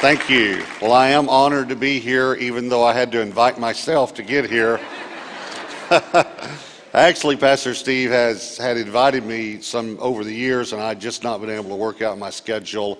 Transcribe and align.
Thank 0.00 0.30
you. 0.30 0.64
Well, 0.80 0.94
I 0.94 1.08
am 1.08 1.28
honored 1.28 1.68
to 1.68 1.76
be 1.76 2.00
here, 2.00 2.32
even 2.36 2.70
though 2.70 2.82
I 2.82 2.94
had 2.94 3.12
to 3.12 3.20
invite 3.20 3.58
myself 3.58 4.14
to 4.14 4.22
get 4.22 4.48
here. 4.48 4.80
Actually, 6.94 7.36
Pastor 7.36 7.74
Steve 7.74 8.08
has 8.08 8.56
had 8.56 8.78
invited 8.78 9.26
me 9.26 9.60
some 9.60 9.98
over 10.00 10.24
the 10.24 10.32
years, 10.32 10.72
and 10.72 10.80
I'd 10.80 11.02
just 11.02 11.22
not 11.22 11.42
been 11.42 11.50
able 11.50 11.68
to 11.68 11.76
work 11.76 12.00
out 12.00 12.16
my 12.16 12.30
schedule. 12.30 12.94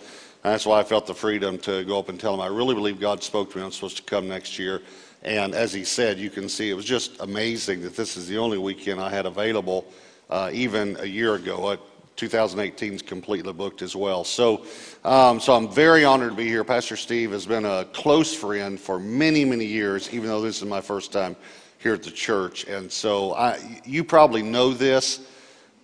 And 0.44 0.52
that's 0.52 0.66
why 0.66 0.78
I 0.78 0.84
felt 0.84 1.06
the 1.06 1.14
freedom 1.14 1.56
to 1.60 1.86
go 1.86 1.98
up 1.98 2.10
and 2.10 2.20
tell 2.20 2.34
him 2.34 2.40
I 2.42 2.48
really 2.48 2.74
believe 2.74 3.00
God 3.00 3.22
spoke 3.22 3.50
to 3.52 3.56
me. 3.56 3.64
I'm 3.64 3.72
supposed 3.72 3.96
to 3.96 4.02
come 4.02 4.28
next 4.28 4.58
year. 4.58 4.82
And 5.22 5.54
as 5.54 5.72
he 5.72 5.84
said, 5.84 6.18
you 6.18 6.28
can 6.28 6.50
see 6.50 6.68
it 6.68 6.74
was 6.74 6.84
just 6.84 7.18
amazing 7.20 7.80
that 7.80 7.96
this 7.96 8.18
is 8.18 8.28
the 8.28 8.36
only 8.36 8.58
weekend 8.58 9.00
I 9.00 9.08
had 9.08 9.24
available, 9.24 9.86
uh, 10.28 10.50
even 10.52 10.98
a 11.00 11.06
year 11.06 11.36
ago. 11.36 11.64
Uh, 11.64 11.76
2018 12.20 12.92
is 12.92 13.00
completely 13.00 13.52
booked 13.54 13.80
as 13.80 13.96
well. 13.96 14.24
So, 14.24 14.66
um, 15.06 15.40
so 15.40 15.54
I'm 15.54 15.70
very 15.70 16.04
honored 16.04 16.30
to 16.32 16.36
be 16.36 16.46
here. 16.46 16.64
Pastor 16.64 16.96
Steve 16.96 17.32
has 17.32 17.46
been 17.46 17.64
a 17.64 17.86
close 17.94 18.34
friend 18.34 18.78
for 18.78 18.98
many, 18.98 19.42
many 19.46 19.64
years, 19.64 20.12
even 20.12 20.28
though 20.28 20.42
this 20.42 20.58
is 20.58 20.68
my 20.68 20.82
first 20.82 21.12
time 21.12 21.34
here 21.78 21.94
at 21.94 22.02
the 22.02 22.10
church. 22.10 22.64
And 22.64 22.92
so 22.92 23.32
I, 23.32 23.80
you 23.86 24.04
probably 24.04 24.42
know 24.42 24.74
this, 24.74 25.26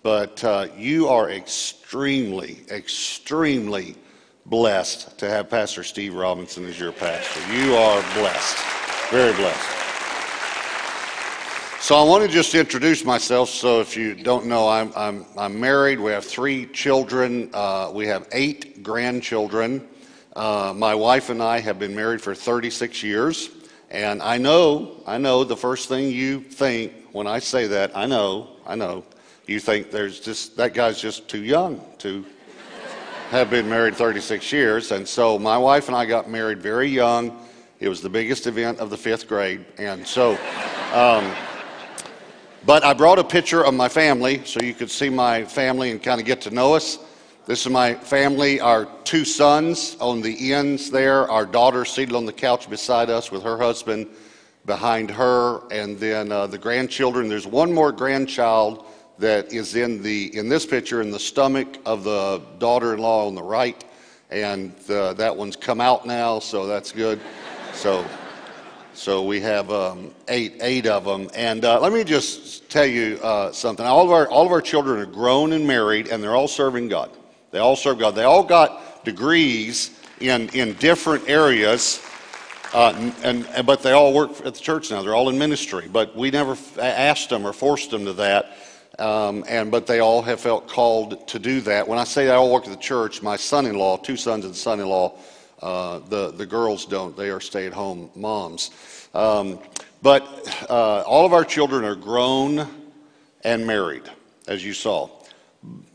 but 0.03 0.45
uh, 0.45 0.69
you 0.77 1.09
are 1.09 1.31
extremely, 1.31 2.59
extremely 2.71 3.97
blessed 4.45 5.19
to 5.19 5.31
have 5.31 5.49
Pastor 5.49 5.85
Steve 5.85 6.15
Robinson 6.15 6.67
as 6.67 6.79
your 6.79 6.93
pastor. 6.93 7.41
You 7.51 7.77
are 7.77 8.03
blessed, 8.13 8.59
very 9.11 9.33
blessed. 9.33 9.76
So 11.87 11.95
I 11.95 12.03
want 12.03 12.25
to 12.25 12.29
just 12.29 12.53
introduce 12.57 13.05
myself. 13.05 13.49
So 13.49 13.81
if 13.81 13.97
you 13.97 14.17
don't 14.17 14.47
know, 14.47 14.69
I'm, 14.69 14.93
I'm, 14.97 15.25
I'm 15.39 15.61
married. 15.61 16.01
We 16.01 16.11
have 16.11 16.25
three 16.25 16.67
children. 16.67 17.49
Uh, 17.55 17.93
we 17.95 18.09
have 18.09 18.27
eight 18.33 18.83
grandchildren. 18.83 19.87
Uh, 20.35 20.73
my 20.75 20.97
wife 20.97 21.31
and 21.31 21.41
I 21.41 21.61
have 21.61 21.79
been 21.79 21.95
married 21.95 22.21
for 22.21 22.35
36 22.35 23.05
years. 23.05 23.51
And 23.89 24.21
I 24.21 24.37
know, 24.37 25.01
I 25.07 25.19
know 25.19 25.45
the 25.45 25.57
first 25.57 25.89
thing 25.89 26.11
you 26.11 26.41
think 26.41 26.93
when 27.13 27.29
I 27.29 27.39
say 27.39 27.69
that, 27.69 27.97
I 27.97 28.07
know, 28.07 28.49
I 28.67 28.75
know, 28.75 29.05
you 29.47 29.61
think 29.61 29.93
there's 29.93 30.19
just, 30.19 30.57
that 30.57 30.75
guy's 30.75 31.01
just 31.01 31.29
too 31.29 31.45
young 31.45 31.81
to 31.99 32.25
have 33.31 33.49
been 33.49 33.69
married 33.69 33.95
36 33.95 34.51
years. 34.51 34.91
And 34.91 35.07
so 35.07 35.39
my 35.39 35.57
wife 35.57 35.87
and 35.87 35.97
I 35.97 36.05
got 36.05 36.29
married 36.29 36.61
very 36.61 36.89
young. 36.89 37.47
It 37.79 37.89
was 37.89 38.01
the 38.01 38.11
biggest 38.11 38.49
event 38.49 38.81
of 38.81 38.91
the 38.91 38.99
fifth 38.99 39.29
grade. 39.29 39.65
And 39.79 40.05
so, 40.05 40.33
um, 40.93 41.33
but 42.67 42.85
I 42.85 42.95
brought 42.95 43.21
a 43.21 43.25
picture 43.25 43.65
of 43.65 43.75
my 43.75 43.89
family 43.89 44.45
so 44.45 44.61
you 44.61 44.75
could 44.75 44.91
see 44.91 45.09
my 45.09 45.45
family 45.45 45.93
and 45.93 46.03
kind 46.03 46.21
of 46.21 46.27
get 46.27 46.41
to 46.43 46.51
know 46.51 46.75
us. 46.75 46.99
This 47.47 47.65
is 47.65 47.71
my 47.71 47.95
family, 47.95 48.59
our 48.59 48.87
two 49.05 49.25
sons 49.25 49.97
on 50.01 50.21
the 50.21 50.53
ends 50.53 50.91
there, 50.91 51.31
our 51.31 51.47
daughter 51.47 51.85
seated 51.85 52.17
on 52.17 52.27
the 52.27 52.33
couch 52.33 52.69
beside 52.69 53.09
us 53.09 53.31
with 53.31 53.45
her 53.45 53.57
husband 53.57 54.09
behind 54.65 55.13
her, 55.13 55.63
and 55.71 55.97
then 56.01 56.33
uh, 56.33 56.49
the 56.49 56.59
grandchildren. 56.59 57.29
There's 57.29 57.47
one 57.47 57.73
more 57.73 57.93
grandchild 57.93 58.85
that 59.19 59.53
is 59.53 59.77
in 59.77 60.03
the 60.03 60.37
in 60.37 60.49
this 60.49 60.67
picture 60.67 61.01
in 61.01 61.13
the 61.13 61.21
stomach 61.21 61.79
of 61.87 62.03
the 62.03 62.43
daughter-in-law 62.59 63.29
on 63.29 63.37
the 63.37 63.45
right, 63.45 63.85
and 64.31 64.73
uh, 64.91 65.13
that 65.13 65.35
one's 65.37 65.55
come 65.55 65.81
out 65.81 66.05
now, 66.05 66.41
so 66.41 66.67
that's 66.67 66.91
good. 66.91 67.21
So 67.75 68.05
so 68.97 69.23
we 69.23 69.41
have 69.41 69.71
um, 69.71 70.11
eight, 70.29 70.55
eight 70.61 70.87
of 70.87 71.05
them. 71.05 71.31
And 71.35 71.65
uh, 71.65 71.79
let 71.81 71.93
me 71.93 72.03
just 72.03 72.69
tell 72.71 72.87
you 72.87 73.19
uh, 73.23 73.53
something. 73.53 73.85
All 73.85 74.05
of, 74.05 74.11
our, 74.11 74.27
all 74.29 74.47
of 74.47 74.53
our 74.53 74.63
children 74.63 74.99
are 74.99 75.07
grown 75.07 75.53
and 75.53 75.67
married, 75.67 76.09
and 76.09 76.23
they're 76.23 76.35
all 76.35 76.49
serving 76.49 76.89
God. 76.89 77.11
They 77.51 77.59
all 77.59 77.77
serve 77.77 77.99
God. 77.99 78.15
They 78.15 78.25
all 78.25 78.43
got 78.43 79.05
degrees 79.05 79.91
in, 80.21 80.49
in 80.51 80.73
different 80.75 81.29
areas, 81.29 82.03
uh, 82.73 82.95
and, 83.23 83.47
and, 83.55 83.67
but 83.67 83.83
they 83.83 83.93
all 83.93 84.15
work 84.15 84.31
at 84.45 84.55
the 84.55 84.61
church 84.61 84.91
now. 84.91 85.03
They're 85.03 85.15
all 85.15 85.29
in 85.29 85.39
ministry. 85.39 85.89
But 85.93 86.17
we 86.17 86.31
never 86.31 86.57
asked 86.79 87.29
them 87.29 87.47
or 87.47 87.53
forced 87.53 87.91
them 87.91 88.07
to 88.07 88.15
that. 88.15 88.57
Um, 88.99 89.45
and 89.47 89.71
but 89.71 89.87
they 89.87 90.01
all 90.01 90.23
have 90.23 90.41
felt 90.41 90.69
called 90.69 91.29
to 91.29 91.39
do 91.39 91.61
that. 91.63 91.87
When 91.87 91.99
I 91.99 92.05
say 92.05 92.25
they 92.25 92.33
all 92.33 92.51
work 92.51 92.65
at 92.65 92.71
the 92.71 92.79
church, 92.79 93.21
my 93.21 93.37
son-in-law, 93.37 93.99
two 93.99 94.17
sons 94.17 94.47
and 94.47 94.57
son-in-law, 94.57 95.19
uh, 95.67 95.99
the, 95.99 96.31
the 96.31 96.47
girls 96.47 96.87
don't. 96.87 97.17
They 97.17 97.29
are 97.29 97.41
stay 97.41 97.67
at 97.67 97.73
home 97.73 98.09
moms. 98.15 98.71
Um, 99.13 99.59
but 100.01 100.23
uh, 100.71 101.03
all 101.03 101.27
of 101.27 101.33
our 101.33 101.45
children 101.45 101.85
are 101.85 101.97
grown 101.97 102.69
and 103.43 103.67
married, 103.67 104.05
as 104.47 104.65
you 104.65 104.73
saw. 104.73 105.11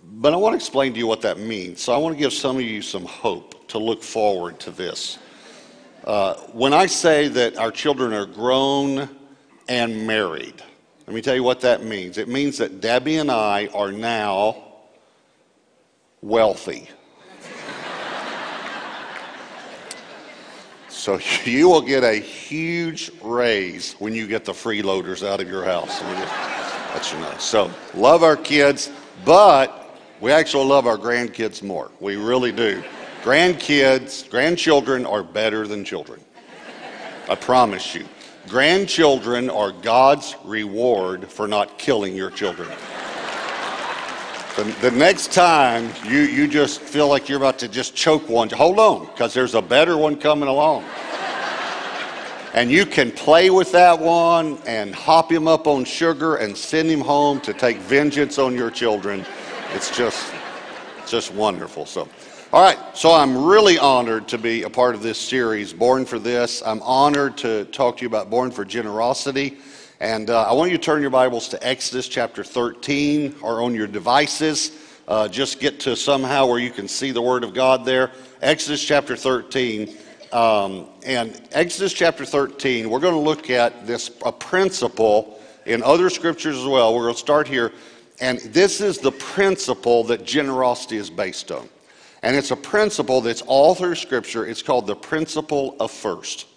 But 0.04 0.34
I 0.34 0.36
want 0.36 0.52
to 0.52 0.58
explain 0.58 0.92
to 0.92 1.00
you 1.00 1.08
what 1.08 1.22
that 1.22 1.40
means. 1.40 1.82
So 1.82 1.94
I 1.94 1.98
want 1.98 2.14
to 2.14 2.20
give 2.20 2.34
some 2.34 2.58
of 2.58 2.64
you 2.64 2.82
some 2.82 3.06
hope 3.06 3.70
to 3.70 3.78
look 3.80 4.04
forward 4.04 4.60
to 4.60 4.72
this. 4.72 5.18
Uh, 6.04 6.34
when 6.52 6.74
I 6.74 6.86
say 6.86 7.30
that 7.30 7.58
our 7.58 7.72
children 7.72 8.12
are 8.12 8.26
grown 8.26 9.08
and 9.70 10.06
married, 10.06 10.62
let 11.08 11.16
me 11.16 11.22
tell 11.22 11.36
you 11.36 11.44
what 11.44 11.62
that 11.62 11.82
means. 11.82 12.18
It 12.18 12.28
means 12.28 12.58
that 12.58 12.82
Debbie 12.82 13.18
and 13.18 13.32
I 13.32 13.68
are 13.68 13.94
now 13.94 14.64
wealthy. 16.22 16.90
So 21.02 21.20
you 21.46 21.68
will 21.68 21.82
get 21.82 22.04
a 22.04 22.14
huge 22.14 23.10
raise 23.24 23.94
when 23.94 24.14
you 24.14 24.28
get 24.28 24.46
the 24.46 24.52
freeloaders 24.52 25.28
out 25.28 25.42
of 25.42 25.50
your 25.50 25.64
house. 25.64 26.00
Let 26.94 27.12
you 27.12 27.20
know. 27.20 27.36
So 27.40 27.72
love 27.96 28.22
our 28.22 28.38
kids, 28.38 28.92
but 29.26 29.98
we 30.20 30.32
actually 30.32 30.66
love 30.66 30.86
our 30.86 30.98
grandkids 30.98 31.64
more. 31.64 31.90
We 32.00 32.18
really 32.18 32.52
do. 32.52 32.84
Grandkids, 33.24 34.30
grandchildren 34.30 35.08
are 35.08 35.24
better 35.24 35.66
than 35.66 35.84
children. 35.84 36.22
I 37.28 37.34
promise 37.34 37.96
you. 37.96 38.06
Grandchildren 38.48 39.50
are 39.50 39.72
God's 39.72 40.36
reward 40.44 41.28
for 41.28 41.48
not 41.48 41.80
killing 41.80 42.16
your 42.16 42.30
children. 42.30 42.70
The, 44.58 44.64
the, 44.82 44.92
next 44.92 45.32
time 45.32 45.90
you, 46.06 46.20
you 46.20 46.46
just 46.46 46.82
feel 46.82 47.08
like 47.08 47.30
you're 47.30 47.38
about 47.38 47.58
to 47.60 47.70
just 47.70 47.96
choke 47.96 48.28
one, 48.28 48.50
hold 48.50 48.80
on, 48.80 49.06
because 49.06 49.34
there's 49.34 49.56
a 49.56 49.62
better 49.62 49.98
one 49.98 50.18
coming 50.18 50.50
along. 50.50 50.84
and 52.54 52.70
you 52.70 52.86
can 52.86 53.12
play 53.12 53.50
with 53.50 53.72
that 53.72 53.98
one 53.98 54.58
and 54.66 54.94
hop 54.94 55.32
him 55.32 55.48
up 55.48 55.68
on 55.68 55.86
sugar 55.86 56.36
and 56.36 56.56
send 56.56 56.90
him 56.90 57.00
home 57.00 57.40
to 57.42 57.54
take 57.54 57.78
vengeance 57.78 58.38
on 58.38 58.54
your 58.54 58.70
children. 58.70 59.26
It's 59.74 59.96
just, 59.96 60.34
just 61.08 61.34
wonderful. 61.34 61.86
So, 61.86 62.10
all 62.52 62.62
right, 62.62 62.78
so 62.94 63.14
I'm 63.14 63.46
really 63.46 63.80
honored 63.80 64.28
to 64.28 64.38
be 64.38 64.64
a 64.64 64.70
part 64.70 64.96
of 64.96 65.02
this 65.02 65.18
series, 65.18 65.72
Born 65.72 66.04
for 66.04 66.20
This. 66.20 66.62
I'm 66.66 66.82
honored 66.82 67.38
to 67.38 67.64
talk 67.66 67.96
to 67.98 68.02
you 68.02 68.08
about 68.08 68.30
Born 68.30 68.52
for 68.52 68.66
Generosity. 68.66 69.60
And 70.02 70.32
uh, 70.32 70.50
I 70.50 70.54
want 70.54 70.72
you 70.72 70.78
to 70.80 70.84
turn 70.84 71.02
your 71.02 71.12
Bibles 71.12 71.50
to 71.50 71.64
Exodus 71.68 72.08
chapter 72.08 72.44
13 72.44 73.36
or 73.44 73.62
on 73.62 73.76
your 73.76 73.86
devices. 73.86 74.72
Uh, 75.08 75.28
just 75.28 75.60
get 75.60 75.80
to 75.82 75.96
somehow 75.96 76.48
where 76.48 76.58
you 76.58 76.72
can 76.72 76.88
see 76.88 77.12
the 77.12 77.22
Word 77.22 77.44
of 77.44 77.54
God 77.54 77.86
there. 77.86 78.10
Exodus 78.42 78.84
chapter 78.84 79.16
13. 79.16 79.96
Um, 80.34 80.88
and 81.06 81.40
Exodus 81.52 81.94
chapter 81.94 82.26
13, 82.26 82.90
we're 82.90 83.00
going 83.00 83.14
to 83.14 83.20
look 83.20 83.52
at 83.52 83.86
this 83.86 84.10
a 84.26 84.32
principle 84.32 85.40
in 85.68 85.84
other 85.84 86.10
scriptures 86.10 86.58
as 86.58 86.66
well. 86.66 86.96
We're 86.96 87.04
going 87.04 87.14
to 87.14 87.20
start 87.20 87.48
here. 87.48 87.72
And 88.20 88.40
this 88.40 88.82
is 88.82 88.98
the 88.98 89.12
principle 89.12 90.04
that 90.06 90.26
generosity 90.26 90.98
is 90.98 91.12
based 91.12 91.52
on. 91.52 91.70
And 92.24 92.36
it's 92.36 92.50
a 92.50 92.56
principle 92.56 93.22
that's 93.22 93.44
all 93.44 93.76
through 93.76 93.96
Scripture. 93.96 94.48
It's 94.48 94.64
called 94.64 94.88
the 94.88 94.96
principle 94.96 95.76
of 95.80 95.92
first. 95.92 96.48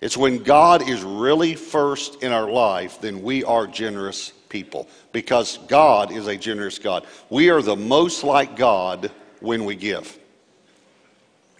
It's 0.00 0.16
when 0.16 0.42
God 0.42 0.88
is 0.88 1.02
really 1.02 1.54
first 1.54 2.22
in 2.22 2.32
our 2.32 2.50
life, 2.50 3.00
then 3.00 3.22
we 3.22 3.44
are 3.44 3.66
generous 3.66 4.32
people 4.48 4.88
because 5.12 5.58
God 5.68 6.12
is 6.12 6.26
a 6.26 6.36
generous 6.36 6.78
God. 6.78 7.06
We 7.30 7.50
are 7.50 7.62
the 7.62 7.76
most 7.76 8.22
like 8.22 8.56
God 8.56 9.10
when 9.40 9.64
we 9.64 9.74
give. 9.74 10.18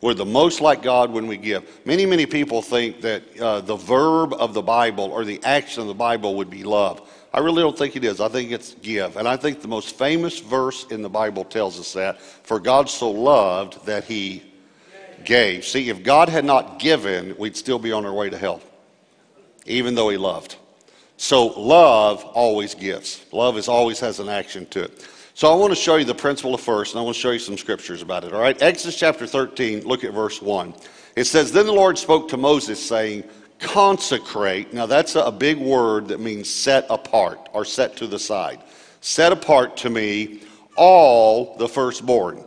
We're 0.03 0.15
the 0.15 0.27
most 0.27 0.61
like 0.61 0.83
God 0.83 1.11
when 1.11 1.27
we 1.27 1.38
give. 1.38 1.81
Many, 1.87 2.05
many 2.05 2.27
people 2.27 2.61
think 2.61 3.00
that 3.00 3.23
uh, 3.41 3.62
the 3.62 3.77
verb 3.77 4.35
of 4.35 4.53
the 4.53 4.62
Bible 4.62 5.05
or 5.05 5.25
the 5.25 5.43
action 5.43 5.81
of 5.81 5.88
the 5.88 5.94
Bible 5.94 6.35
would 6.37 6.50
be 6.50 6.65
love. 6.65 7.11
I 7.33 7.41
really 7.41 7.62
don't 7.62 7.77
think 7.77 7.97
it 7.97 8.05
is. 8.05 8.21
I 8.21 8.29
think 8.29 8.50
it's 8.50 8.75
give. 8.75 9.17
And 9.17 9.27
I 9.27 9.37
think 9.37 9.62
the 9.62 9.69
most 9.69 9.99
famous 9.99 10.38
verse 10.38 10.87
in 10.91 11.03
the 11.03 11.09
Bible 11.09 11.44
tells 11.44 11.81
us 11.81 11.94
that. 11.94 12.21
For 12.21 12.61
God 12.61 12.88
so 12.88 13.11
loved 13.11 13.85
that 13.87 14.05
he 14.05 14.43
gave. 15.26 15.64
See, 15.64 15.90
if 15.90 16.02
God 16.02 16.28
had 16.31 16.44
not 16.44 16.78
given, 16.78 17.37
we'd 17.37 17.56
still 17.56 17.78
be 17.78 17.93
on 17.93 18.06
our 18.06 18.12
way 18.12 18.31
to 18.31 18.38
hell, 18.38 18.62
even 19.67 19.94
though 19.94 20.08
He 20.08 20.17
loved. 20.17 20.56
So, 21.19 21.46
love 21.46 22.25
always 22.25 22.75
gives. 22.75 23.25
Love 23.32 23.58
is 23.58 23.69
always 23.69 24.00
has 24.00 24.20
an 24.20 24.28
action 24.28 24.67
to 24.67 24.84
it. 24.84 25.08
So, 25.34 25.52
I 25.52 25.55
want 25.56 25.73
to 25.73 25.76
show 25.76 25.96
you 25.96 26.05
the 26.05 26.14
principle 26.14 26.55
of 26.55 26.61
first, 26.61 26.94
and 26.94 27.00
I 27.00 27.05
want 27.05 27.17
to 27.17 27.20
show 27.20 27.31
you 27.31 27.38
some 27.38 27.58
scriptures 27.58 28.00
about 28.00 28.25
it. 28.25 28.32
All 28.32 28.40
right, 28.40 28.61
Exodus 28.62 28.99
chapter 28.99 29.26
13, 29.26 29.87
look 29.87 30.05
at 30.05 30.14
verse 30.14 30.40
1. 30.40 30.75
It 31.17 31.25
says, 31.25 31.52
Then 31.52 31.67
the 31.67 31.73
Lord 31.73 31.99
spoke 31.99 32.28
to 32.28 32.37
Moses, 32.37 32.84
saying, 32.84 33.25
Consecrate. 33.58 34.75
Now, 34.75 34.87
that's 34.87 35.14
a 35.17 35.32
big 35.32 35.58
word 35.58 36.08
that 36.08 36.20
means 36.20 36.50
set 36.50 36.87
apart 36.90 37.49
or 37.55 37.64
set 37.64 37.96
to 37.96 38.06
the 38.06 38.19
side. 38.19 38.61
Set 39.00 39.32
apart 39.32 39.78
to 39.78 39.90
me 39.90 40.43
all 40.76 41.56
the 41.56 41.69
firstborn 41.69 42.44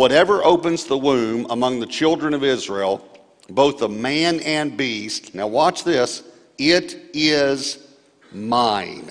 Whatever 0.00 0.42
opens 0.42 0.86
the 0.86 0.96
womb 0.96 1.46
among 1.50 1.78
the 1.78 1.86
children 1.86 2.32
of 2.32 2.42
Israel, 2.42 3.06
both 3.50 3.80
the 3.80 3.88
man 3.90 4.40
and 4.40 4.74
beast, 4.74 5.34
now 5.34 5.46
watch 5.46 5.84
this, 5.84 6.22
it 6.56 7.10
is 7.12 7.86
mine. 8.32 9.10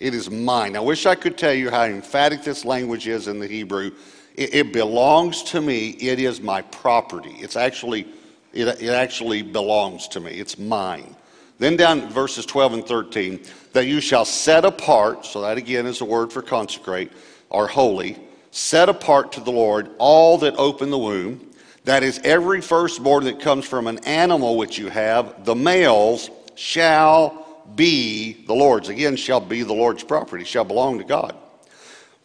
It 0.00 0.12
is 0.12 0.32
mine. 0.32 0.74
I 0.74 0.80
wish 0.80 1.06
I 1.06 1.14
could 1.14 1.38
tell 1.38 1.52
you 1.52 1.70
how 1.70 1.84
emphatic 1.84 2.42
this 2.42 2.64
language 2.64 3.06
is 3.06 3.28
in 3.28 3.38
the 3.38 3.46
Hebrew. 3.46 3.92
It, 4.34 4.54
it 4.54 4.72
belongs 4.72 5.44
to 5.44 5.60
me. 5.60 5.90
It 5.90 6.18
is 6.18 6.40
my 6.40 6.62
property. 6.62 7.36
It's 7.38 7.54
actually, 7.54 8.08
it, 8.52 8.66
it 8.82 8.90
actually 8.90 9.42
belongs 9.42 10.08
to 10.08 10.18
me. 10.18 10.32
It's 10.32 10.58
mine. 10.58 11.14
Then 11.60 11.76
down 11.76 12.08
verses 12.10 12.44
12 12.44 12.72
and 12.72 12.84
13, 12.84 13.40
that 13.72 13.86
you 13.86 14.00
shall 14.00 14.24
set 14.24 14.64
apart, 14.64 15.26
so 15.26 15.42
that 15.42 15.58
again 15.58 15.86
is 15.86 16.00
a 16.00 16.04
word 16.04 16.32
for 16.32 16.42
consecrate, 16.42 17.12
or 17.50 17.68
holy, 17.68 18.18
set 18.54 18.88
apart 18.88 19.32
to 19.32 19.40
the 19.40 19.50
Lord 19.50 19.90
all 19.98 20.38
that 20.38 20.54
open 20.56 20.90
the 20.90 20.98
womb. 20.98 21.50
That 21.86 22.04
is 22.04 22.20
every 22.22 22.60
firstborn 22.60 23.24
that 23.24 23.40
comes 23.40 23.66
from 23.66 23.88
an 23.88 23.98
animal 24.04 24.56
which 24.56 24.78
you 24.78 24.88
have, 24.88 25.44
the 25.44 25.56
males 25.56 26.30
shall 26.54 27.64
be 27.74 28.44
the 28.46 28.54
Lord's. 28.54 28.88
Again, 28.88 29.16
shall 29.16 29.40
be 29.40 29.64
the 29.64 29.72
Lord's 29.72 30.04
property, 30.04 30.44
shall 30.44 30.64
belong 30.64 30.98
to 30.98 31.04
God. 31.04 31.36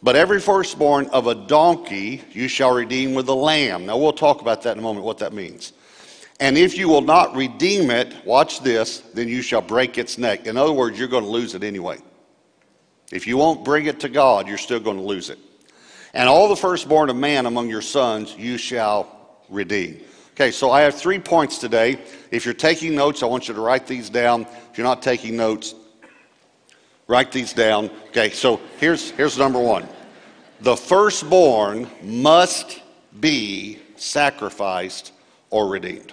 But 0.04 0.14
every 0.14 0.38
firstborn 0.38 1.06
of 1.06 1.26
a 1.26 1.34
donkey 1.34 2.22
you 2.30 2.46
shall 2.46 2.72
redeem 2.72 3.14
with 3.14 3.28
a 3.28 3.34
lamb. 3.34 3.86
Now 3.86 3.98
we'll 3.98 4.12
talk 4.12 4.40
about 4.40 4.62
that 4.62 4.74
in 4.74 4.78
a 4.78 4.82
moment, 4.82 5.04
what 5.04 5.18
that 5.18 5.32
means. 5.32 5.72
And 6.38 6.56
if 6.56 6.78
you 6.78 6.88
will 6.88 7.02
not 7.02 7.34
redeem 7.34 7.90
it, 7.90 8.14
watch 8.24 8.60
this, 8.60 9.00
then 9.14 9.26
you 9.26 9.42
shall 9.42 9.62
break 9.62 9.98
its 9.98 10.16
neck. 10.16 10.46
In 10.46 10.56
other 10.56 10.72
words, 10.72 10.96
you're 10.96 11.08
going 11.08 11.24
to 11.24 11.30
lose 11.30 11.56
it 11.56 11.64
anyway. 11.64 11.98
If 13.10 13.26
you 13.26 13.36
won't 13.36 13.64
bring 13.64 13.86
it 13.86 13.98
to 14.00 14.08
God, 14.08 14.46
you're 14.46 14.58
still 14.58 14.80
going 14.80 14.96
to 14.96 15.02
lose 15.02 15.28
it. 15.28 15.40
And 16.12 16.28
all 16.28 16.48
the 16.48 16.56
firstborn 16.56 17.10
of 17.10 17.16
man 17.16 17.46
among 17.46 17.68
your 17.68 17.82
sons 17.82 18.34
you 18.36 18.58
shall 18.58 19.38
redeem. 19.48 20.00
Okay, 20.32 20.50
so 20.50 20.70
I 20.70 20.82
have 20.82 20.94
three 20.94 21.18
points 21.18 21.58
today. 21.58 22.00
If 22.30 22.44
you're 22.44 22.54
taking 22.54 22.94
notes, 22.94 23.22
I 23.22 23.26
want 23.26 23.48
you 23.48 23.54
to 23.54 23.60
write 23.60 23.86
these 23.86 24.08
down. 24.10 24.42
If 24.70 24.78
you're 24.78 24.86
not 24.86 25.02
taking 25.02 25.36
notes, 25.36 25.74
write 27.06 27.30
these 27.30 27.52
down. 27.52 27.90
Okay, 28.08 28.30
so 28.30 28.60
here's, 28.78 29.10
here's 29.12 29.38
number 29.38 29.60
one 29.60 29.88
the 30.60 30.76
firstborn 30.76 31.88
must 32.02 32.82
be 33.18 33.78
sacrificed 33.96 35.12
or 35.50 35.68
redeemed 35.68 36.12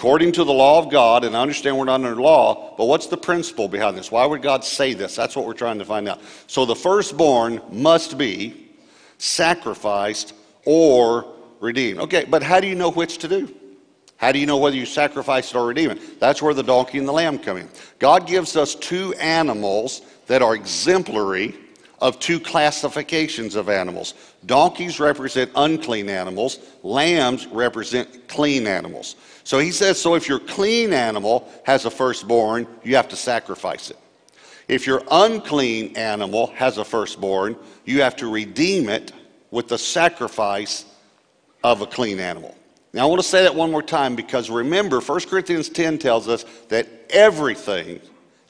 according 0.00 0.32
to 0.32 0.44
the 0.44 0.52
law 0.52 0.78
of 0.78 0.90
God, 0.90 1.24
and 1.24 1.36
I 1.36 1.42
understand 1.42 1.76
we're 1.76 1.84
not 1.84 2.02
under 2.02 2.14
law, 2.14 2.74
but 2.78 2.86
what's 2.86 3.08
the 3.08 3.18
principle 3.18 3.68
behind 3.68 3.98
this? 3.98 4.10
Why 4.10 4.24
would 4.24 4.40
God 4.40 4.64
say 4.64 4.94
this? 4.94 5.14
That's 5.14 5.36
what 5.36 5.44
we're 5.44 5.52
trying 5.52 5.78
to 5.78 5.84
find 5.84 6.08
out. 6.08 6.22
So 6.46 6.64
the 6.64 6.74
firstborn 6.74 7.60
must 7.70 8.16
be 8.16 8.69
sacrificed 9.20 10.32
or 10.64 11.26
redeemed. 11.60 12.00
Okay, 12.00 12.24
but 12.24 12.42
how 12.42 12.58
do 12.58 12.66
you 12.66 12.74
know 12.74 12.90
which 12.90 13.18
to 13.18 13.28
do? 13.28 13.54
How 14.16 14.32
do 14.32 14.38
you 14.38 14.46
know 14.46 14.58
whether 14.58 14.76
you 14.76 14.86
sacrifice 14.86 15.50
it 15.50 15.56
or 15.56 15.66
redeem 15.66 15.90
it? 15.90 16.20
That's 16.20 16.42
where 16.42 16.52
the 16.52 16.62
donkey 16.62 16.98
and 16.98 17.08
the 17.08 17.12
lamb 17.12 17.38
come 17.38 17.56
in. 17.56 17.68
God 17.98 18.26
gives 18.26 18.56
us 18.56 18.74
two 18.74 19.14
animals 19.14 20.02
that 20.26 20.42
are 20.42 20.54
exemplary 20.54 21.54
of 22.00 22.18
two 22.18 22.40
classifications 22.40 23.54
of 23.54 23.68
animals. 23.68 24.14
Donkeys 24.46 25.00
represent 25.00 25.50
unclean 25.54 26.08
animals, 26.08 26.58
lambs 26.82 27.46
represent 27.46 28.26
clean 28.28 28.66
animals. 28.66 29.16
So 29.44 29.58
he 29.58 29.70
says, 29.70 30.00
so 30.00 30.14
if 30.14 30.28
your 30.28 30.38
clean 30.38 30.92
animal 30.92 31.48
has 31.64 31.84
a 31.84 31.90
firstborn, 31.90 32.66
you 32.82 32.96
have 32.96 33.08
to 33.08 33.16
sacrifice 33.16 33.90
it. 33.90 33.98
If 34.68 34.86
your 34.86 35.02
unclean 35.10 35.96
animal 35.96 36.46
has 36.48 36.78
a 36.78 36.84
firstborn, 36.84 37.56
you 37.90 38.02
have 38.02 38.16
to 38.16 38.30
redeem 38.30 38.88
it 38.88 39.12
with 39.50 39.68
the 39.68 39.78
sacrifice 39.78 40.84
of 41.62 41.82
a 41.82 41.86
clean 41.86 42.20
animal. 42.20 42.56
Now, 42.92 43.02
I 43.02 43.06
want 43.06 43.20
to 43.20 43.28
say 43.28 43.42
that 43.42 43.54
one 43.54 43.70
more 43.70 43.82
time 43.82 44.16
because 44.16 44.50
remember, 44.50 45.00
1 45.00 45.20
Corinthians 45.22 45.68
10 45.68 45.98
tells 45.98 46.28
us 46.28 46.44
that 46.68 46.88
everything 47.10 48.00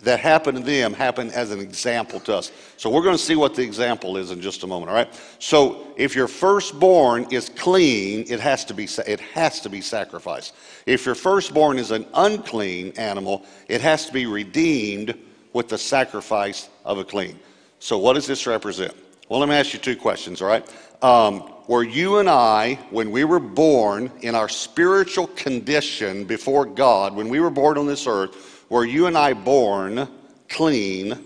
that 0.02 0.18
happened 0.18 0.56
to 0.56 0.64
them 0.64 0.94
happened 0.94 1.32
as 1.32 1.50
an 1.50 1.60
example 1.60 2.20
to 2.20 2.34
us. 2.34 2.50
So 2.78 2.88
we're 2.88 3.02
going 3.02 3.16
to 3.16 3.22
see 3.22 3.36
what 3.36 3.54
the 3.54 3.62
example 3.62 4.16
is 4.16 4.30
in 4.30 4.40
just 4.40 4.62
a 4.62 4.66
moment, 4.66 4.88
all 4.88 4.96
right? 4.96 5.20
So 5.38 5.88
if 5.96 6.14
your 6.14 6.26
firstborn 6.28 7.26
is 7.30 7.50
clean, 7.50 8.24
it 8.28 8.40
has 8.40 8.64
to 8.66 8.74
be 8.74 8.88
it 9.06 9.20
has 9.20 9.60
to 9.60 9.68
be 9.68 9.82
sacrificed. 9.82 10.54
If 10.86 11.04
your 11.04 11.14
firstborn 11.14 11.78
is 11.78 11.90
an 11.90 12.06
unclean 12.14 12.92
animal, 12.96 13.44
it 13.68 13.82
has 13.82 14.06
to 14.06 14.12
be 14.12 14.24
redeemed 14.24 15.18
with 15.52 15.68
the 15.68 15.76
sacrifice 15.76 16.70
of 16.84 16.96
a 16.96 17.04
clean. 17.04 17.38
So 17.78 17.98
what 17.98 18.14
does 18.14 18.26
this 18.26 18.46
represent? 18.46 18.94
Well, 19.30 19.38
let 19.38 19.48
me 19.48 19.54
ask 19.54 19.72
you 19.72 19.78
two 19.78 19.94
questions, 19.94 20.42
all 20.42 20.48
right? 20.48 20.68
Um, 21.04 21.52
were 21.68 21.84
you 21.84 22.18
and 22.18 22.28
I, 22.28 22.74
when 22.90 23.12
we 23.12 23.22
were 23.22 23.38
born 23.38 24.10
in 24.22 24.34
our 24.34 24.48
spiritual 24.48 25.28
condition 25.28 26.24
before 26.24 26.66
God, 26.66 27.14
when 27.14 27.28
we 27.28 27.38
were 27.38 27.48
born 27.48 27.78
on 27.78 27.86
this 27.86 28.08
earth, 28.08 28.64
were 28.70 28.84
you 28.84 29.06
and 29.06 29.16
I 29.16 29.34
born 29.34 30.08
clean 30.48 31.16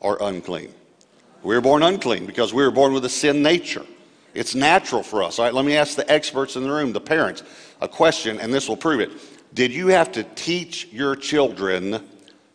or 0.00 0.16
unclean? 0.22 0.72
We 1.42 1.54
were 1.54 1.60
born 1.60 1.82
unclean 1.82 2.24
because 2.24 2.54
we 2.54 2.62
were 2.62 2.70
born 2.70 2.94
with 2.94 3.04
a 3.04 3.10
sin 3.10 3.42
nature. 3.42 3.84
It's 4.32 4.54
natural 4.54 5.02
for 5.02 5.22
us. 5.22 5.38
All 5.38 5.44
right, 5.44 5.52
let 5.52 5.66
me 5.66 5.76
ask 5.76 5.96
the 5.96 6.10
experts 6.10 6.56
in 6.56 6.62
the 6.62 6.70
room, 6.70 6.94
the 6.94 7.00
parents, 7.00 7.42
a 7.82 7.88
question, 7.88 8.40
and 8.40 8.54
this 8.54 8.70
will 8.70 8.76
prove 8.78 9.00
it. 9.00 9.10
Did 9.52 9.70
you 9.70 9.88
have 9.88 10.12
to 10.12 10.24
teach 10.34 10.88
your 10.90 11.14
children 11.14 12.08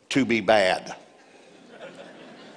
to 0.09 0.25
be 0.25 0.41
bad? 0.41 0.95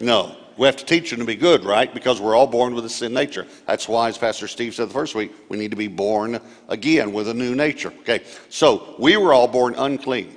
No. 0.00 0.39
We 0.60 0.66
have 0.66 0.76
to 0.76 0.84
teach 0.84 1.08
them 1.08 1.20
to 1.20 1.24
be 1.24 1.36
good, 1.36 1.64
right? 1.64 1.92
Because 1.94 2.20
we're 2.20 2.36
all 2.36 2.46
born 2.46 2.74
with 2.74 2.84
a 2.84 2.88
sin 2.90 3.14
nature. 3.14 3.46
That's 3.67 3.88
why, 3.88 4.10
as 4.10 4.19
Pastor 4.19 4.46
Steve 4.46 4.74
said 4.74 4.90
the 4.90 4.93
first 4.93 5.14
week, 5.14 5.32
we 5.48 5.56
need 5.56 5.70
to 5.70 5.76
be 5.76 5.88
born 5.88 6.38
again 6.69 7.14
with 7.14 7.29
a 7.29 7.32
new 7.32 7.55
nature. 7.55 7.90
Okay, 8.00 8.24
so 8.50 8.94
we 8.98 9.17
were 9.17 9.32
all 9.32 9.48
born 9.48 9.74
unclean. 9.74 10.36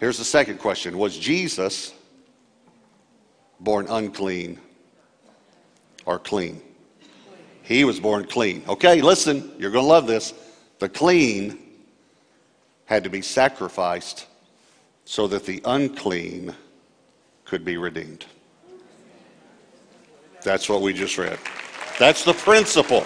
Here's 0.00 0.18
the 0.18 0.24
second 0.24 0.58
question 0.58 0.98
Was 0.98 1.16
Jesus 1.16 1.94
born 3.58 3.86
unclean 3.88 4.60
or 6.04 6.18
clean? 6.18 6.60
He 7.62 7.84
was 7.84 7.98
born 7.98 8.26
clean. 8.26 8.64
Okay, 8.68 9.00
listen, 9.00 9.50
you're 9.58 9.70
going 9.70 9.86
to 9.86 9.88
love 9.88 10.06
this. 10.06 10.34
The 10.78 10.90
clean 10.90 11.58
had 12.84 13.04
to 13.04 13.08
be 13.08 13.22
sacrificed 13.22 14.26
so 15.06 15.26
that 15.28 15.46
the 15.46 15.62
unclean 15.64 16.54
could 17.46 17.64
be 17.64 17.78
redeemed. 17.78 18.26
That's 20.46 20.68
what 20.68 20.80
we 20.80 20.92
just 20.92 21.18
read. 21.18 21.40
That's 21.98 22.24
the 22.24 22.32
principle. 22.32 23.04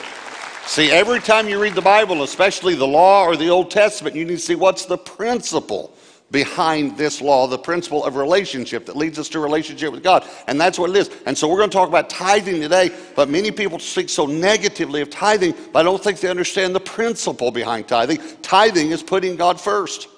See, 0.66 0.90
every 0.90 1.20
time 1.20 1.48
you 1.48 1.58
read 1.58 1.74
the 1.74 1.80
Bible, 1.80 2.22
especially 2.22 2.74
the 2.74 2.86
law 2.86 3.24
or 3.24 3.34
the 3.34 3.48
Old 3.48 3.70
Testament, 3.70 4.14
you 4.14 4.26
need 4.26 4.34
to 4.34 4.38
see 4.38 4.56
what's 4.56 4.84
the 4.84 4.98
principle 4.98 5.96
behind 6.30 6.98
this 6.98 7.22
law, 7.22 7.46
the 7.46 7.56
principle 7.56 8.04
of 8.04 8.16
relationship 8.16 8.84
that 8.84 8.94
leads 8.94 9.18
us 9.18 9.30
to 9.30 9.40
relationship 9.40 9.90
with 9.90 10.02
God. 10.02 10.28
And 10.48 10.60
that's 10.60 10.78
what 10.78 10.90
it 10.90 10.96
is. 10.96 11.10
And 11.24 11.36
so 11.36 11.48
we're 11.48 11.56
going 11.56 11.70
to 11.70 11.74
talk 11.74 11.88
about 11.88 12.10
tithing 12.10 12.60
today, 12.60 12.90
but 13.16 13.30
many 13.30 13.50
people 13.50 13.78
speak 13.78 14.10
so 14.10 14.26
negatively 14.26 15.00
of 15.00 15.08
tithing, 15.08 15.54
but 15.72 15.80
I 15.80 15.82
don't 15.82 16.04
think 16.04 16.20
they 16.20 16.28
understand 16.28 16.74
the 16.74 16.80
principle 16.80 17.50
behind 17.50 17.88
tithing. 17.88 18.18
Tithing 18.42 18.90
is 18.90 19.02
putting 19.02 19.36
God 19.36 19.58
first. 19.58 20.08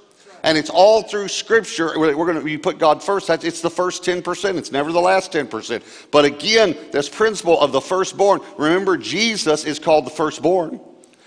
And 0.43 0.59
it's 0.59 0.71
all 0.71 1.03
through 1.03 1.29
Scripture. 1.29 1.99
We're 1.99 2.15
going 2.15 2.41
to 2.41 2.51
you 2.51 2.59
put 2.59 2.79
God 2.79 3.03
first. 3.03 3.31
It's 3.31 3.61
the 3.61 3.71
first 3.71 4.03
10%. 4.03 4.57
It's 4.57 4.73
never 4.73 4.91
the 4.91 5.01
last 5.01 5.33
10%. 5.33 5.83
But 6.11 6.25
again, 6.25 6.77
this 6.91 7.09
principle 7.09 7.61
of 7.61 7.71
the 7.71 7.81
firstborn. 7.81 8.41
Remember, 8.59 8.97
Jesus 8.97 9.65
is 9.65 9.79
called 9.79 10.05
the 10.05 10.11
firstborn. 10.11 10.81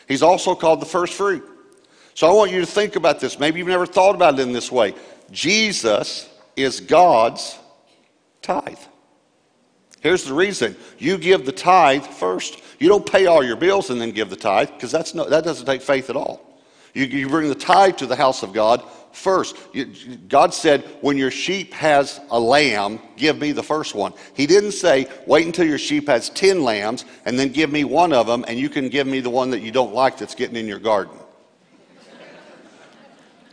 He's 0.08 0.22
also 0.22 0.54
called 0.54 0.82
the 0.82 0.86
first 0.86 1.14
fruit. 1.14 1.44
So 2.14 2.30
I 2.30 2.34
want 2.34 2.52
you 2.52 2.60
to 2.60 2.66
think 2.66 2.96
about 2.96 3.20
this. 3.20 3.40
Maybe 3.40 3.60
you've 3.60 3.68
never 3.68 3.86
thought 3.86 4.16
about 4.16 4.40
it 4.40 4.42
in 4.42 4.54
this 4.54 4.72
way. 4.72 4.96
Jesus 5.32 6.30
is 6.56 6.80
God's 6.80 7.58
tithe. 8.42 8.80
Here's 10.02 10.24
the 10.24 10.34
reason 10.34 10.76
you 11.00 11.18
give 11.18 11.46
the 11.46 11.52
tithe 11.52 12.06
first. 12.06 12.62
You 12.80 12.90
don't 12.90 13.10
pay 13.10 13.26
all 13.26 13.44
your 13.44 13.56
bills 13.56 13.90
and 13.90 14.00
then 14.00 14.12
give 14.12 14.30
the 14.30 14.36
tithe 14.36 14.70
because 14.70 14.92
that's 14.92 15.16
no, 15.16 15.28
that 15.30 15.44
doesn't 15.44 15.66
take 15.66 15.82
faith 15.82 16.10
at 16.10 16.16
all. 16.16 16.62
You, 16.94 17.06
you 17.06 17.28
bring 17.28 17.50
the 17.50 17.56
tithe 17.56 17.98
to 17.98 18.06
the 18.06 18.16
house 18.16 18.44
of 18.44 18.54
God 18.54 18.84
first. 19.16 19.58
God 20.28 20.54
said, 20.54 20.82
when 21.02 21.18
your 21.18 21.32
sheep 21.32 21.74
has 21.74 22.20
a 22.30 22.40
lamb, 22.40 23.00
give 23.16 23.38
me 23.40 23.52
the 23.52 23.64
first 23.64 23.96
one. 23.96 24.14
He 24.34 24.46
didn't 24.46 24.74
say, 24.74 25.08
wait 25.26 25.46
until 25.46 25.66
your 25.66 25.78
sheep 25.78 26.08
has 26.08 26.30
10 26.30 26.64
lambs 26.64 27.06
and 27.26 27.40
then 27.40 27.50
give 27.50 27.72
me 27.72 27.84
one 27.84 28.14
of 28.14 28.28
them 28.28 28.46
and 28.48 28.60
you 28.60 28.70
can 28.70 28.90
give 28.90 29.08
me 29.08 29.20
the 29.20 29.30
one 29.30 29.50
that 29.52 29.62
you 29.62 29.72
don't 29.72 29.94
like 29.94 30.18
that's 30.18 30.36
getting 30.36 30.56
in 30.56 30.68
your 30.68 30.80
garden. 30.80 31.18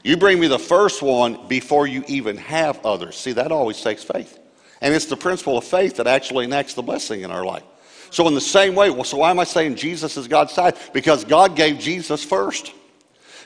You 0.05 0.17
bring 0.17 0.41
me 0.41 0.49
the 0.49 0.59
first 0.59 1.01
one 1.01 1.47
before 1.47 1.87
you 1.87 2.03
even 2.09 2.37
have 2.39 2.85
others. 2.85 3.17
See, 3.17 3.33
that 3.33 3.53
always 3.53 3.81
takes 3.81 4.03
faith. 4.03 4.39
And 4.81 4.93
it's 4.93 5.07
the 5.07 5.17
principle 5.17 5.57
of 5.57 5.65
faith 5.65 5.97
that 5.97 6.09
actually 6.09 6.45
enacts 6.45 6.75
the 6.75 6.83
blessing 6.83 7.23
in 7.23 7.31
our 7.31 7.45
life. 7.45 7.63
So, 8.11 8.27
in 8.29 8.35
the 8.35 8.41
same 8.41 8.75
way, 8.75 8.91
well, 8.91 9.05
so 9.05 9.19
why 9.19 9.31
am 9.31 9.39
I 9.39 9.45
saying 9.45 9.77
Jesus 9.77 10.17
is 10.17 10.29
God's 10.29 10.53
tithe? 10.53 10.77
Because 10.93 11.25
God 11.25 11.57
gave 11.57 11.79
Jesus 11.79 12.23
first. 12.23 12.73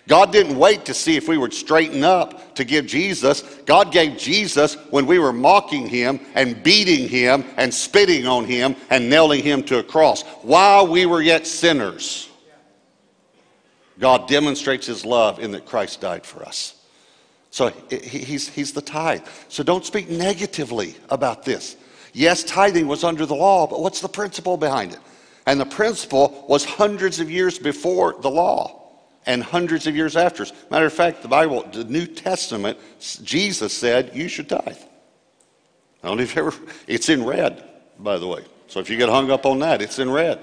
God 0.08 0.30
didn't 0.30 0.56
wait 0.56 0.84
to 0.84 0.94
see 0.94 1.16
if 1.16 1.26
we 1.26 1.36
would 1.36 1.52
straighten 1.52 2.04
up 2.04 2.54
to 2.54 2.64
give 2.64 2.86
Jesus. 2.86 3.42
God 3.66 3.90
gave 3.90 4.16
Jesus 4.16 4.74
when 4.90 5.06
we 5.06 5.18
were 5.18 5.32
mocking 5.32 5.88
him 5.88 6.20
and 6.34 6.62
beating 6.62 7.08
him 7.08 7.44
and 7.56 7.74
spitting 7.74 8.26
on 8.26 8.44
him 8.44 8.76
and 8.88 9.10
nailing 9.10 9.42
him 9.42 9.64
to 9.64 9.78
a 9.78 9.82
cross. 9.82 10.22
While 10.42 10.86
we 10.86 11.06
were 11.06 11.20
yet 11.20 11.44
sinners, 11.44 12.30
God 13.98 14.28
demonstrates 14.28 14.86
his 14.86 15.04
love 15.04 15.40
in 15.40 15.50
that 15.52 15.66
Christ 15.66 16.00
died 16.00 16.24
for 16.24 16.44
us. 16.44 16.80
So 17.50 17.72
he's, 17.90 18.48
he's 18.48 18.72
the 18.72 18.82
tithe. 18.82 19.26
So 19.48 19.64
don't 19.64 19.84
speak 19.84 20.08
negatively 20.08 20.94
about 21.10 21.44
this. 21.44 21.76
Yes, 22.12 22.44
tithing 22.44 22.86
was 22.86 23.02
under 23.02 23.26
the 23.26 23.34
law, 23.34 23.66
but 23.66 23.80
what's 23.80 24.00
the 24.00 24.08
principle 24.08 24.56
behind 24.56 24.92
it? 24.92 25.00
And 25.46 25.58
the 25.58 25.66
principle 25.66 26.44
was 26.48 26.64
hundreds 26.64 27.18
of 27.18 27.28
years 27.30 27.58
before 27.58 28.14
the 28.20 28.30
law 28.30 28.85
and 29.26 29.42
hundreds 29.42 29.86
of 29.86 29.96
years 29.96 30.16
after. 30.16 30.46
Matter 30.70 30.86
of 30.86 30.92
fact, 30.92 31.22
the 31.22 31.28
Bible, 31.28 31.68
the 31.72 31.84
New 31.84 32.06
Testament, 32.06 32.78
Jesus 33.22 33.72
said 33.72 34.12
you 34.14 34.28
should 34.28 34.48
tithe. 34.48 34.78
I 36.02 36.08
don't 36.08 36.18
know 36.18 36.22
if 36.22 36.36
ever, 36.36 36.54
it's 36.86 37.08
in 37.08 37.24
red, 37.24 37.64
by 37.98 38.18
the 38.18 38.26
way. 38.26 38.44
So 38.68 38.80
if 38.80 38.88
you 38.88 38.96
get 38.96 39.08
hung 39.08 39.30
up 39.30 39.44
on 39.44 39.58
that, 39.60 39.82
it's 39.82 39.98
in 39.98 40.10
red. 40.10 40.38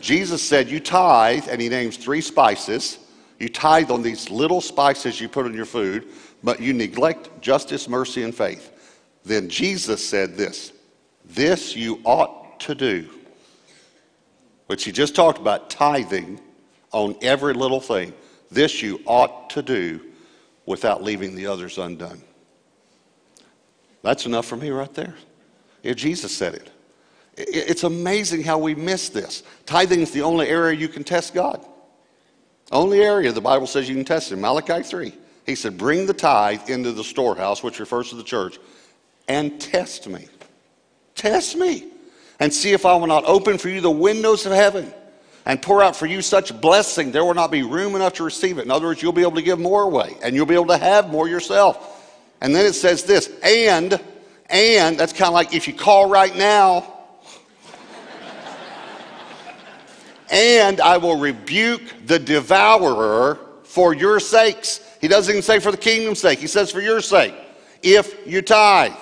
Jesus 0.00 0.42
said 0.42 0.68
you 0.68 0.80
tithe, 0.80 1.48
and 1.48 1.60
he 1.60 1.68
names 1.68 1.96
three 1.96 2.20
spices. 2.20 2.98
You 3.38 3.48
tithe 3.48 3.90
on 3.90 4.02
these 4.02 4.30
little 4.30 4.60
spices 4.60 5.20
you 5.20 5.28
put 5.28 5.46
in 5.46 5.54
your 5.54 5.64
food, 5.64 6.06
but 6.42 6.60
you 6.60 6.72
neglect 6.72 7.40
justice, 7.40 7.88
mercy, 7.88 8.22
and 8.22 8.34
faith. 8.34 8.68
Then 9.24 9.48
Jesus 9.48 10.06
said 10.06 10.36
this 10.36 10.72
This 11.24 11.76
you 11.76 12.00
ought 12.04 12.60
to 12.60 12.74
do, 12.74 13.08
which 14.66 14.84
he 14.84 14.92
just 14.92 15.14
talked 15.14 15.38
about 15.38 15.70
tithing 15.70 16.40
on 16.92 17.16
every 17.22 17.54
little 17.54 17.80
thing. 17.80 18.12
This 18.50 18.82
you 18.82 19.00
ought 19.06 19.50
to 19.50 19.62
do 19.62 20.00
without 20.66 21.02
leaving 21.02 21.34
the 21.34 21.46
others 21.46 21.78
undone. 21.78 22.22
That's 24.02 24.26
enough 24.26 24.46
for 24.46 24.56
me 24.56 24.70
right 24.70 24.92
there. 24.94 25.14
Yeah, 25.82 25.94
Jesus 25.94 26.36
said 26.36 26.54
it. 26.54 26.70
It's 27.36 27.84
amazing 27.84 28.42
how 28.42 28.58
we 28.58 28.74
miss 28.74 29.08
this. 29.08 29.42
Tithing 29.64 30.00
is 30.00 30.10
the 30.10 30.22
only 30.22 30.48
area 30.48 30.78
you 30.78 30.88
can 30.88 31.02
test 31.02 31.32
God. 31.32 31.64
Only 32.70 33.00
area 33.00 33.32
the 33.32 33.40
Bible 33.40 33.66
says 33.66 33.88
you 33.88 33.94
can 33.94 34.04
test 34.04 34.30
Him. 34.30 34.40
Malachi 34.40 34.82
3. 34.82 35.14
He 35.46 35.54
said, 35.54 35.78
Bring 35.78 36.06
the 36.06 36.14
tithe 36.14 36.68
into 36.68 36.92
the 36.92 37.02
storehouse, 37.02 37.62
which 37.62 37.80
refers 37.80 38.10
to 38.10 38.16
the 38.16 38.22
church, 38.22 38.58
and 39.28 39.60
test 39.60 40.08
me. 40.08 40.28
Test 41.14 41.56
me. 41.56 41.88
And 42.38 42.52
see 42.52 42.72
if 42.72 42.84
I 42.84 42.94
will 42.96 43.06
not 43.06 43.24
open 43.24 43.56
for 43.56 43.68
you 43.68 43.80
the 43.80 43.90
windows 43.90 44.46
of 44.46 44.52
heaven 44.52 44.92
and 45.44 45.60
pour 45.60 45.82
out 45.82 45.96
for 45.96 46.06
you 46.06 46.22
such 46.22 46.58
blessing, 46.60 47.10
there 47.10 47.24
will 47.24 47.34
not 47.34 47.50
be 47.50 47.62
room 47.62 47.94
enough 47.96 48.14
to 48.14 48.24
receive 48.24 48.58
it. 48.58 48.64
In 48.64 48.70
other 48.70 48.86
words, 48.86 49.02
you'll 49.02 49.12
be 49.12 49.22
able 49.22 49.32
to 49.32 49.42
give 49.42 49.58
more 49.58 49.82
away 49.82 50.16
and 50.22 50.34
you'll 50.34 50.46
be 50.46 50.54
able 50.54 50.66
to 50.66 50.78
have 50.78 51.10
more 51.10 51.28
yourself. 51.28 51.98
And 52.40 52.54
then 52.54 52.66
it 52.66 52.74
says 52.74 53.04
this, 53.04 53.30
and, 53.42 54.00
and, 54.50 54.98
that's 54.98 55.12
kind 55.12 55.28
of 55.28 55.34
like 55.34 55.54
if 55.54 55.68
you 55.68 55.74
call 55.74 56.08
right 56.08 56.34
now, 56.34 56.92
and 60.30 60.80
I 60.80 60.96
will 60.96 61.18
rebuke 61.18 61.82
the 62.06 62.18
devourer 62.18 63.38
for 63.64 63.94
your 63.94 64.18
sakes. 64.18 64.80
He 65.00 65.06
doesn't 65.06 65.30
even 65.30 65.42
say 65.42 65.58
for 65.58 65.70
the 65.70 65.76
kingdom's 65.76 66.20
sake, 66.20 66.38
he 66.38 66.46
says 66.46 66.70
for 66.70 66.80
your 66.80 67.00
sake. 67.00 67.34
If 67.82 68.26
you 68.26 68.42
tithe, 68.42 68.92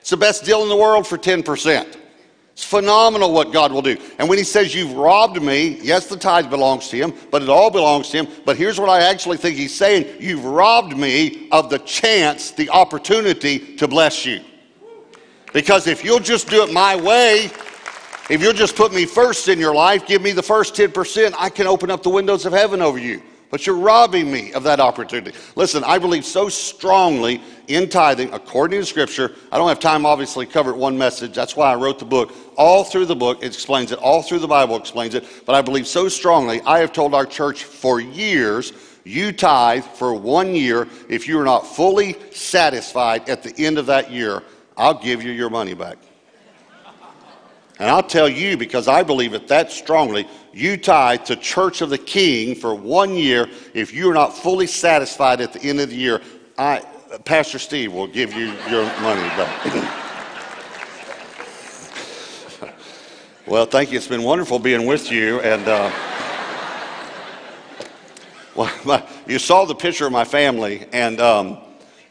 it's 0.00 0.10
the 0.10 0.16
best 0.16 0.44
deal 0.44 0.62
in 0.62 0.68
the 0.68 0.76
world 0.76 1.06
for 1.06 1.16
10%. 1.16 1.96
It's 2.56 2.64
phenomenal 2.64 3.34
what 3.34 3.52
God 3.52 3.70
will 3.70 3.82
do. 3.82 3.98
And 4.18 4.30
when 4.30 4.38
he 4.38 4.44
says, 4.44 4.74
You've 4.74 4.94
robbed 4.94 5.42
me, 5.42 5.78
yes, 5.82 6.06
the 6.06 6.16
tithe 6.16 6.48
belongs 6.48 6.88
to 6.88 6.96
him, 6.96 7.12
but 7.30 7.42
it 7.42 7.50
all 7.50 7.70
belongs 7.70 8.08
to 8.08 8.22
him. 8.22 8.28
But 8.46 8.56
here's 8.56 8.80
what 8.80 8.88
I 8.88 9.02
actually 9.02 9.36
think 9.36 9.58
he's 9.58 9.74
saying 9.74 10.16
You've 10.18 10.42
robbed 10.42 10.96
me 10.96 11.50
of 11.52 11.68
the 11.68 11.78
chance, 11.80 12.52
the 12.52 12.70
opportunity 12.70 13.76
to 13.76 13.86
bless 13.86 14.24
you. 14.24 14.40
Because 15.52 15.86
if 15.86 16.02
you'll 16.02 16.18
just 16.18 16.48
do 16.48 16.62
it 16.62 16.72
my 16.72 16.96
way, 16.96 17.50
if 18.30 18.40
you'll 18.40 18.54
just 18.54 18.74
put 18.74 18.90
me 18.90 19.04
first 19.04 19.48
in 19.48 19.58
your 19.58 19.74
life, 19.74 20.06
give 20.06 20.22
me 20.22 20.32
the 20.32 20.42
first 20.42 20.74
10%, 20.74 21.34
I 21.38 21.50
can 21.50 21.66
open 21.66 21.90
up 21.90 22.02
the 22.02 22.08
windows 22.08 22.46
of 22.46 22.54
heaven 22.54 22.80
over 22.80 22.98
you 22.98 23.20
but 23.50 23.66
you're 23.66 23.76
robbing 23.76 24.30
me 24.30 24.52
of 24.52 24.62
that 24.64 24.80
opportunity. 24.80 25.36
Listen, 25.54 25.84
I 25.84 25.98
believe 25.98 26.24
so 26.24 26.48
strongly 26.48 27.40
in 27.68 27.88
tithing 27.88 28.32
according 28.32 28.80
to 28.80 28.86
Scripture. 28.86 29.32
I 29.52 29.58
don't 29.58 29.68
have 29.68 29.80
time, 29.80 30.04
obviously, 30.04 30.46
to 30.46 30.52
cover 30.52 30.70
it 30.70 30.76
one 30.76 30.96
message. 30.98 31.34
That's 31.34 31.56
why 31.56 31.72
I 31.72 31.76
wrote 31.76 31.98
the 31.98 32.04
book. 32.04 32.32
All 32.56 32.84
through 32.84 33.06
the 33.06 33.16
book, 33.16 33.42
it 33.42 33.46
explains 33.46 33.92
it. 33.92 33.98
All 33.98 34.22
through 34.22 34.40
the 34.40 34.48
Bible 34.48 34.76
explains 34.76 35.14
it. 35.14 35.24
But 35.44 35.54
I 35.54 35.62
believe 35.62 35.86
so 35.86 36.08
strongly. 36.08 36.60
I 36.62 36.78
have 36.80 36.92
told 36.92 37.14
our 37.14 37.26
church 37.26 37.64
for 37.64 38.00
years 38.00 38.72
you 39.04 39.30
tithe 39.30 39.84
for 39.84 40.14
one 40.14 40.54
year. 40.54 40.88
If 41.08 41.28
you 41.28 41.38
are 41.38 41.44
not 41.44 41.66
fully 41.66 42.16
satisfied 42.32 43.28
at 43.28 43.42
the 43.42 43.54
end 43.64 43.78
of 43.78 43.86
that 43.86 44.10
year, 44.10 44.42
I'll 44.76 44.98
give 44.98 45.22
you 45.22 45.30
your 45.30 45.48
money 45.48 45.74
back. 45.74 45.98
And 47.78 47.90
I'll 47.90 48.02
tell 48.02 48.28
you, 48.28 48.56
because 48.56 48.88
I 48.88 49.02
believe 49.02 49.34
it 49.34 49.48
that 49.48 49.70
strongly, 49.70 50.26
you 50.56 50.76
tithe 50.76 51.24
to 51.24 51.36
Church 51.36 51.80
of 51.82 51.90
the 51.90 51.98
King 51.98 52.54
for 52.54 52.74
one 52.74 53.14
year. 53.14 53.48
If 53.74 53.92
you're 53.92 54.14
not 54.14 54.36
fully 54.36 54.66
satisfied 54.66 55.40
at 55.40 55.52
the 55.52 55.60
end 55.60 55.80
of 55.80 55.90
the 55.90 55.96
year, 55.96 56.20
I, 56.56 56.84
Pastor 57.24 57.58
Steve 57.58 57.92
will 57.92 58.06
give 58.06 58.32
you 58.32 58.46
your 58.68 58.84
money 59.00 59.28
back. 59.36 59.66
well, 63.46 63.66
thank 63.66 63.92
you. 63.92 63.98
It's 63.98 64.08
been 64.08 64.22
wonderful 64.22 64.58
being 64.58 64.86
with 64.86 65.12
you. 65.12 65.40
And 65.40 65.68
uh, 65.68 65.90
well, 68.54 68.72
my, 68.84 69.06
you 69.26 69.38
saw 69.38 69.64
the 69.64 69.74
picture 69.74 70.06
of 70.06 70.12
my 70.12 70.24
family, 70.24 70.86
and 70.92 71.20
um, 71.20 71.58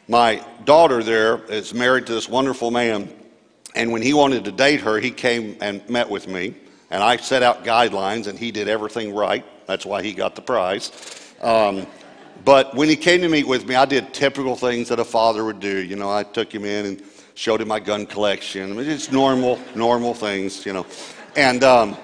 my 0.08 0.44
daughter 0.64 1.02
there 1.02 1.44
is 1.46 1.74
married 1.74 2.06
to 2.06 2.14
this 2.14 2.28
wonderful 2.28 2.70
man 2.70 3.12
and 3.76 3.92
when 3.92 4.00
he 4.00 4.14
wanted 4.14 4.46
to 4.46 4.52
date 4.52 4.80
her, 4.80 4.98
he 4.98 5.10
came 5.10 5.58
and 5.60 5.86
met 5.88 6.08
with 6.08 6.26
me. 6.26 6.54
And 6.90 7.02
I 7.02 7.16
set 7.16 7.42
out 7.42 7.64
guidelines, 7.64 8.26
and 8.26 8.38
he 8.38 8.52
did 8.52 8.68
everything 8.68 9.14
right. 9.14 9.44
That's 9.66 9.84
why 9.84 10.02
he 10.02 10.12
got 10.12 10.36
the 10.36 10.42
prize. 10.42 10.92
Um, 11.42 11.86
but 12.44 12.74
when 12.74 12.88
he 12.88 12.96
came 12.96 13.22
to 13.22 13.28
meet 13.28 13.46
with 13.46 13.66
me, 13.66 13.74
I 13.74 13.86
did 13.86 14.14
typical 14.14 14.56
things 14.56 14.88
that 14.88 15.00
a 15.00 15.04
father 15.04 15.44
would 15.44 15.60
do. 15.60 15.82
You 15.82 15.96
know, 15.96 16.10
I 16.10 16.22
took 16.22 16.52
him 16.54 16.64
in 16.64 16.86
and 16.86 17.02
showed 17.34 17.60
him 17.60 17.68
my 17.68 17.80
gun 17.80 18.06
collection. 18.06 18.70
I 18.70 18.74
mean, 18.74 18.88
it's 18.88 19.10
normal, 19.10 19.58
normal 19.74 20.14
things, 20.14 20.64
you 20.64 20.72
know. 20.72 20.86
And 21.34 21.64
um, 21.64 21.96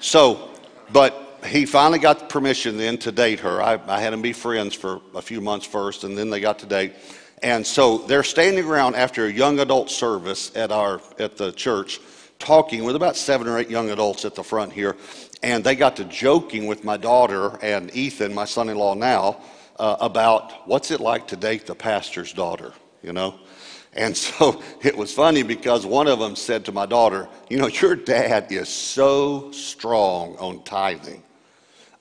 so, 0.00 0.50
but 0.92 1.40
he 1.46 1.66
finally 1.66 1.98
got 1.98 2.28
permission 2.28 2.76
then 2.76 2.98
to 2.98 3.12
date 3.12 3.40
her. 3.40 3.62
I, 3.62 3.80
I 3.86 4.00
had 4.00 4.12
him 4.12 4.22
be 4.22 4.32
friends 4.32 4.74
for 4.74 5.00
a 5.14 5.22
few 5.22 5.40
months 5.40 5.66
first, 5.66 6.04
and 6.04 6.16
then 6.16 6.30
they 6.30 6.40
got 6.40 6.58
to 6.60 6.66
date. 6.66 6.94
And 7.42 7.66
so 7.66 7.98
they're 7.98 8.22
standing 8.22 8.64
around 8.64 8.96
after 8.96 9.26
a 9.26 9.32
young 9.32 9.60
adult 9.60 9.90
service 9.90 10.54
at 10.56 10.72
our 10.72 11.00
at 11.18 11.36
the 11.36 11.52
church, 11.52 12.00
talking 12.38 12.84
with 12.84 12.96
about 12.96 13.16
seven 13.16 13.48
or 13.48 13.58
eight 13.58 13.70
young 13.70 13.90
adults 13.90 14.24
at 14.24 14.34
the 14.34 14.44
front 14.44 14.72
here, 14.72 14.96
and 15.42 15.62
they 15.64 15.74
got 15.74 15.96
to 15.96 16.04
joking 16.04 16.66
with 16.66 16.84
my 16.84 16.96
daughter 16.96 17.58
and 17.62 17.94
Ethan, 17.94 18.34
my 18.34 18.44
son-in-law 18.44 18.94
now, 18.94 19.40
uh, 19.78 19.96
about 20.00 20.66
what's 20.66 20.90
it 20.90 21.00
like 21.00 21.28
to 21.28 21.36
date 21.36 21.66
the 21.66 21.74
pastor's 21.74 22.32
daughter, 22.32 22.72
you 23.02 23.12
know. 23.12 23.34
And 23.92 24.16
so 24.28 24.62
it 24.82 24.96
was 24.96 25.12
funny 25.12 25.42
because 25.42 25.86
one 25.86 26.08
of 26.08 26.18
them 26.18 26.36
said 26.36 26.64
to 26.66 26.72
my 26.72 26.86
daughter, 26.86 27.28
You 27.48 27.58
know, 27.58 27.68
your 27.68 27.96
dad 27.96 28.50
is 28.50 28.68
so 28.68 29.50
strong 29.52 30.36
on 30.36 30.62
tithing. 30.64 31.22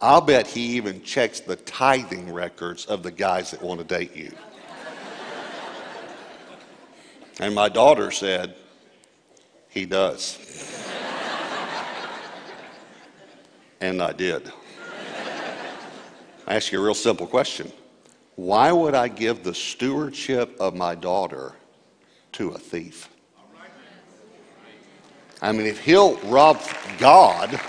I'll 0.02 0.22
bet 0.22 0.46
he 0.46 0.76
even 0.76 1.02
checks 1.04 1.40
the 1.40 1.56
tithing 1.56 2.32
records 2.32 2.86
of 2.86 3.02
the 3.02 3.12
guys 3.12 3.52
that 3.52 3.62
want 3.62 3.80
to 3.80 3.86
date 3.86 4.16
you. 4.16 4.32
And 7.40 7.54
my 7.54 7.68
daughter 7.68 8.12
said, 8.12 8.56
He 9.76 9.86
does. 9.86 10.40
and 13.82 14.02
I 14.02 14.14
did. 14.14 14.50
I 16.48 16.56
ask 16.56 16.72
you 16.72 16.80
a 16.80 16.84
real 16.84 16.94
simple 16.94 17.28
question 17.28 17.72
Why 18.38 18.72
would 18.72 18.96
I 18.96 19.10
give 19.10 19.44
the 19.44 19.54
stewardship 19.54 20.56
of 20.62 20.76
my 20.76 20.96
daughter 20.96 21.52
to 22.32 22.52
a 22.52 22.58
thief? 22.58 23.10
I 25.42 25.52
mean, 25.52 25.68
if 25.68 25.80
he'll 25.80 26.16
rob 26.20 26.62
God, 26.98 27.60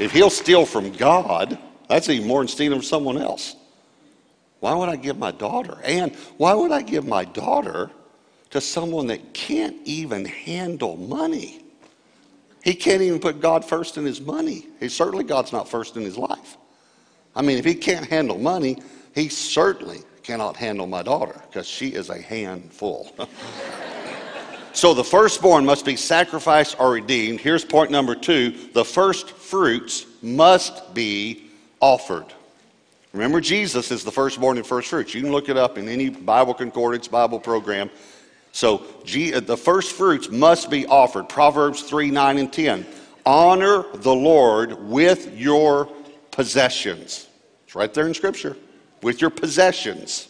if 0.00 0.10
he'll 0.12 0.30
steal 0.30 0.66
from 0.66 0.90
God, 0.90 1.56
that's 1.88 2.08
even 2.08 2.26
more 2.26 2.40
than 2.40 2.48
stealing 2.48 2.80
from 2.80 2.84
someone 2.84 3.18
else. 3.18 3.54
Why 4.58 4.74
would 4.74 4.88
I 4.88 4.96
give 4.96 5.16
my 5.16 5.30
daughter? 5.30 5.78
And 5.84 6.16
why 6.38 6.54
would 6.54 6.72
I 6.72 6.82
give 6.82 7.06
my 7.06 7.24
daughter 7.24 7.92
to 8.50 8.60
someone 8.60 9.06
that 9.08 9.34
can't 9.34 9.76
even 9.84 10.24
handle 10.24 10.96
money. 10.96 11.62
He 12.62 12.74
can't 12.74 13.02
even 13.02 13.20
put 13.20 13.40
God 13.40 13.64
first 13.64 13.96
in 13.96 14.04
his 14.04 14.20
money. 14.20 14.66
He 14.80 14.88
certainly 14.88 15.24
God's 15.24 15.52
not 15.52 15.68
first 15.68 15.96
in 15.96 16.02
his 16.02 16.16
life. 16.16 16.56
I 17.34 17.42
mean, 17.42 17.58
if 17.58 17.64
he 17.64 17.74
can't 17.74 18.06
handle 18.06 18.38
money, 18.38 18.82
he 19.14 19.28
certainly 19.28 19.98
cannot 20.22 20.56
handle 20.56 20.86
my 20.86 21.02
daughter 21.02 21.40
because 21.46 21.66
she 21.66 21.88
is 21.88 22.10
a 22.10 22.20
handful. 22.20 23.10
so 24.72 24.92
the 24.92 25.04
firstborn 25.04 25.64
must 25.64 25.84
be 25.84 25.96
sacrificed 25.96 26.76
or 26.78 26.92
redeemed. 26.92 27.40
Here's 27.40 27.64
point 27.64 27.90
number 27.90 28.14
two 28.14 28.50
the 28.72 28.84
first 28.84 29.30
fruits 29.30 30.06
must 30.22 30.94
be 30.94 31.50
offered. 31.80 32.26
Remember, 33.12 33.40
Jesus 33.40 33.90
is 33.90 34.04
the 34.04 34.12
firstborn 34.12 34.58
and 34.58 34.66
first 34.66 34.88
fruits. 34.88 35.14
You 35.14 35.22
can 35.22 35.32
look 35.32 35.48
it 35.48 35.56
up 35.56 35.78
in 35.78 35.88
any 35.88 36.10
Bible 36.10 36.52
concordance, 36.52 37.08
Bible 37.08 37.40
program. 37.40 37.90
So 38.52 38.76
uh, 38.76 39.40
the 39.40 39.56
first 39.56 39.92
fruits 39.92 40.30
must 40.30 40.70
be 40.70 40.86
offered. 40.86 41.28
Proverbs 41.28 41.82
3 41.82 42.10
9 42.10 42.38
and 42.38 42.52
10. 42.52 42.86
Honor 43.24 43.84
the 43.94 44.14
Lord 44.14 44.88
with 44.88 45.36
your 45.36 45.86
possessions. 46.30 47.28
It's 47.66 47.74
right 47.74 47.92
there 47.92 48.06
in 48.06 48.14
Scripture. 48.14 48.56
With 49.02 49.20
your 49.20 49.30
possessions. 49.30 50.28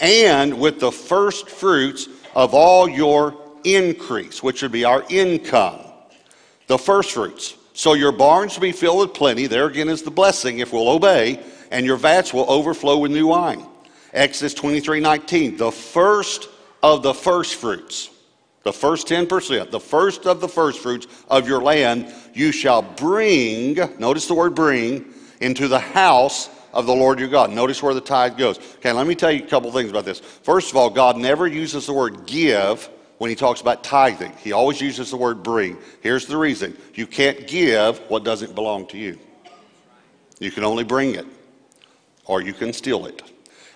And 0.00 0.58
with 0.58 0.80
the 0.80 0.90
first 0.90 1.50
fruits 1.50 2.08
of 2.34 2.54
all 2.54 2.88
your 2.88 3.36
increase, 3.64 4.42
which 4.42 4.62
would 4.62 4.72
be 4.72 4.84
our 4.84 5.04
income. 5.10 5.80
The 6.66 6.78
first 6.78 7.12
fruits. 7.12 7.56
So 7.74 7.94
your 7.94 8.12
barns 8.12 8.54
will 8.54 8.62
be 8.62 8.72
filled 8.72 9.00
with 9.00 9.14
plenty. 9.14 9.46
There 9.46 9.66
again 9.66 9.88
is 9.88 10.02
the 10.02 10.10
blessing 10.10 10.58
if 10.58 10.72
we'll 10.72 10.88
obey, 10.88 11.42
and 11.70 11.84
your 11.84 11.96
vats 11.96 12.32
will 12.32 12.50
overflow 12.50 12.98
with 12.98 13.10
new 13.10 13.28
wine. 13.28 13.66
Exodus 14.12 14.54
23 14.54 15.00
19. 15.00 15.56
The 15.56 15.70
first 15.70 16.48
of 16.82 17.02
the 17.02 17.14
first 17.14 17.56
fruits, 17.56 18.10
the 18.62 18.72
first 18.72 19.06
10%, 19.06 19.70
the 19.70 19.80
first 19.80 20.26
of 20.26 20.40
the 20.40 20.48
first 20.48 20.80
fruits 20.80 21.06
of 21.28 21.48
your 21.48 21.62
land, 21.62 22.12
you 22.34 22.52
shall 22.52 22.82
bring, 22.82 23.74
notice 23.98 24.26
the 24.26 24.34
word 24.34 24.54
bring, 24.54 25.12
into 25.40 25.68
the 25.68 25.80
house 25.80 26.50
of 26.72 26.86
the 26.86 26.94
Lord 26.94 27.18
your 27.18 27.28
God. 27.28 27.50
Notice 27.50 27.82
where 27.82 27.94
the 27.94 28.00
tithe 28.00 28.36
goes. 28.36 28.58
Okay, 28.76 28.92
let 28.92 29.06
me 29.06 29.14
tell 29.14 29.30
you 29.30 29.42
a 29.42 29.46
couple 29.46 29.72
things 29.72 29.90
about 29.90 30.04
this. 30.04 30.20
First 30.20 30.70
of 30.70 30.76
all, 30.76 30.90
God 30.90 31.16
never 31.16 31.46
uses 31.46 31.86
the 31.86 31.92
word 31.92 32.26
give 32.26 32.88
when 33.18 33.28
he 33.28 33.36
talks 33.36 33.60
about 33.60 33.82
tithing. 33.82 34.32
He 34.38 34.52
always 34.52 34.80
uses 34.80 35.10
the 35.10 35.16
word 35.16 35.42
bring. 35.42 35.78
Here's 36.00 36.26
the 36.26 36.36
reason 36.36 36.76
you 36.94 37.06
can't 37.06 37.46
give 37.46 37.98
what 38.08 38.24
doesn't 38.24 38.54
belong 38.54 38.86
to 38.88 38.98
you, 38.98 39.18
you 40.38 40.50
can 40.50 40.64
only 40.64 40.84
bring 40.84 41.14
it, 41.14 41.26
or 42.24 42.40
you 42.40 42.52
can 42.52 42.72
steal 42.72 43.06
it. 43.06 43.22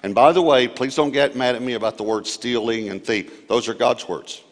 And 0.05 0.15
by 0.15 0.33
the 0.33 0.43
way, 0.43 0.69
please 0.69 0.95
don't 0.95 1.13
get 1.13 1.35
mad 1.35 1.55
at 1.55 1.63
me 1.63 1.73
about 1.73 1.97
the 1.97 2.03
word 2.03 2.27
stealing 2.27 2.91
and 2.91 3.03
thief. 3.03 3.49
Those 3.49 3.71
are 3.71 3.75
God's 3.75 4.07
words. 4.07 4.43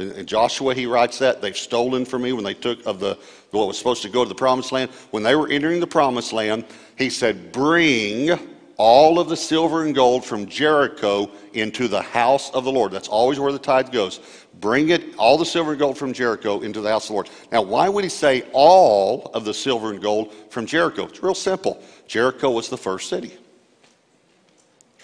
In 0.00 0.26
Joshua, 0.26 0.74
he 0.74 0.86
writes 0.86 1.20
that 1.20 1.40
they've 1.40 1.56
stolen 1.56 2.04
from 2.04 2.22
me 2.22 2.32
when 2.32 2.42
they 2.42 2.54
took 2.54 2.84
of 2.84 2.98
the 2.98 3.16
what 3.52 3.68
was 3.68 3.78
supposed 3.78 4.02
to 4.02 4.08
go 4.08 4.24
to 4.24 4.28
the 4.28 4.34
promised 4.34 4.72
land. 4.72 4.90
When 5.12 5.22
they 5.22 5.36
were 5.36 5.48
entering 5.48 5.78
the 5.78 5.86
promised 5.86 6.32
land, 6.32 6.64
he 6.98 7.08
said, 7.08 7.52
"Bring 7.52 8.36
all 8.76 9.20
of 9.20 9.28
the 9.28 9.36
silver 9.36 9.84
and 9.84 9.94
gold 9.94 10.24
from 10.24 10.48
Jericho 10.48 11.30
into 11.52 11.86
the 11.86 12.02
house 12.02 12.50
of 12.50 12.64
the 12.64 12.72
Lord." 12.72 12.90
That's 12.90 13.06
always 13.06 13.38
where 13.38 13.52
the 13.52 13.60
tithe 13.60 13.92
goes. 13.92 14.18
Bring 14.60 14.88
it, 14.88 15.04
all 15.16 15.38
the 15.38 15.46
silver 15.46 15.70
and 15.70 15.78
gold 15.78 15.96
from 15.96 16.12
Jericho 16.12 16.62
into 16.62 16.80
the 16.80 16.88
house 16.88 17.04
of 17.04 17.08
the 17.10 17.14
Lord. 17.14 17.30
Now, 17.52 17.62
why 17.62 17.88
would 17.88 18.02
he 18.02 18.10
say 18.10 18.42
all 18.52 19.30
of 19.34 19.44
the 19.44 19.54
silver 19.54 19.90
and 19.90 20.02
gold 20.02 20.32
from 20.50 20.66
Jericho? 20.66 21.04
It's 21.04 21.22
real 21.22 21.36
simple. 21.36 21.80
Jericho 22.08 22.50
was 22.50 22.68
the 22.68 22.76
first 22.76 23.08
city. 23.08 23.34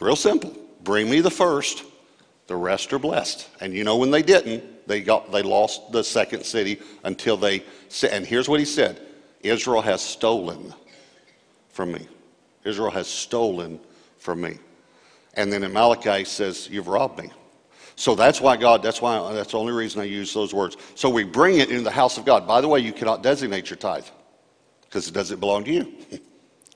It's 0.01 0.07
real 0.07 0.17
simple. 0.17 0.57
Bring 0.83 1.11
me 1.11 1.21
the 1.21 1.31
first, 1.31 1.85
the 2.47 2.57
rest 2.57 2.91
are 2.95 2.99
blessed. 2.99 3.47
And 3.61 3.75
you 3.75 3.85
know 3.85 3.99
when 3.99 4.11
they 4.11 4.23
didn't, 4.23 4.89
they 4.89 5.03
got 5.03 5.31
they 5.31 5.43
lost 5.43 5.93
the 5.93 6.03
second 6.03 6.47
city 6.47 6.81
until 7.05 7.37
they 7.37 7.65
and 8.11 8.25
here's 8.25 8.49
what 8.49 8.61
he 8.61 8.65
said. 8.65 8.99
Israel 9.43 9.83
has 9.83 10.01
stolen 10.01 10.73
from 11.69 11.93
me. 11.93 12.09
Israel 12.65 12.91
has 12.91 13.09
stolen 13.09 13.79
from 14.17 14.41
me. 14.41 14.57
And 15.35 15.53
then 15.53 15.63
in 15.65 15.73
Malachi 15.75 16.25
says, 16.25 16.67
You've 16.71 16.89
robbed 16.89 17.23
me. 17.23 17.31
So 17.95 18.15
that's 18.15 18.41
why 18.41 18.57
God, 18.57 18.83
that's 18.83 19.03
why 19.03 19.35
that's 19.35 19.51
the 19.51 19.59
only 19.59 19.75
reason 19.75 20.01
I 20.01 20.05
use 20.05 20.33
those 20.33 20.55
words. 20.55 20.79
So 20.95 21.11
we 21.11 21.25
bring 21.25 21.59
it 21.59 21.69
into 21.69 21.83
the 21.83 21.91
house 21.91 22.17
of 22.17 22.25
God. 22.25 22.49
By 22.49 22.63
the 22.63 22.69
way, 22.69 22.81
you 22.81 22.95
cannot 22.95 23.23
designate 23.23 23.69
your 23.69 23.77
tithe 23.77 24.07
because 24.81 25.09
it 25.09 25.13
doesn't 25.13 25.41
belong 25.41 25.65
to 25.65 25.71
you. 25.71 25.93
it 26.11 26.23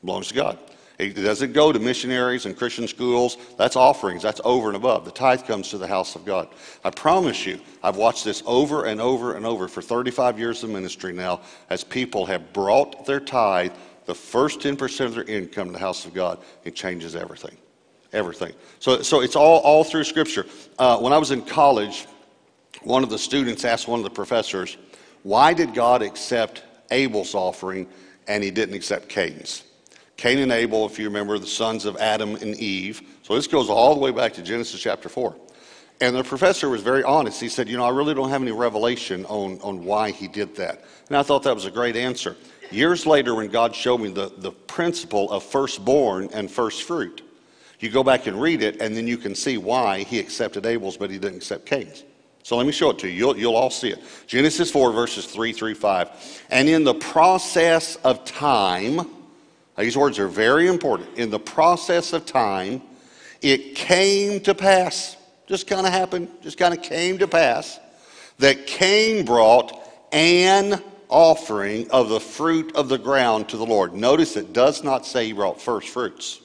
belongs 0.05 0.29
to 0.29 0.35
God. 0.35 0.59
It 0.99 1.15
doesn't 1.15 1.53
go 1.53 1.73
to 1.73 1.79
missionaries 1.81 2.47
and 2.47 2.57
Christian 2.57 2.87
schools. 2.87 3.37
That's 3.59 3.75
offerings. 3.75 4.23
That's 4.23 4.41
over 4.45 4.69
and 4.69 4.77
above. 4.77 5.05
The 5.05 5.11
tithe 5.11 5.45
comes 5.45 5.71
to 5.71 5.79
the 5.79 5.89
house 5.89 6.15
of 6.15 6.25
God. 6.25 6.49
I 6.85 6.91
promise 6.91 7.45
you, 7.45 7.59
I've 7.83 7.97
watched 7.97 8.25
this 8.25 8.45
over 8.47 8.85
and 8.85 9.01
over 9.01 9.35
and 9.35 9.45
over 9.45 9.67
for 9.67 9.83
35 9.83 10.39
years 10.39 10.63
of 10.63 10.71
ministry 10.71 11.13
now 11.13 11.41
as 11.69 11.83
people 11.83 12.27
have 12.27 12.53
brought 12.53 13.07
their 13.07 13.19
tithe, 13.19 13.73
the 14.07 14.15
first 14.15 14.61
10% 14.61 15.05
of 15.05 15.15
their 15.17 15.25
income, 15.25 15.69
to 15.69 15.73
the 15.73 15.79
house 15.81 16.05
of 16.07 16.15
God. 16.15 16.39
It 16.63 16.77
changes 16.77 17.17
everything. 17.17 17.57
Everything. 18.13 18.53
So, 18.79 19.03
so 19.03 19.21
it's 19.21 19.35
all, 19.35 19.59
all 19.61 19.83
through 19.83 20.05
Scripture. 20.05 20.47
Uh, 20.79 20.99
when 20.99 21.13
I 21.13 21.19
was 21.19 21.33
in 21.33 21.43
college, 21.43 22.07
one 22.83 23.03
of 23.03 23.11
the 23.11 23.19
students 23.19 23.65
asked 23.65 23.89
one 23.89 23.99
of 23.99 24.05
the 24.05 24.11
professors, 24.11 24.77
Why 25.25 25.55
did 25.55 25.75
God 25.75 26.03
accept 26.03 26.63
Abel's 26.93 27.35
offering 27.35 27.89
and 28.29 28.45
he 28.45 28.53
didn't 28.53 28.77
accept 28.77 29.09
Cain's? 29.09 29.65
Cain 30.17 30.39
and 30.39 30.53
Abel, 30.53 30.87
if 30.87 30.99
you 30.99 31.07
remember, 31.07 31.39
the 31.39 31.47
sons 31.47 31.85
of 31.85 31.97
Adam 31.97 32.37
and 32.37 32.55
Eve. 32.57 33.03
So 33.23 33.35
this 33.35 33.47
goes 33.47 33.69
all 33.69 33.95
the 33.95 34.01
way 34.01 34.11
back 34.11 34.35
to 34.35 34.43
Genesis 34.43 34.81
chapter 34.81 35.09
4. 35.09 35.35
And 36.01 36.17
the 36.17 36.25
professor 36.25 36.69
was 36.69 36.83
very 36.83 37.03
honest. 37.03 37.41
He 37.41 37.49
said, 37.49 37.69
You 37.69 37.77
know, 37.77 37.85
I 37.85 37.91
really 37.91 38.15
don't 38.15 38.31
have 38.31 38.43
any 38.43 38.53
revelation 38.53 39.25
on, 39.27 39.61
on 39.61 39.85
why 39.85 40.11
he 40.11 40.29
did 40.29 40.57
that. 40.57 40.85
And 41.09 41.17
I 41.17 41.23
thought 41.23 41.43
that 41.45 41.55
was 41.55 41.67
a 41.67 41.71
great 41.71 41.97
answer. 41.97 42.37
Years 42.71 43.07
later, 43.07 43.35
when 43.35 43.49
God 43.49 43.75
showed 43.75 43.99
me 43.99 44.11
the, 44.11 44.33
the 44.39 44.51
principle 44.51 45.31
of 45.31 45.45
firstborn 45.45 46.31
and 46.33 46.51
first 46.51 46.83
fruit, 46.83 47.23
you 47.79 47.91
go 47.91 48.03
back 48.03 48.27
and 48.27 48.41
read 48.41 48.63
it, 48.63 48.81
and 48.81 48.97
then 48.97 49.07
you 49.07 49.19
can 49.19 49.35
see 49.35 49.59
why 49.59 50.01
he 50.05 50.19
accepted 50.19 50.65
Abel's, 50.65 50.97
but 50.97 51.11
he 51.11 51.19
didn't 51.19 51.37
accept 51.37 51.67
Cain's. 51.67 52.03
So 52.43 52.57
let 52.57 52.67
me 52.67 52.73
show 52.73 52.91
it 52.91 52.99
to 53.01 53.09
you. 53.09 53.15
You'll, 53.15 53.39
you'll 53.39 53.57
all 53.57 53.71
see 53.71 53.91
it. 53.91 54.03
Genesis 54.27 54.71
4, 54.71 54.93
verses 54.93 55.27
3 55.27 55.53
through 55.53 55.75
5. 55.75 56.47
And 56.51 56.69
in 56.69 56.85
the 56.85 56.95
process 56.95 57.97
of 57.97 58.25
time, 58.25 59.09
these 59.77 59.97
words 59.97 60.19
are 60.19 60.29
very 60.29 60.69
important. 60.69 61.19
In 61.19 61.31
the 61.31 61.39
process 61.39 62.13
of 62.13 62.27
time, 62.27 62.83
it 63.43 63.75
came 63.75 64.41
to 64.41 64.55
pass, 64.55 65.17
just 65.47 65.67
kind 65.67 65.87
of 65.87 65.93
happened, 65.93 66.29
just 66.43 66.59
kind 66.59 66.73
of 66.73 66.83
came 66.83 67.19
to 67.19 67.27
pass, 67.27 67.79
that 68.39 68.67
Cain 68.67 69.25
brought 69.25 69.81
an 70.13 70.81
offering 71.09 71.91
of 71.91 72.09
the 72.09 72.21
fruit 72.21 72.75
of 72.75 72.89
the 72.89 72.99
ground 72.99 73.49
to 73.49 73.57
the 73.57 73.67
Lord. 73.67 73.95
Notice 73.95 74.37
it 74.37 74.53
does 74.53 74.83
not 74.83 75.05
say 75.05 75.27
he 75.27 75.33
brought 75.33 75.61
first 75.61 75.89
fruits. 75.89 76.41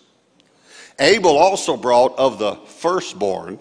Abel 0.99 1.37
also 1.37 1.77
brought 1.77 2.17
of 2.17 2.39
the 2.39 2.55
firstborn 2.55 3.59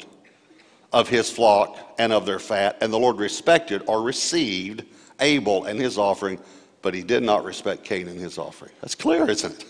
of 0.93 1.09
his 1.09 1.31
flock 1.31 1.79
and 1.99 2.13
of 2.13 2.27
their 2.27 2.39
fat, 2.39 2.79
and 2.81 2.93
the 2.93 2.99
Lord 2.99 3.19
respected 3.19 3.83
or 3.87 4.03
received 4.03 4.85
Abel 5.21 5.65
and 5.65 5.79
his 5.81 5.99
offering 5.99 6.41
but 6.83 6.95
he 6.95 7.03
did 7.03 7.23
not 7.23 7.45
respect 7.45 7.85
Cain 7.85 8.09
and 8.09 8.19
his 8.19 8.39
offering. 8.39 8.73
That's 8.81 8.95
clear, 8.95 9.29
isn't 9.29 9.53
it? 9.53 9.67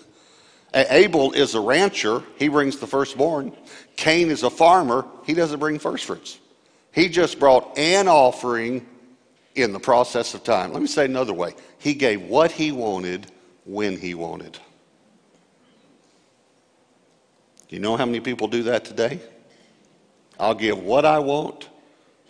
Abel 0.90 1.32
is 1.32 1.54
a 1.54 1.60
rancher, 1.60 2.22
he 2.36 2.48
brings 2.48 2.78
the 2.78 2.86
firstborn. 2.86 3.56
Cain 3.96 4.30
is 4.30 4.42
a 4.42 4.50
farmer, 4.50 5.06
he 5.24 5.32
doesn't 5.32 5.58
bring 5.58 5.78
firstfruits. 5.78 6.38
He 6.92 7.08
just 7.08 7.38
brought 7.38 7.78
an 7.78 8.06
offering 8.06 8.86
in 9.54 9.72
the 9.72 9.80
process 9.80 10.34
of 10.34 10.44
time. 10.44 10.72
Let 10.72 10.82
me 10.82 10.88
say 10.88 11.06
another 11.06 11.32
way 11.32 11.54
he 11.78 11.94
gave 11.94 12.22
what 12.22 12.50
he 12.50 12.72
wanted 12.72 13.30
when 13.64 13.96
he 13.96 14.14
wanted. 14.14 14.58
Do 17.68 17.76
you 17.76 17.80
know 17.80 17.96
how 17.96 18.06
many 18.06 18.20
people 18.20 18.48
do 18.48 18.64
that 18.64 18.84
today? 18.84 19.20
I'll 20.38 20.54
give 20.54 20.78
what 20.78 21.04
I 21.04 21.18
want 21.18 21.68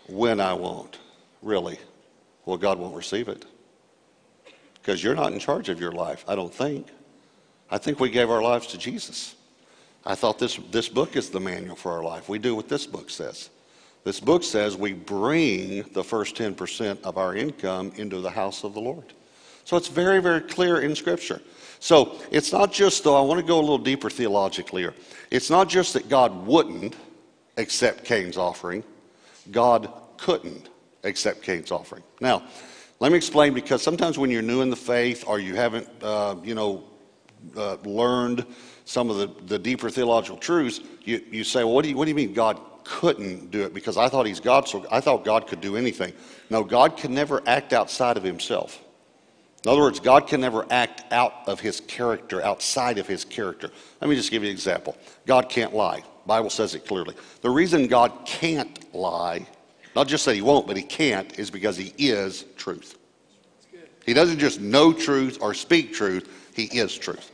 when 0.09 0.41
I 0.41 0.55
want. 0.55 0.99
Really? 1.43 1.79
Well, 2.45 2.57
God 2.57 2.79
won't 2.79 2.97
receive 2.97 3.29
it 3.29 3.45
because 4.89 5.05
you're 5.05 5.15
not 5.15 5.35
in 5.35 5.39
charge 5.39 5.69
of 5.69 5.79
your 5.79 5.93
life, 5.93 6.25
I 6.27 6.35
don't 6.35 6.55
think. 6.55 6.87
I 7.71 7.77
think 7.77 8.01
we 8.01 8.09
gave 8.09 8.31
our 8.31 8.41
lives 8.41 8.69
to 8.69 8.79
Jesus. 8.79 9.37
I 10.07 10.15
thought 10.15 10.39
this, 10.39 10.59
this 10.71 10.89
book 10.89 11.15
is 11.15 11.29
the 11.29 11.41
manual 11.41 11.77
for 11.77 11.93
our 11.93 12.03
life. 12.03 12.31
We 12.31 12.39
do 12.39 12.57
what 12.57 12.71
this 12.71 12.87
book 12.87 13.11
says. 13.11 13.51
This 14.05 14.19
book 14.19 14.43
says 14.43 14.79
we 14.79 14.95
bring 14.95 15.83
the 15.93 16.03
first 16.03 16.37
10% 16.37 17.03
of 17.03 17.19
our 17.19 17.37
income 17.37 17.93
into 17.97 18.23
the 18.23 18.31
house 18.31 18.65
of 18.65 18.73
the 18.73 18.81
Lord. 18.81 19.13
So 19.67 19.77
it's 19.77 19.89
very, 19.89 20.23
very 20.23 20.41
clear 20.41 20.81
in 20.81 20.97
Scripture. 20.97 21.43
So 21.81 22.19
it's 22.31 22.51
not 22.51 22.73
just, 22.73 23.05
though, 23.05 23.15
I 23.15 23.21
want 23.21 23.41
to 23.41 23.47
go 23.47 23.59
a 23.59 23.61
little 23.61 23.77
deeper 23.77 24.09
theologically 24.09 24.81
here. 24.81 24.95
It's 25.31 25.51
not 25.51 25.69
just 25.69 25.93
that 25.93 26.09
God 26.09 26.47
wouldn't 26.47 26.97
accept 27.59 28.05
Cain's 28.05 28.39
offering, 28.39 28.83
God 29.51 29.93
couldn't 30.17 30.71
accept 31.05 31.43
Cain's 31.43 31.71
offering. 31.71 32.03
Now, 32.23 32.45
let 33.01 33.13
me 33.13 33.17
explain 33.17 33.55
because 33.55 33.83
sometimes 33.83 34.19
when 34.19 34.31
you're 34.31 34.43
new 34.43 34.61
in 34.61 34.71
the 34.71 34.77
faith 34.77 35.25
or 35.27 35.39
you 35.39 35.55
haven't, 35.55 35.89
uh, 36.03 36.37
you 36.43 36.55
know, 36.55 36.85
uh, 37.57 37.77
learned 37.85 38.45
some 38.85 39.11
of 39.11 39.17
the, 39.17 39.29
the 39.47 39.59
deeper 39.59 39.89
theological 39.91 40.37
truths, 40.37 40.81
you, 41.05 41.23
you 41.31 41.45
say, 41.45 41.63
well, 41.63 41.75
what 41.75 41.85
do 41.85 41.91
you, 41.91 41.97
what 41.97 42.07
do 42.07 42.11
you 42.11 42.15
mean 42.15 42.33
God 42.33 42.61
couldn't 42.85 43.51
do 43.51 43.63
it? 43.63 43.73
Because 43.73 43.97
I 43.97 44.09
thought 44.09 44.27
he's 44.27 44.41
God, 44.41 44.67
so 44.67 44.85
I 44.91 45.01
thought 45.01 45.25
God 45.25 45.47
could 45.47 45.61
do 45.61 45.77
anything. 45.77 46.13
No, 46.51 46.65
God 46.65 46.97
can 46.97 47.15
never 47.15 47.43
act 47.47 47.73
outside 47.73 48.17
of 48.17 48.23
himself. 48.23 48.83
In 49.65 49.71
other 49.71 49.81
words, 49.81 50.01
God 50.01 50.27
can 50.27 50.41
never 50.41 50.67
act 50.71 51.13
out 51.13 51.35
of 51.47 51.61
his 51.61 51.81
character, 51.81 52.43
outside 52.43 52.99
of 52.99 53.07
his 53.07 53.25
character. 53.25 53.71
Let 54.01 54.09
me 54.09 54.17
just 54.17 54.31
give 54.31 54.43
you 54.43 54.49
an 54.49 54.55
example. 54.55 54.97
God 55.27 55.49
can't 55.49 55.75
lie. 55.75 56.03
Bible 56.27 56.51
says 56.51 56.75
it 56.75 56.87
clearly. 56.87 57.15
The 57.43 57.51
reason 57.51 57.87
God 57.87 58.13
can't 58.25 58.95
lie 58.95 59.47
not 59.99 60.07
just 60.07 60.25
that 60.27 60.37
he 60.37 60.43
won't, 60.43 60.69
but 60.69 60.77
he 60.77 60.85
can't, 60.85 61.37
is 61.41 61.51
because 61.51 61.77
he 61.77 61.93
is 61.99 62.45
truth. 62.57 62.97
He 64.07 64.15
doesn't 64.15 64.39
just 64.39 64.61
know 64.61 64.93
truth 64.93 65.39
or 65.41 65.55
speak 65.55 65.93
truth, 65.93 66.53
he 66.55 66.67
is 66.67 66.97
truth. 66.97 67.33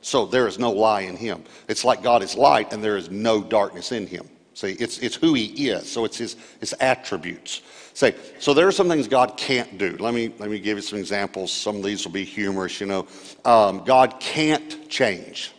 So 0.00 0.26
there 0.26 0.48
is 0.48 0.58
no 0.58 0.72
lie 0.72 1.02
in 1.02 1.16
him. 1.16 1.44
It's 1.68 1.84
like 1.84 2.02
God 2.02 2.24
is 2.24 2.34
light 2.34 2.72
and 2.72 2.82
there 2.82 2.96
is 2.96 3.10
no 3.10 3.40
darkness 3.40 3.92
in 3.92 4.08
him. 4.08 4.28
See, 4.54 4.72
it's, 4.72 4.98
it's 4.98 5.14
who 5.14 5.34
he 5.34 5.68
is. 5.68 5.88
So 5.88 6.04
it's 6.04 6.18
his, 6.18 6.34
his 6.58 6.74
attributes. 6.80 7.62
Say, 7.94 8.16
so 8.40 8.54
there 8.54 8.66
are 8.66 8.72
some 8.72 8.88
things 8.88 9.06
God 9.06 9.36
can't 9.36 9.78
do. 9.78 9.96
Let 10.00 10.12
me, 10.12 10.34
let 10.40 10.50
me 10.50 10.58
give 10.58 10.78
you 10.78 10.82
some 10.82 10.98
examples. 10.98 11.52
Some 11.52 11.76
of 11.76 11.84
these 11.84 12.04
will 12.04 12.10
be 12.10 12.24
humorous, 12.24 12.80
you 12.80 12.88
know. 12.88 13.06
Um, 13.44 13.84
God 13.84 14.18
can't 14.18 14.90
change. 14.90 15.52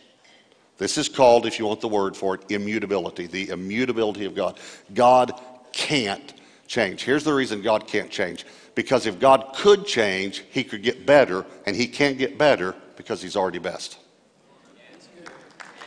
This 0.76 0.98
is 0.98 1.08
called, 1.08 1.46
if 1.46 1.58
you 1.58 1.64
want 1.64 1.80
the 1.80 1.88
word 1.88 2.14
for 2.14 2.34
it, 2.34 2.50
immutability, 2.50 3.26
the 3.26 3.48
immutability 3.48 4.26
of 4.26 4.34
God. 4.34 4.60
God 4.92 5.32
can't 5.72 6.34
change. 6.72 7.04
Here's 7.04 7.22
the 7.22 7.34
reason 7.34 7.60
God 7.60 7.86
can't 7.86 8.10
change. 8.10 8.46
Because 8.74 9.04
if 9.04 9.20
God 9.20 9.52
could 9.54 9.86
change, 9.86 10.42
he 10.50 10.64
could 10.64 10.82
get 10.82 11.04
better, 11.04 11.44
and 11.66 11.76
he 11.76 11.86
can't 11.86 12.16
get 12.16 12.38
better 12.38 12.74
because 12.96 13.20
he's 13.20 13.36
already 13.36 13.58
best. 13.58 13.98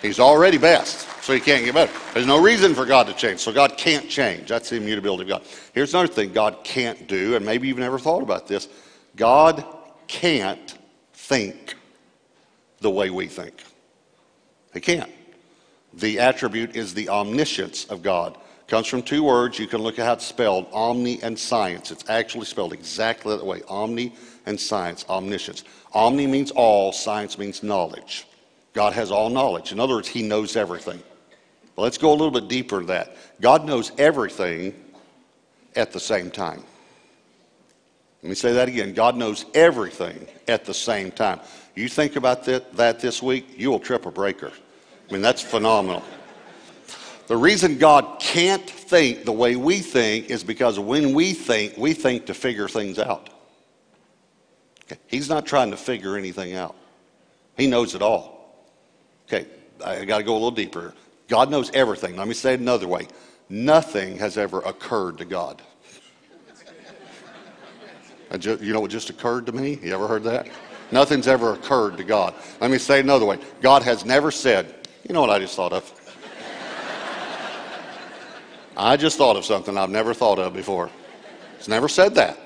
He's 0.02 0.20
already 0.20 0.60
best, 0.60 1.08
so 1.24 1.34
he 1.34 1.40
can't 1.40 1.66
get 1.66 1.74
better. 1.74 1.92
There's 2.14 2.28
no 2.28 2.40
reason 2.40 2.76
for 2.76 2.86
God 2.86 3.08
to 3.08 3.14
change, 3.14 3.40
so 3.40 3.52
God 3.52 3.76
can't 3.76 4.08
change. 4.08 4.50
That's 4.50 4.70
the 4.70 4.76
immutability 4.76 5.24
of 5.24 5.30
God. 5.30 5.44
Here's 5.74 5.96
another 5.96 6.14
thing 6.14 6.32
God 6.32 6.64
can't 6.64 7.08
do, 7.08 7.36
and 7.36 7.44
maybe 7.44 7.68
you've 7.68 7.80
never 7.80 7.98
thought 7.98 8.22
about 8.22 8.48
this 8.48 8.70
God 9.16 9.66
can't 10.08 10.78
think 11.14 11.74
the 12.82 12.92
way 12.92 13.10
we 13.10 13.26
think. 13.26 13.56
He 14.76 14.82
can't. 14.82 15.12
The 15.94 16.20
attribute 16.20 16.76
is 16.76 16.94
the 16.94 17.10
omniscience 17.10 17.86
of 17.86 18.04
God. 18.04 18.38
Comes 18.68 18.88
from 18.88 19.04
two 19.04 19.24
words. 19.24 19.60
You 19.60 19.68
can 19.68 19.82
look 19.82 20.00
at 20.00 20.06
how 20.06 20.14
it's 20.14 20.26
spelled 20.26 20.68
omni 20.74 21.22
and 21.22 21.38
science. 21.38 21.92
It's 21.92 22.10
actually 22.10 22.46
spelled 22.46 22.74
exactly 22.74 23.36
that 23.36 23.46
way 23.46 23.62
omni 23.68 24.14
and 24.46 24.60
science, 24.60 25.06
omniscience. 25.08 25.64
Omni 25.94 26.26
means 26.26 26.52
all, 26.52 26.92
science 26.92 27.38
means 27.38 27.62
knowledge. 27.62 28.28
God 28.74 28.94
has 28.94 29.12
all 29.12 29.30
knowledge. 29.30 29.72
In 29.72 29.80
other 29.80 29.96
words, 29.96 30.08
He 30.08 30.24
knows 30.24 30.56
everything. 30.56 31.02
Well, 31.76 31.84
let's 31.84 31.98
go 31.98 32.10
a 32.10 32.16
little 32.16 32.32
bit 32.32 32.48
deeper 32.48 32.82
to 32.82 32.88
that. 32.88 33.16
God 33.40 33.66
knows 33.66 33.92
everything 33.98 34.74
at 35.76 35.92
the 35.92 36.00
same 36.00 36.32
time. 36.32 36.64
Let 38.24 38.30
me 38.30 38.36
say 38.36 38.54
that 38.54 38.68
again. 38.68 38.94
God 38.94 39.16
knows 39.16 39.46
everything 39.54 40.28
at 40.48 40.66
the 40.66 40.74
same 40.74 41.12
time. 41.12 41.40
You 41.76 41.88
think 41.88 42.16
about 42.16 42.44
that, 42.46 42.76
that 42.76 43.00
this 43.00 43.22
week, 43.22 43.46
you 43.56 43.70
will 43.70 43.80
trip 43.80 44.06
a 44.08 44.12
breaker. 44.12 44.52
I 45.08 45.14
mean, 45.14 45.22
that's 45.22 45.42
phenomenal. 45.42 46.04
The 47.28 47.38
reason 47.38 47.78
God 47.78 48.20
can't 48.20 48.70
think 48.70 49.26
the 49.26 49.32
way 49.32 49.56
we 49.56 49.80
think 49.80 50.30
is 50.30 50.44
because 50.44 50.78
when 50.80 51.14
we 51.14 51.34
think, 51.34 51.76
we 51.78 51.94
think 51.94 52.28
to 52.28 52.34
figure 52.34 52.68
things 52.68 53.00
out. 53.00 53.30
Okay? 54.84 55.00
He's 55.08 55.30
not 55.30 55.46
trying 55.46 55.72
to 55.72 55.78
figure 55.78 56.18
anything 56.18 56.54
out, 56.56 56.76
He 57.58 57.68
knows 57.68 57.96
it 57.96 58.02
all. 58.02 58.36
Okay, 59.28 59.48
I 59.84 60.06
got 60.06 60.20
to 60.20 60.24
go 60.24 60.34
a 60.34 60.36
little 60.36 60.52
deeper. 60.52 60.94
God 61.28 61.50
knows 61.50 61.72
everything. 61.74 62.16
Let 62.16 62.28
me 62.28 62.36
say 62.36 62.54
it 62.54 62.60
another 62.60 62.88
way 62.88 63.08
nothing 63.50 64.18
has 64.18 64.38
ever 64.38 64.60
occurred 64.62 65.18
to 65.20 65.26
God. 65.26 65.62
Just, 68.40 68.62
you 68.62 68.74
know 68.74 68.82
what 68.82 68.92
just 68.92 69.10
occurred 69.10 69.46
to 69.46 69.52
me? 69.52 69.80
You 69.82 69.94
ever 69.94 70.08
heard 70.08 70.24
that? 70.24 70.48
Nothing's 70.92 71.28
ever 71.28 71.54
occurred 71.54 71.98
to 71.98 72.04
God. 72.04 72.34
Let 72.60 72.70
me 72.70 72.78
say 72.78 73.00
it 73.00 73.06
another 73.06 73.26
way 73.26 73.40
God 73.62 73.82
has 73.84 74.04
never 74.04 74.32
said, 74.32 74.88
you 75.08 75.14
know 75.14 75.22
what 75.22 75.30
I 75.30 75.40
just 75.40 75.56
thought 75.56 75.74
of? 75.74 75.95
I 78.78 78.98
just 78.98 79.18
thought 79.18 79.38
of 79.38 79.46
something 79.46 79.78
I've 79.78 79.90
never 79.90 80.14
thought 80.14 80.40
of 80.40 80.54
before. 80.54 80.90
He's 81.58 81.68
never 81.68 81.88
said 81.88 82.16
that 82.16 82.38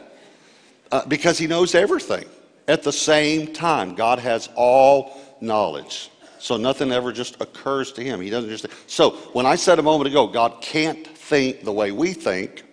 uh, 0.92 1.06
because 1.06 1.38
he 1.38 1.48
knows 1.48 1.76
everything. 1.76 2.26
At 2.68 2.84
the 2.84 2.94
same 2.94 3.54
time, 3.54 3.96
God 3.96 4.20
has 4.20 4.50
all 4.56 5.18
knowledge. 5.42 6.12
So 6.38 6.56
nothing 6.56 6.92
ever 6.92 7.12
just 7.12 7.42
occurs 7.42 7.92
to 7.94 8.04
him. 8.04 8.22
He 8.22 8.30
doesn't 8.30 8.50
just. 8.50 8.68
So 8.88 9.12
when 9.34 9.46
I 9.46 9.56
said 9.56 9.80
a 9.80 9.84
moment 9.84 10.08
ago, 10.08 10.28
God 10.28 10.62
can't 10.62 11.06
think 11.06 11.64
the 11.64 11.72
way 11.72 11.92
we 11.92 12.14
think, 12.14 12.64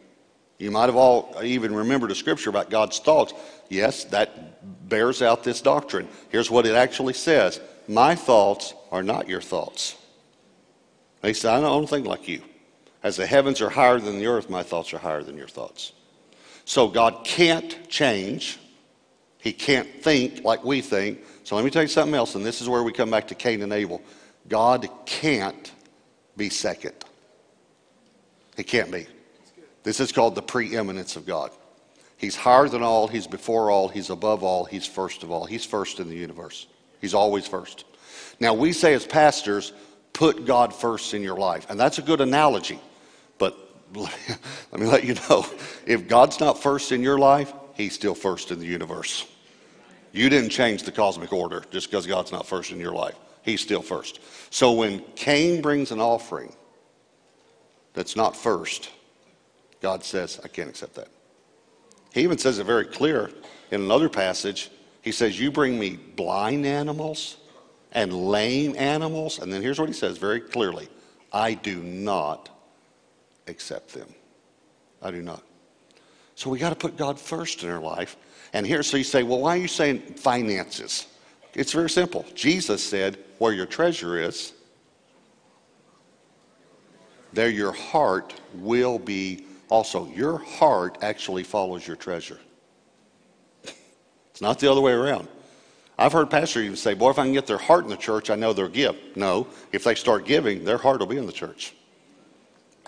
you 0.59 0.71
might 0.71 0.87
have 0.87 0.97
all 0.97 1.35
even 1.43 1.75
remembered 1.75 2.11
a 2.11 2.15
scripture 2.15 2.51
about 2.51 2.71
God's 2.71 2.99
thoughts. 2.99 3.35
Yes, 3.69 4.05
that 4.05 4.89
bears 4.89 5.21
out 5.21 5.43
this 5.43 5.61
doctrine. 5.61 6.09
Here's 6.31 6.51
what 6.51 6.67
it 6.67 6.75
actually 6.75 7.15
says 7.15 7.61
My 7.89 8.15
thoughts 8.15 8.75
are 8.93 9.03
not 9.03 9.29
your 9.29 9.41
thoughts. 9.41 9.97
He 11.23 11.35
said, 11.35 11.55
I 11.55 11.61
don't 11.61 11.89
think 11.89 12.07
like 12.07 12.29
you. 12.29 12.43
As 13.07 13.15
the 13.15 13.25
heavens 13.25 13.61
are 13.61 13.71
higher 13.71 14.01
than 14.01 14.19
the 14.19 14.27
earth, 14.27 14.51
my 14.51 14.65
thoughts 14.65 14.93
are 14.93 14.99
higher 14.99 15.23
than 15.23 15.37
your 15.37 15.47
thoughts. 15.47 15.93
So 16.65 16.89
God 16.89 17.25
can't 17.25 17.89
change. 17.89 18.59
He 19.39 19.53
can't 19.53 20.03
think 20.03 20.43
like 20.43 20.65
we 20.65 20.81
think. 20.81 21.21
So 21.45 21.55
let 21.55 21.65
me 21.65 21.71
tell 21.71 21.83
you 21.83 21.89
something 21.89 22.17
else, 22.17 22.35
and 22.35 22.45
this 22.45 22.61
is 22.61 22.69
where 22.69 22.83
we 22.83 22.91
come 22.91 23.09
back 23.09 23.29
to 23.29 23.37
Cain 23.37 23.63
and 23.63 23.73
Abel. 23.73 24.03
God 24.49 24.89
can't 25.07 25.73
be 26.37 26.51
second. 26.51 26.97
He 28.57 28.65
can't 28.65 28.91
be. 28.91 29.07
This 29.85 30.01
is 30.01 30.11
called 30.11 30.35
the 30.35 30.43
preeminence 30.43 31.15
of 31.15 31.27
God. 31.27 31.53
He's 32.17 32.35
higher 32.35 32.69
than 32.69 32.83
all, 32.83 33.07
he's 33.07 33.29
before 33.29 33.71
all, 33.71 33.87
he's 33.87 34.11
above 34.11 34.43
all, 34.43 34.65
he's 34.65 34.85
first 34.85 35.23
of 35.23 35.31
all. 35.31 35.45
He's 35.45 35.65
first 35.65 36.01
in 36.01 36.09
the 36.09 36.17
universe. 36.17 36.67
He's 37.01 37.15
always 37.15 37.47
first. 37.47 37.85
Now, 38.41 38.53
we 38.53 38.73
say 38.73 38.95
as 38.95 39.07
pastors, 39.07 39.73
put 40.13 40.45
God 40.45 40.75
first 40.75 41.15
in 41.15 41.23
your 41.23 41.37
life. 41.37 41.67
And 41.71 41.79
that's 41.79 41.99
a 41.99 42.03
good 42.03 42.21
analogy. 42.21 42.81
But 43.39 43.57
let 43.95 44.81
me 44.81 44.87
let 44.87 45.05
you 45.05 45.15
know 45.29 45.47
if 45.87 46.09
God's 46.09 46.41
not 46.41 46.63
first 46.63 46.93
in 46.93 47.03
your 47.03 47.19
life, 47.19 47.53
he's 47.75 47.95
still 47.95 48.15
first 48.15 48.51
in 48.51 48.59
the 48.59 48.67
universe. 48.67 49.27
You 50.13 50.29
didn't 50.29 50.51
change 50.51 50.83
the 50.83 50.93
cosmic 50.93 51.33
order 51.33 51.65
just 51.71 51.91
because 51.91 52.07
God's 52.07 52.33
not 52.33 52.47
first 52.47 52.73
in 52.73 52.81
your 52.81 52.93
life. 52.93 53.17
He's 53.43 53.61
still 53.61 53.83
first. 53.83 54.21
So 54.51 54.73
when 54.73 55.01
Cain 55.15 55.61
brings 55.63 55.93
an 55.93 56.01
offering 56.01 56.53
that's 57.93 58.17
not 58.17 58.37
first, 58.37 58.91
God 59.81 60.03
says, 60.05 60.41
I 60.43 60.49
can't 60.49 60.69
accept 60.69 60.95
that. 60.95 61.09
He 62.13 62.23
even 62.23 62.39
says 62.39 62.59
it 62.59 62.65
very 62.65 62.87
clear 62.87 63.31
in 63.71 63.83
another 63.83 64.09
passage. 64.09 64.71
He 65.03 65.13
says, 65.13 65.39
You 65.39 65.53
bring 65.53 65.79
me 65.79 65.99
blind 66.17 66.65
animals 66.65 67.37
and 67.93 68.13
lame 68.13 68.75
animals. 68.77 69.39
And 69.39 69.53
then 69.53 69.63
here's 69.63 69.79
what 69.79 69.89
he 69.89 69.95
says 69.95 70.19
very 70.19 70.41
clearly 70.41 70.89
I 71.33 71.55
do 71.55 71.83
not 71.83 72.49
accept 73.47 73.95
them. 73.95 74.09
I 75.03 75.11
do 75.11 75.23
not. 75.23 75.43
So 76.35 76.51
we 76.51 76.59
got 76.59 76.71
to 76.71 76.77
put 76.77 76.97
God 76.97 77.19
first 77.19 77.63
in 77.63 77.71
our 77.71 77.81
life. 77.81 78.17
And 78.53 78.67
here, 78.67 78.83
so 78.83 78.97
you 78.97 79.05
say, 79.05 79.23
well, 79.23 79.41
why 79.41 79.57
are 79.57 79.61
you 79.61 79.69
saying 79.69 80.01
finances? 80.17 81.07
It's 81.55 81.73
very 81.73 81.91
simple. 81.91 82.25
Jesus 82.35 82.83
said, 82.85 83.19
where 83.39 83.53
your 83.53 83.67
treasure 83.67 84.19
is, 84.21 84.53
there 87.33 87.51
your 87.51 87.73
heart 87.73 88.35
will 88.55 88.99
be 88.99 89.45
also. 89.69 90.07
Your 90.09 90.39
heart 90.39 90.99
actually 91.03 91.43
follows 91.43 91.87
your 91.87 91.97
treasure. 91.97 92.41
It's 94.31 94.41
not 94.41 94.59
the 94.59 94.71
other 94.71 94.81
way 94.81 94.93
around. 94.93 95.29
I've 95.99 96.13
heard 96.13 96.29
pastors 96.29 96.65
even 96.65 96.77
say, 96.77 96.95
boy, 96.95 97.11
if 97.11 97.19
I 97.19 97.25
can 97.25 97.33
get 97.33 97.47
their 97.47 97.59
heart 97.59 97.85
in 97.85 97.91
the 97.91 97.97
church, 97.97 98.29
I 98.29 98.35
know 98.35 98.53
they'll 98.53 98.69
give. 98.69 98.97
No, 99.17 99.47
if 99.73 99.85
they 99.85 99.95
start 99.95 100.27
giving, 100.27 100.65
their 100.65 100.77
heart 100.77 101.01
will 101.01 101.07
be 101.07 101.17
in 101.17 101.27
the 101.27 101.33
church. 101.33 101.75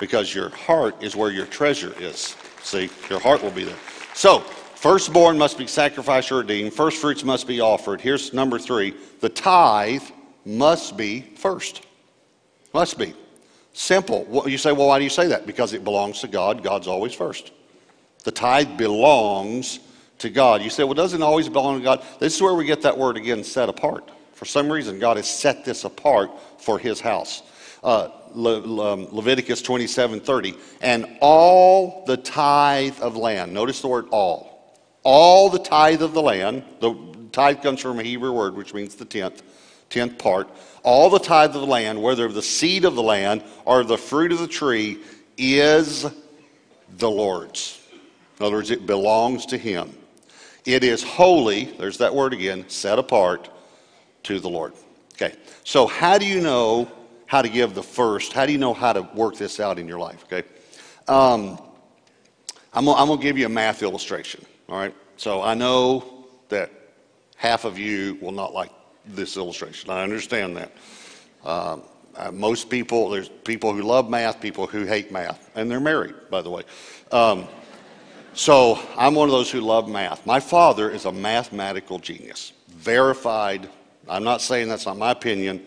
Because 0.01 0.35
your 0.35 0.51
heart 0.51 1.03
is 1.03 1.17
where 1.17 1.31
your 1.31 1.47
treasure 1.47 1.95
is. 2.01 2.37
See, 2.63 2.91
your 3.11 3.21
heart 3.21 3.43
will 3.43 3.51
be 3.51 3.65
there. 3.65 3.77
So, 4.15 4.45
Firstborn 4.79 5.37
must 5.37 5.59
be 5.59 5.67
sacrificed 5.67 6.31
or 6.31 6.37
redeemed. 6.37 6.73
First 6.73 6.99
fruits 7.01 7.25
must 7.25 7.49
be 7.49 7.61
offered. 7.61 8.01
Here's 8.01 8.33
number 8.33 8.61
three 8.61 8.95
the 9.21 9.29
tithe 9.29 10.05
must 10.45 10.97
be 10.97 11.21
first. 11.21 11.85
Must 12.73 12.97
be. 12.97 13.15
Simple. 13.73 14.45
You 14.47 14.57
say, 14.57 14.73
well, 14.73 14.89
why 14.89 14.99
do 14.99 15.05
you 15.05 15.11
say 15.11 15.29
that? 15.29 15.47
Because 15.47 15.73
it 15.73 15.83
belongs 15.83 16.21
to 16.21 16.29
God. 16.29 16.63
God's 16.63 16.87
always 16.87 17.13
first. 17.13 17.51
The 18.25 18.31
tithe 18.31 18.77
belongs 18.77 19.81
to 20.19 20.31
God. 20.31 20.63
You 20.63 20.71
say, 20.71 20.85
well, 20.85 20.95
doesn't 20.95 21.23
always 21.23 21.49
belong 21.49 21.79
to 21.79 21.85
God? 21.85 22.05
This 22.21 22.37
is 22.37 22.43
where 22.43 22.55
we 22.55 22.65
get 22.65 22.83
that 22.83 22.97
word 22.97 23.17
again, 23.17 23.43
set 23.43 23.69
apart. 23.69 24.11
For 24.33 24.45
some 24.45 24.71
reason, 24.71 24.99
God 24.99 25.17
has 25.17 25.29
set 25.29 25.65
this 25.65 25.85
apart 25.85 26.31
for 26.59 26.79
his 26.79 27.01
house. 27.01 27.43
Uh, 27.83 28.09
Le- 28.35 28.59
Le- 28.59 28.93
um, 28.93 29.09
Leviticus 29.11 29.63
27 29.63 30.21
30. 30.21 30.55
And 30.81 31.19
all 31.21 32.05
the 32.07 32.17
tithe 32.17 33.01
of 33.01 33.17
land, 33.17 33.55
notice 33.55 33.81
the 33.81 33.89
word 33.89 34.07
all 34.11 34.49
all 35.11 35.49
the 35.49 35.59
tithe 35.59 36.03
of 36.03 36.13
the 36.13 36.21
land, 36.21 36.63
the 36.81 36.95
tithe 37.33 37.63
comes 37.63 37.81
from 37.81 37.99
a 37.99 38.03
Hebrew 38.03 38.31
word 38.31 38.55
which 38.55 38.75
means 38.75 38.95
the 38.95 39.07
tenth, 39.07 39.43
tenth 39.89 40.19
part, 40.19 40.51
all 40.83 41.09
the 41.09 41.19
tithe 41.19 41.55
of 41.55 41.63
the 41.63 41.67
land, 41.67 42.03
whether 42.03 42.27
of 42.27 42.35
the 42.35 42.43
seed 42.43 42.85
of 42.85 42.95
the 42.95 43.03
land 43.03 43.43
or 43.65 43.85
the 43.85 43.97
fruit 43.97 44.33
of 44.33 44.39
the 44.39 44.47
tree, 44.47 44.99
is 45.39 46.07
the 46.99 47.11
Lord's. 47.11 47.81
In 48.39 48.45
other 48.45 48.57
words, 48.57 48.71
it 48.71 48.87
belongs 48.87 49.47
to 49.47 49.57
Him. 49.57 49.97
It 50.67 50.85
is 50.85 51.03
holy, 51.03 51.65
there's 51.65 51.99
that 51.99 52.15
word 52.15 52.35
again, 52.35 52.69
set 52.69 52.99
apart 52.99 53.49
to 54.25 54.41
the 54.41 54.51
Lord. 54.51 54.75
Okay, 55.15 55.35
so 55.65 55.87
how 55.87 56.19
do 56.19 56.27
you 56.27 56.43
know 56.43 56.91
how 57.29 57.43
to 57.43 57.49
give 57.49 57.75
the 57.75 57.83
first? 57.83 58.33
How 58.33 58.45
do 58.45 58.53
you 58.53 58.59
know 58.59 58.75
how 58.75 58.93
to 58.93 59.03
work 59.15 59.37
this 59.37 59.61
out 59.61 59.79
in 59.79 59.87
your 59.87 60.01
life? 60.01 60.25
Okay, 60.25 60.49
um, 61.07 61.61
I'm 62.73 62.85
going 62.85 63.19
to 63.19 63.23
give 63.23 63.39
you 63.39 63.47
a 63.47 63.51
math 63.51 63.83
illustration. 63.83 64.45
All 64.69 64.79
right? 64.79 64.95
So 65.17 65.43
I 65.43 65.55
know 65.55 66.27
that 66.49 66.71
half 67.37 67.65
of 67.65 67.79
you 67.79 68.19
will 68.21 68.33
not 68.33 68.53
like 68.53 68.71
this 69.07 69.37
illustration. 69.37 69.91
I 69.91 70.03
understand 70.03 70.57
that. 70.57 70.73
Um, 71.45 71.83
uh, 72.15 72.33
most 72.33 72.69
people, 72.69 73.11
there's 73.11 73.29
people 73.29 73.73
who 73.73 73.83
love 73.83 74.11
math, 74.11 74.41
people 74.41 74.67
who 74.67 74.85
hate 74.85 75.13
math, 75.13 75.51
and 75.55 75.71
they're 75.71 75.81
married, 75.81 76.15
by 76.31 76.43
the 76.43 76.51
way. 76.51 76.63
Um, 77.13 77.47
so 78.33 78.81
I'm 78.97 79.15
one 79.15 79.29
of 79.29 79.33
those 79.33 79.51
who 79.51 79.61
love 79.61 79.89
math. 79.89 80.27
My 80.27 80.41
father 80.41 80.91
is 80.91 81.05
a 81.05 81.13
mathematical 81.13 81.99
genius, 81.99 82.53
verified. 82.69 83.69
I'm 84.09 84.25
not 84.25 84.41
saying 84.41 84.69
that's 84.69 84.87
not 84.87 84.99
my 84.99 85.13
opinion. 85.13 85.65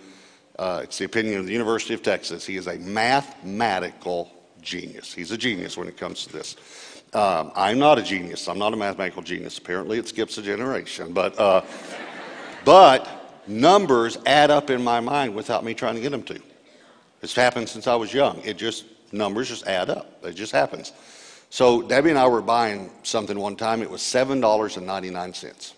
Uh, 0.61 0.81
it's 0.83 0.99
the 0.99 1.05
opinion 1.05 1.39
of 1.39 1.47
the 1.47 1.51
University 1.51 1.95
of 1.95 2.03
Texas. 2.03 2.45
He 2.45 2.55
is 2.55 2.67
a 2.67 2.77
mathematical 2.77 4.31
genius. 4.61 5.11
He's 5.11 5.31
a 5.31 5.37
genius 5.37 5.75
when 5.75 5.87
it 5.87 5.97
comes 5.97 6.23
to 6.27 6.33
this. 6.33 6.55
Um, 7.13 7.51
I'm 7.55 7.79
not 7.79 7.97
a 7.97 8.03
genius. 8.03 8.47
I'm 8.47 8.59
not 8.59 8.71
a 8.71 8.77
mathematical 8.77 9.23
genius. 9.23 9.57
Apparently, 9.57 9.97
it 9.97 10.07
skips 10.07 10.37
a 10.37 10.43
generation. 10.43 11.13
But, 11.13 11.39
uh, 11.39 11.63
but 12.63 13.41
numbers 13.47 14.19
add 14.27 14.51
up 14.51 14.69
in 14.69 14.83
my 14.83 14.99
mind 14.99 15.33
without 15.33 15.65
me 15.65 15.73
trying 15.73 15.95
to 15.95 16.01
get 16.01 16.11
them 16.11 16.21
to. 16.25 16.39
It's 17.23 17.33
happened 17.33 17.67
since 17.67 17.87
I 17.87 17.95
was 17.95 18.13
young. 18.13 18.39
It 18.43 18.55
just, 18.57 18.85
numbers 19.11 19.49
just 19.49 19.65
add 19.65 19.89
up. 19.89 20.23
It 20.23 20.33
just 20.33 20.51
happens. 20.51 20.93
So 21.49 21.81
Debbie 21.81 22.11
and 22.11 22.19
I 22.19 22.27
were 22.27 22.43
buying 22.43 22.91
something 23.01 23.39
one 23.39 23.55
time. 23.55 23.81
It 23.81 23.89
was 23.89 24.01
$7.99. 24.01 24.83
And 25.07 25.73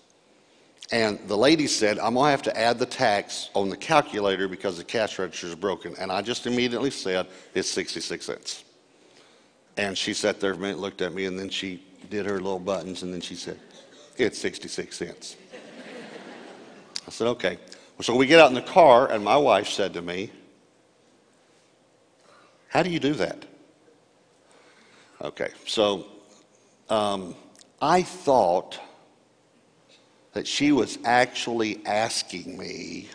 the 0.89 1.37
lady 1.37 1.67
said, 1.67 1.97
I'm 1.99 2.13
going 2.13 2.25
to 2.25 2.31
have 2.31 2.41
to 2.43 2.57
add 2.57 2.79
the 2.79 2.85
tax 2.85 3.49
on 3.53 3.69
the 3.69 3.77
calculator 3.77 4.47
because 4.47 4.77
the 4.77 4.83
cash 4.83 5.17
register 5.17 5.47
is 5.47 5.55
broken. 5.55 5.95
And 5.97 6.11
I 6.11 6.21
just 6.21 6.45
immediately 6.45 6.91
said, 6.91 7.27
it's 7.53 7.69
66 7.69 8.25
cents. 8.25 8.63
And 9.77 9.97
she 9.97 10.13
sat 10.13 10.39
there 10.39 10.53
a 10.53 10.57
minute, 10.57 10.79
looked 10.79 11.01
at 11.01 11.13
me, 11.13 11.25
and 11.25 11.37
then 11.37 11.49
she 11.49 11.83
did 12.09 12.25
her 12.25 12.35
little 12.35 12.59
buttons, 12.59 13.01
and 13.01 13.13
then 13.13 13.21
she 13.21 13.35
said, 13.35 13.59
It's 14.17 14.37
66 14.37 14.95
cents. 14.95 15.35
I 17.07 17.11
said, 17.11 17.27
Okay. 17.27 17.57
So 18.01 18.15
we 18.15 18.27
get 18.27 18.39
out 18.39 18.49
in 18.49 18.55
the 18.55 18.61
car, 18.61 19.09
and 19.09 19.23
my 19.23 19.37
wife 19.37 19.67
said 19.67 19.93
to 19.93 20.01
me, 20.01 20.31
How 22.67 22.83
do 22.83 22.91
you 22.91 22.99
do 22.99 23.13
that? 23.13 23.45
Okay, 25.23 25.51
so 25.65 26.05
um, 26.89 27.33
I 27.81 28.01
thought 28.01 28.77
that 30.33 30.47
she 30.47 30.71
was 30.71 30.97
actually 31.05 31.85
asking 31.85 32.57
me 32.57 33.07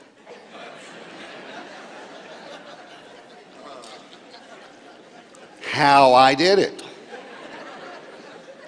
how 5.62 6.14
I 6.14 6.34
did 6.34 6.58
it. 6.58 6.82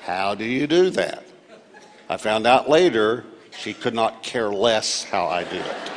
How 0.02 0.34
do 0.34 0.44
you 0.44 0.66
do 0.66 0.90
that? 0.90 1.24
I 2.08 2.16
found 2.16 2.46
out 2.46 2.68
later 2.68 3.24
she 3.56 3.72
could 3.72 3.94
not 3.94 4.22
care 4.22 4.50
less 4.50 5.04
how 5.04 5.26
I 5.26 5.44
did 5.44 5.64
it. 5.64 5.90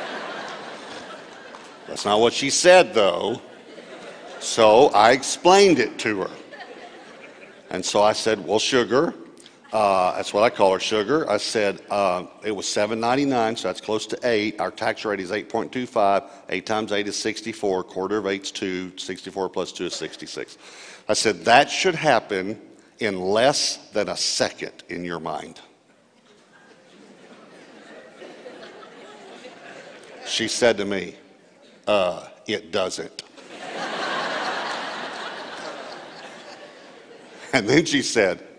That's 1.88 2.04
not 2.04 2.20
what 2.20 2.32
she 2.32 2.50
said, 2.50 2.94
though. 2.94 3.40
So 4.38 4.88
I 4.88 5.12
explained 5.12 5.78
it 5.78 5.98
to 6.00 6.22
her. 6.22 6.30
And 7.70 7.84
so 7.84 8.02
I 8.02 8.12
said, 8.12 8.44
Well, 8.46 8.58
sugar, 8.58 9.14
uh, 9.74 10.14
that's 10.14 10.32
what 10.32 10.44
I 10.44 10.50
call 10.50 10.72
her, 10.72 10.78
sugar. 10.78 11.28
I 11.28 11.36
said 11.36 11.80
uh, 11.90 12.26
it 12.44 12.52
was 12.52 12.64
$7.99, 12.64 13.58
so 13.58 13.66
that's 13.66 13.80
close 13.80 14.06
to 14.06 14.16
8 14.22 14.60
Our 14.60 14.70
tax 14.70 15.04
rate 15.04 15.18
is 15.18 15.32
8.25. 15.32 16.30
8 16.48 16.64
times 16.64 16.92
8 16.92 17.08
is 17.08 17.16
64. 17.16 17.82
Quarter 17.82 18.18
of 18.18 18.28
8 18.28 18.40
is 18.40 18.52
2. 18.52 18.96
64 18.96 19.48
plus 19.48 19.72
2 19.72 19.86
is 19.86 19.94
66. 19.96 20.58
I 21.08 21.14
said, 21.14 21.44
that 21.46 21.68
should 21.68 21.96
happen 21.96 22.60
in 23.00 23.20
less 23.20 23.78
than 23.90 24.10
a 24.10 24.16
second 24.16 24.84
in 24.90 25.04
your 25.04 25.18
mind. 25.18 25.60
She 30.24 30.46
said 30.46 30.76
to 30.76 30.84
me, 30.84 31.16
uh, 31.88 32.28
it 32.46 32.70
doesn't. 32.70 33.24
and 37.52 37.68
then 37.68 37.84
she 37.84 38.02
said, 38.02 38.53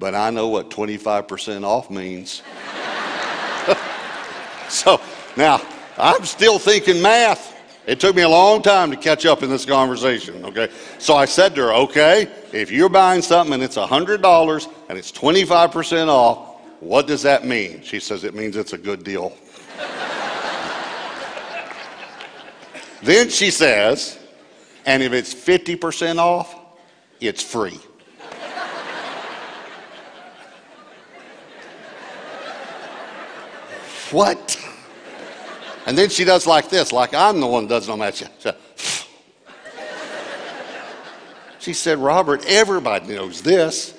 but 0.00 0.14
I 0.14 0.30
know 0.30 0.48
what 0.48 0.70
25% 0.70 1.62
off 1.62 1.90
means. 1.90 2.42
so 4.68 4.98
now 5.36 5.60
I'm 5.98 6.24
still 6.24 6.58
thinking 6.58 7.00
math. 7.02 7.54
It 7.86 8.00
took 8.00 8.16
me 8.16 8.22
a 8.22 8.28
long 8.28 8.62
time 8.62 8.90
to 8.90 8.96
catch 8.96 9.26
up 9.26 9.42
in 9.42 9.50
this 9.50 9.66
conversation, 9.66 10.42
okay? 10.46 10.70
So 10.98 11.16
I 11.16 11.26
said 11.26 11.54
to 11.56 11.62
her, 11.62 11.72
okay, 11.72 12.28
if 12.52 12.70
you're 12.70 12.88
buying 12.88 13.20
something 13.20 13.52
and 13.54 13.62
it's 13.62 13.76
$100 13.76 14.72
and 14.88 14.98
it's 14.98 15.12
25% 15.12 16.08
off, 16.08 16.60
what 16.80 17.06
does 17.06 17.22
that 17.22 17.44
mean? 17.44 17.82
She 17.82 18.00
says, 18.00 18.24
it 18.24 18.34
means 18.34 18.56
it's 18.56 18.72
a 18.72 18.78
good 18.78 19.04
deal. 19.04 19.36
then 23.02 23.28
she 23.28 23.50
says, 23.50 24.18
and 24.86 25.02
if 25.02 25.12
it's 25.12 25.34
50% 25.34 26.16
off, 26.18 26.56
it's 27.20 27.42
free. 27.42 27.78
What? 34.12 34.58
And 35.86 35.96
then 35.96 36.08
she 36.10 36.24
does 36.24 36.46
like 36.46 36.68
this, 36.68 36.92
like 36.92 37.14
I'm 37.14 37.40
the 37.40 37.46
one 37.46 37.64
that 37.66 37.70
does 37.70 37.88
no 37.88 37.96
match. 37.96 38.22
She 41.58 41.74
said, 41.74 41.98
Robert, 41.98 42.44
everybody 42.46 43.14
knows 43.14 43.42
this. 43.42 43.94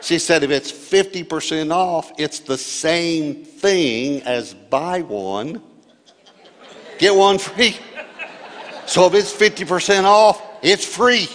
She 0.00 0.20
said, 0.20 0.44
if 0.44 0.50
it's 0.50 0.70
50% 0.70 1.72
off, 1.72 2.12
it's 2.18 2.38
the 2.38 2.56
same 2.56 3.44
thing 3.44 4.22
as 4.22 4.54
buy 4.54 5.02
one, 5.02 5.60
get 6.98 7.14
one 7.14 7.38
free. 7.38 7.76
So 8.86 9.06
if 9.06 9.14
it's 9.14 9.32
50% 9.32 10.04
off, 10.04 10.40
it's 10.62 10.84
free. 10.84 11.28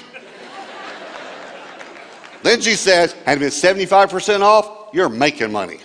Then 2.43 2.61
she 2.61 2.75
says, 2.75 3.13
and 3.25 3.41
if 3.41 3.47
it's 3.47 3.61
75% 3.61 4.41
off, 4.41 4.93
you're 4.93 5.09
making 5.09 5.51
money. 5.51 5.79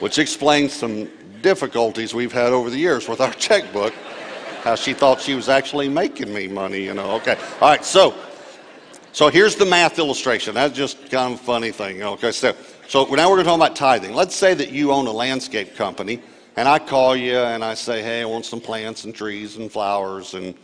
Which 0.00 0.18
explains 0.18 0.72
some 0.72 1.08
difficulties 1.42 2.14
we've 2.14 2.32
had 2.32 2.52
over 2.52 2.70
the 2.70 2.78
years 2.78 3.08
with 3.08 3.20
our 3.20 3.32
checkbook. 3.46 3.94
How 4.62 4.74
she 4.74 4.94
thought 4.94 5.20
she 5.20 5.34
was 5.34 5.48
actually 5.48 5.88
making 5.88 6.34
me 6.34 6.48
money, 6.48 6.82
you 6.82 6.92
know. 6.94 7.12
Okay. 7.12 7.36
All 7.60 7.68
right. 7.68 7.84
So, 7.84 8.14
so 9.12 9.28
here's 9.28 9.54
the 9.54 9.64
math 9.64 9.98
illustration. 10.00 10.54
That's 10.54 10.74
just 10.74 11.08
kind 11.08 11.34
of 11.34 11.40
a 11.40 11.42
funny 11.44 11.70
thing. 11.70 12.02
Okay. 12.02 12.32
So, 12.32 12.52
so 12.88 13.04
now 13.04 13.30
we're 13.30 13.36
going 13.36 13.38
to 13.38 13.44
talk 13.44 13.56
about 13.56 13.76
tithing. 13.76 14.12
Let's 14.12 14.34
say 14.34 14.54
that 14.54 14.72
you 14.72 14.90
own 14.90 15.06
a 15.06 15.12
landscape 15.12 15.76
company, 15.76 16.20
and 16.56 16.66
I 16.66 16.80
call 16.80 17.14
you 17.14 17.38
and 17.38 17.64
I 17.64 17.74
say, 17.74 18.02
"Hey, 18.02 18.22
I 18.22 18.24
want 18.24 18.44
some 18.44 18.60
plants 18.60 19.04
and 19.04 19.14
trees 19.14 19.56
and 19.56 19.70
flowers 19.70 20.34
and." 20.34 20.54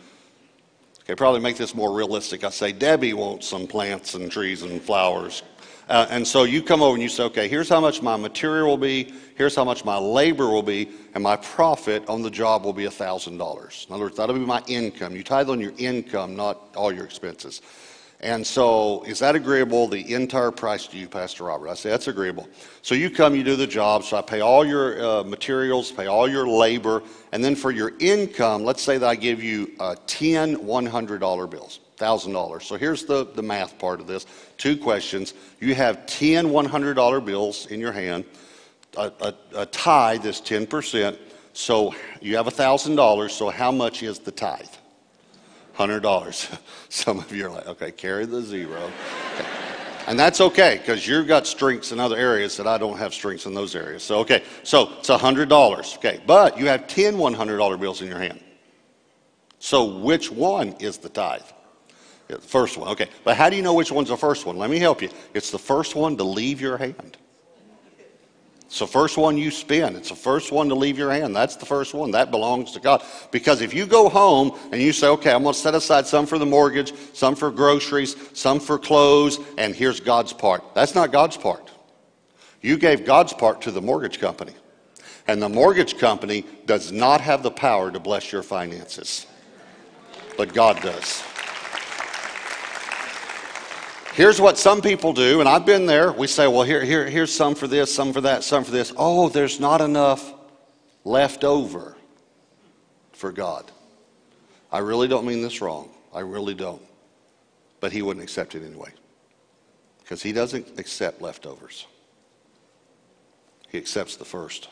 Okay, 1.03 1.15
probably 1.15 1.41
make 1.41 1.57
this 1.57 1.75
more 1.75 1.93
realistic. 1.93 2.45
I 2.45 2.49
say, 2.49 2.71
Debbie 2.71 3.13
wants 3.13 3.45
some 3.45 3.67
plants 3.67 4.13
and 4.13 4.31
trees 4.31 4.61
and 4.61 4.81
flowers. 4.81 5.43
Uh, 5.89 6.07
and 6.09 6.25
so 6.25 6.43
you 6.43 6.61
come 6.61 6.81
over 6.81 6.93
and 6.93 7.03
you 7.03 7.09
say, 7.09 7.23
okay, 7.23 7.47
here's 7.47 7.67
how 7.67 7.81
much 7.81 8.01
my 8.01 8.15
material 8.15 8.67
will 8.67 8.77
be, 8.77 9.13
here's 9.35 9.55
how 9.55 9.65
much 9.65 9.83
my 9.83 9.97
labor 9.97 10.49
will 10.49 10.63
be, 10.63 10.89
and 11.13 11.23
my 11.23 11.35
profit 11.35 12.07
on 12.07 12.21
the 12.21 12.31
job 12.31 12.63
will 12.63 12.73
be 12.73 12.85
$1,000. 12.85 13.31
In 13.87 13.93
other 13.93 14.03
words, 14.03 14.17
that'll 14.17 14.35
be 14.35 14.41
my 14.41 14.63
income. 14.67 15.15
You 15.15 15.23
tithe 15.23 15.49
on 15.49 15.59
your 15.59 15.73
income, 15.77 16.35
not 16.35 16.73
all 16.75 16.91
your 16.91 17.05
expenses. 17.05 17.61
And 18.23 18.47
so, 18.47 19.03
is 19.03 19.19
that 19.19 19.35
agreeable, 19.35 19.89
the 19.89 20.13
entire 20.13 20.51
price 20.51 20.87
to 20.87 20.97
you, 20.97 21.09
Pastor 21.09 21.43
Robert? 21.43 21.67
I 21.67 21.73
say, 21.73 21.89
that's 21.89 22.07
agreeable. 22.07 22.47
So 22.81 22.95
you 22.95 23.09
come, 23.09 23.35
you 23.35 23.43
do 23.43 23.57
the 23.57 23.67
job, 23.67 24.05
so 24.05 24.15
I 24.15 24.21
pay 24.21 24.39
all 24.39 24.63
your 24.63 25.03
uh, 25.05 25.23
materials, 25.25 25.91
pay 25.91 26.05
all 26.05 26.29
your 26.29 26.47
labor, 26.47 27.03
and 27.33 27.43
then 27.43 27.53
for 27.53 27.69
your 27.69 27.91
income, 27.99 28.63
let's 28.63 28.81
say 28.81 28.97
that 28.97 29.05
I 29.05 29.15
give 29.15 29.43
you 29.43 29.73
uh, 29.77 29.97
10 30.07 30.55
$100 30.55 31.49
bills. 31.49 31.81
$1,000. 31.97 32.61
So 32.61 32.75
here's 32.75 33.05
the, 33.05 33.25
the 33.25 33.43
math 33.43 33.77
part 33.77 33.99
of 33.99 34.07
this. 34.07 34.25
Two 34.57 34.77
questions. 34.77 35.33
You 35.59 35.75
have 35.75 36.05
10 36.05 36.47
$100 36.47 37.25
bills 37.25 37.65
in 37.67 37.79
your 37.79 37.91
hand. 37.91 38.25
A, 38.97 39.11
a, 39.21 39.33
a 39.55 39.65
tithe 39.67 40.25
is 40.25 40.39
10%. 40.41 41.17
So 41.53 41.93
you 42.21 42.35
have 42.37 42.47
$1,000. 42.47 43.31
So 43.31 43.49
how 43.49 43.71
much 43.71 44.03
is 44.03 44.19
the 44.19 44.31
tithe? 44.31 44.65
$100. 45.77 46.59
Some 46.89 47.19
of 47.19 47.31
you 47.31 47.47
are 47.47 47.51
like, 47.51 47.67
okay, 47.67 47.91
carry 47.91 48.25
the 48.25 48.41
zero. 48.41 48.91
Okay. 49.35 49.47
And 50.05 50.19
that's 50.19 50.41
okay 50.41 50.79
because 50.79 51.07
you've 51.07 51.27
got 51.27 51.47
strengths 51.47 51.91
in 51.91 51.99
other 51.99 52.17
areas 52.17 52.57
that 52.57 52.67
I 52.67 52.77
don't 52.77 52.97
have 52.97 53.13
strengths 53.13 53.45
in 53.45 53.53
those 53.53 53.73
areas. 53.73 54.03
So, 54.03 54.19
okay, 54.19 54.43
so 54.63 54.91
it's 54.99 55.09
$100. 55.09 55.97
Okay, 55.97 56.21
but 56.27 56.57
you 56.57 56.67
have 56.67 56.87
10 56.87 57.15
$100 57.15 57.79
bills 57.79 58.01
in 58.01 58.09
your 58.09 58.19
hand. 58.19 58.41
So 59.59 59.85
which 59.85 60.29
one 60.29 60.73
is 60.79 60.97
the 60.97 61.07
tithe? 61.07 61.41
The 62.41 62.47
first 62.47 62.77
one. 62.77 62.89
Okay. 62.89 63.09
But 63.23 63.37
how 63.37 63.49
do 63.49 63.55
you 63.55 63.61
know 63.61 63.73
which 63.73 63.91
one's 63.91 64.09
the 64.09 64.17
first 64.17 64.45
one? 64.45 64.57
Let 64.57 64.69
me 64.69 64.79
help 64.79 65.01
you. 65.01 65.09
It's 65.33 65.51
the 65.51 65.59
first 65.59 65.95
one 65.95 66.17
to 66.17 66.23
leave 66.23 66.61
your 66.61 66.77
hand. 66.77 67.17
It's 68.65 68.79
the 68.79 68.87
first 68.87 69.17
one 69.17 69.37
you 69.37 69.51
spend. 69.51 69.95
It's 69.95 70.09
the 70.09 70.15
first 70.15 70.51
one 70.51 70.67
to 70.69 70.73
leave 70.73 70.97
your 70.97 71.11
hand. 71.11 71.35
That's 71.35 71.55
the 71.55 71.65
first 71.65 71.93
one. 71.93 72.09
That 72.09 72.31
belongs 72.31 72.71
to 72.71 72.79
God. 72.79 73.03
Because 73.29 73.61
if 73.61 73.71
you 73.71 73.85
go 73.85 74.09
home 74.09 74.57
and 74.71 74.81
you 74.81 74.91
say, 74.91 75.07
okay, 75.09 75.31
I'm 75.31 75.43
going 75.43 75.53
to 75.53 75.59
set 75.59 75.75
aside 75.75 76.07
some 76.07 76.25
for 76.25 76.39
the 76.39 76.45
mortgage, 76.47 76.91
some 77.13 77.35
for 77.35 77.51
groceries, 77.51 78.15
some 78.33 78.59
for 78.59 78.79
clothes, 78.79 79.39
and 79.59 79.75
here's 79.75 79.99
God's 79.99 80.33
part. 80.33 80.63
That's 80.73 80.95
not 80.95 81.11
God's 81.11 81.37
part. 81.37 81.69
You 82.61 82.77
gave 82.77 83.05
God's 83.05 83.33
part 83.33 83.61
to 83.61 83.71
the 83.71 83.81
mortgage 83.81 84.19
company. 84.19 84.53
And 85.27 85.39
the 85.39 85.49
mortgage 85.49 85.99
company 85.99 86.43
does 86.65 86.91
not 86.91 87.21
have 87.21 87.43
the 87.43 87.51
power 87.51 87.91
to 87.91 87.99
bless 87.99 88.31
your 88.31 88.41
finances, 88.41 89.27
but 90.35 90.51
God 90.51 90.81
does. 90.81 91.23
Here's 94.13 94.39
what 94.39 94.59
some 94.59 94.79
people 94.79 95.11
do, 95.11 95.39
and 95.39 95.49
I've 95.49 95.65
been 95.65 95.87
there. 95.87 96.11
We 96.11 96.27
say, 96.27 96.47
well, 96.47 96.61
here, 96.61 96.85
here, 96.85 97.09
here's 97.09 97.33
some 97.33 97.55
for 97.55 97.67
this, 97.67 97.93
some 97.93 98.13
for 98.13 98.21
that, 98.21 98.43
some 98.43 98.63
for 98.63 98.69
this. 98.69 98.93
Oh, 98.95 99.27
there's 99.27 99.59
not 99.59 99.81
enough 99.81 100.33
left 101.03 101.43
over 101.43 101.97
for 103.13 103.31
God. 103.31 103.71
I 104.71 104.79
really 104.79 105.07
don't 105.07 105.25
mean 105.25 105.41
this 105.41 105.61
wrong. 105.61 105.89
I 106.13 106.19
really 106.19 106.53
don't. 106.53 106.81
But 107.79 107.91
He 107.91 108.03
wouldn't 108.03 108.23
accept 108.23 108.53
it 108.53 108.63
anyway. 108.63 108.91
Because 110.03 110.21
He 110.21 110.31
doesn't 110.31 110.79
accept 110.79 111.19
leftovers, 111.19 111.87
He 113.69 113.79
accepts 113.79 114.15
the 114.15 114.25
first. 114.25 114.69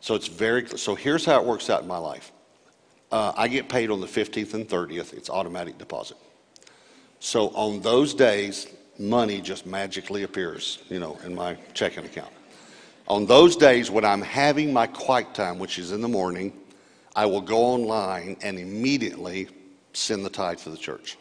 So 0.00 0.14
it's 0.14 0.26
very 0.26 0.66
so 0.76 0.94
here's 0.94 1.24
how 1.24 1.40
it 1.40 1.46
works 1.46 1.70
out 1.70 1.80
in 1.80 1.88
my 1.88 1.96
life. 1.96 2.32
Uh, 3.10 3.32
I 3.34 3.48
get 3.48 3.70
paid 3.70 3.90
on 3.90 4.00
the 4.00 4.06
15th 4.06 4.52
and 4.52 4.68
30th. 4.68 5.14
It's 5.14 5.30
automatic 5.30 5.78
deposit. 5.78 6.18
So 7.24 7.50
on 7.50 7.80
those 7.82 8.14
days, 8.14 8.66
money 8.98 9.40
just 9.40 9.64
magically 9.64 10.24
appears, 10.24 10.80
you 10.88 10.98
know, 10.98 11.16
in 11.24 11.36
my 11.36 11.56
checking 11.72 12.04
account. 12.04 12.32
On 13.06 13.26
those 13.26 13.54
days 13.54 13.92
when 13.92 14.04
I'm 14.04 14.20
having 14.20 14.72
my 14.72 14.88
quiet 14.88 15.32
time, 15.32 15.60
which 15.60 15.78
is 15.78 15.92
in 15.92 16.00
the 16.00 16.08
morning, 16.08 16.52
I 17.14 17.26
will 17.26 17.40
go 17.40 17.58
online 17.58 18.36
and 18.42 18.58
immediately 18.58 19.46
send 19.92 20.24
the 20.24 20.30
tithe 20.30 20.58
to 20.58 20.70
the 20.70 20.76
church. 20.76 21.16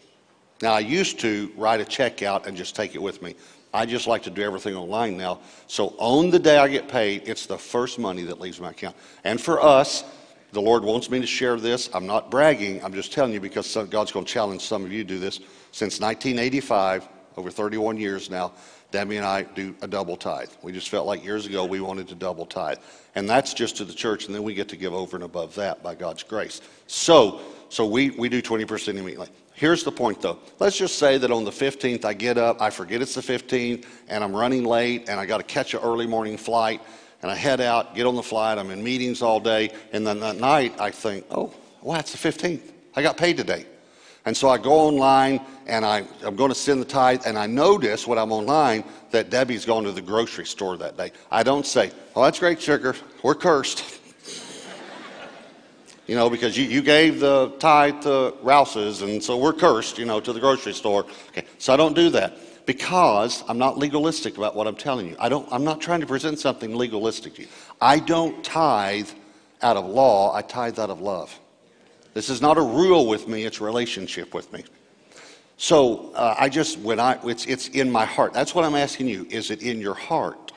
Now, 0.63 0.73
I 0.73 0.79
used 0.79 1.19
to 1.19 1.51
write 1.55 1.81
a 1.81 1.85
check 1.85 2.23
out 2.23 2.47
and 2.47 2.57
just 2.57 2.75
take 2.75 2.95
it 2.95 3.01
with 3.01 3.21
me. 3.21 3.35
I 3.71 3.85
just 3.85 4.07
like 4.07 4.23
to 4.23 4.31
do 4.31 4.41
everything 4.41 4.75
online 4.75 5.17
now. 5.17 5.39
So 5.67 5.89
on 5.99 6.31
the 6.31 6.39
day 6.39 6.57
I 6.57 6.67
get 6.67 6.87
paid, 6.87 7.27
it's 7.27 7.45
the 7.45 7.59
first 7.59 7.99
money 7.99 8.23
that 8.23 8.39
leaves 8.39 8.59
my 8.59 8.71
account. 8.71 8.95
And 9.23 9.39
for 9.39 9.61
us, 9.61 10.03
the 10.51 10.61
Lord 10.61 10.83
wants 10.83 11.11
me 11.11 11.21
to 11.21 11.27
share 11.27 11.57
this. 11.57 11.91
I'm 11.93 12.07
not 12.07 12.31
bragging. 12.31 12.83
I'm 12.83 12.93
just 12.93 13.13
telling 13.13 13.33
you 13.33 13.39
because 13.39 13.77
God's 13.91 14.11
going 14.11 14.25
to 14.25 14.33
challenge 14.33 14.63
some 14.63 14.83
of 14.83 14.91
you 14.91 15.03
to 15.03 15.07
do 15.07 15.19
this. 15.19 15.39
Since 15.71 15.99
1985, 15.99 17.07
over 17.38 17.49
31 17.49 17.97
years 17.97 18.29
now, 18.29 18.53
Debbie 18.91 19.17
and 19.17 19.25
I 19.25 19.43
do 19.43 19.73
a 19.81 19.88
double 19.88 20.17
tithe. 20.17 20.49
We 20.62 20.73
just 20.73 20.89
felt 20.89 21.07
like 21.07 21.23
years 21.23 21.45
ago 21.45 21.63
we 21.63 21.79
wanted 21.79 22.10
to 22.10 22.15
double 22.15 22.45
tithe. 22.45 22.77
And 23.15 23.29
that's 23.29 23.53
just 23.53 23.77
to 23.77 23.86
the 23.86 23.93
church, 23.93 24.25
and 24.25 24.36
then 24.36 24.43
we 24.43 24.53
get 24.53 24.67
to 24.69 24.75
give 24.75 24.93
over 24.93 25.15
and 25.15 25.23
above 25.23 25.55
that 25.55 25.81
by 25.81 25.95
God's 25.95 26.23
grace. 26.23 26.62
So, 26.88 27.39
so 27.69 27.86
we, 27.86 28.10
we 28.12 28.27
do 28.27 28.41
20% 28.41 28.89
immediately. 28.89 29.29
Here's 29.53 29.84
the 29.84 29.91
point 29.91 30.21
though. 30.21 30.39
Let's 30.60 30.77
just 30.77 30.97
say 30.97 31.17
that 31.17 31.31
on 31.31 31.45
the 31.45 31.51
15th 31.51 32.03
I 32.03 32.13
get 32.13 32.38
up, 32.38 32.62
I 32.62 32.69
forget 32.69 33.01
it's 33.01 33.15
the 33.15 33.21
15th, 33.21 33.86
and 34.10 34.23
I'm 34.23 34.36
running 34.36 34.65
late, 34.65 35.07
and 35.07 35.19
I 35.19 35.25
got 35.25 35.38
to 35.38 35.43
catch 35.43 35.73
an 35.73 35.81
early 35.81 36.07
morning 36.07 36.36
flight 36.38 36.81
and 37.21 37.29
I 37.29 37.36
head 37.36 37.62
out, 37.62 37.95
get 37.95 38.05
on 38.05 38.15
the 38.15 38.23
flight, 38.23 38.57
I'm 38.57 38.71
in 38.71 38.84
meetings 38.84 39.21
all 39.21 39.39
day, 39.39 39.71
and 39.93 40.05
then 40.05 40.19
that 40.21 40.38
night 40.38 40.79
I 40.79 40.91
think, 40.91 41.25
oh, 41.29 41.53
wow, 41.81 41.99
it's 41.99 42.12
the 42.12 42.17
15th. 42.17 42.71
I 42.95 43.01
got 43.01 43.17
paid 43.17 43.38
today. 43.38 43.65
And 44.25 44.38
so 44.38 44.49
I 44.49 44.57
go 44.57 44.73
online 44.73 45.41
and 45.65 45.86
I, 45.86 46.05
I'm 46.23 46.36
going 46.36 46.49
to 46.49 46.55
send 46.55 46.81
the 46.81 46.86
tithe, 46.86 47.23
and 47.25 47.38
I 47.38 47.47
notice 47.47 48.05
when 48.05 48.17
I'm 48.17 48.31
online 48.31 48.84
that 49.12 49.29
Debbie's 49.29 49.65
gone 49.65 49.84
to 49.84 49.91
the 49.91 50.01
grocery 50.01 50.45
store 50.45 50.77
that 50.77 50.97
day. 50.97 51.12
I 51.31 51.43
don't 51.43 51.65
say, 51.65 51.91
oh, 52.15 52.23
that's 52.23 52.39
great, 52.39 52.62
sugar. 52.62 52.95
We're 53.23 53.36
cursed. 53.36 53.99
you 56.07 56.15
know, 56.15 56.29
because 56.29 56.57
you, 56.57 56.65
you 56.65 56.81
gave 56.81 57.19
the 57.19 57.49
tithe 57.60 58.01
to 58.01 58.36
Rouse's, 58.43 59.01
and 59.01 59.23
so 59.23 59.38
we're 59.38 59.53
cursed, 59.53 59.97
you 59.97 60.05
know, 60.05 60.19
to 60.19 60.34
the 60.34 60.39
grocery 60.39 60.73
store. 60.73 61.05
Okay, 61.29 61.45
so 61.57 61.73
I 61.73 61.77
don't 61.77 61.95
do 61.95 62.10
that 62.12 62.38
because 62.65 63.43
I'm 63.47 63.57
not 63.57 63.77
legalistic 63.77 64.38
about 64.38 64.55
what 64.55 64.67
I'm 64.67 64.75
telling 64.75 65.07
you. 65.07 65.15
I 65.19 65.29
don't, 65.29 65.47
I'm 65.51 65.63
not 65.63 65.81
trying 65.81 66.01
to 66.01 66.07
present 66.07 66.39
something 66.39 66.75
legalistic 66.75 67.36
to 67.36 67.41
you. 67.43 67.47
I 67.79 67.99
don't 67.99 68.43
tithe 68.43 69.10
out 69.62 69.77
of 69.77 69.86
law, 69.86 70.36
I 70.36 70.41
tithe 70.41 70.79
out 70.79 70.89
of 70.89 71.01
love. 71.01 71.38
This 72.13 72.30
is 72.30 72.41
not 72.41 72.58
a 72.58 72.62
rule 72.62 73.08
with 73.08 73.28
me, 73.28 73.43
it's 73.43 73.62
a 73.62 73.63
relationship 73.63 74.34
with 74.34 74.52
me. 74.52 74.63
So 75.58 76.12
uh, 76.13 76.36
I 76.39 76.50
just, 76.50 76.80
when 76.80 77.00
I, 77.00 77.19
it's, 77.24 77.45
it's 77.45 77.67
in 77.69 77.91
my 77.91 78.04
heart. 78.04 78.34
That's 78.34 78.56
what 78.56 78.65
I'm 78.65 78.76
asking 78.76 79.08
you. 79.08 79.28
Is 79.30 79.52
it 79.52 79.62
in 79.62 79.80
your 79.80 79.93
heart 79.93 80.52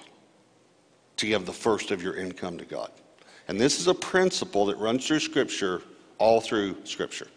to 1.19 1.27
give 1.27 1.45
the 1.45 1.53
first 1.53 1.91
of 1.91 2.03
your 2.03 2.17
income 2.17 2.57
to 2.59 2.65
God? 2.65 2.91
And 3.47 3.61
this 3.61 3.79
is 3.79 3.87
a 3.87 3.95
principle 3.95 4.67
that 4.67 4.79
runs 4.79 5.07
through 5.07 5.21
Scripture, 5.21 5.83
all 6.19 6.41
through 6.41 6.77
Scripture. 6.85 7.29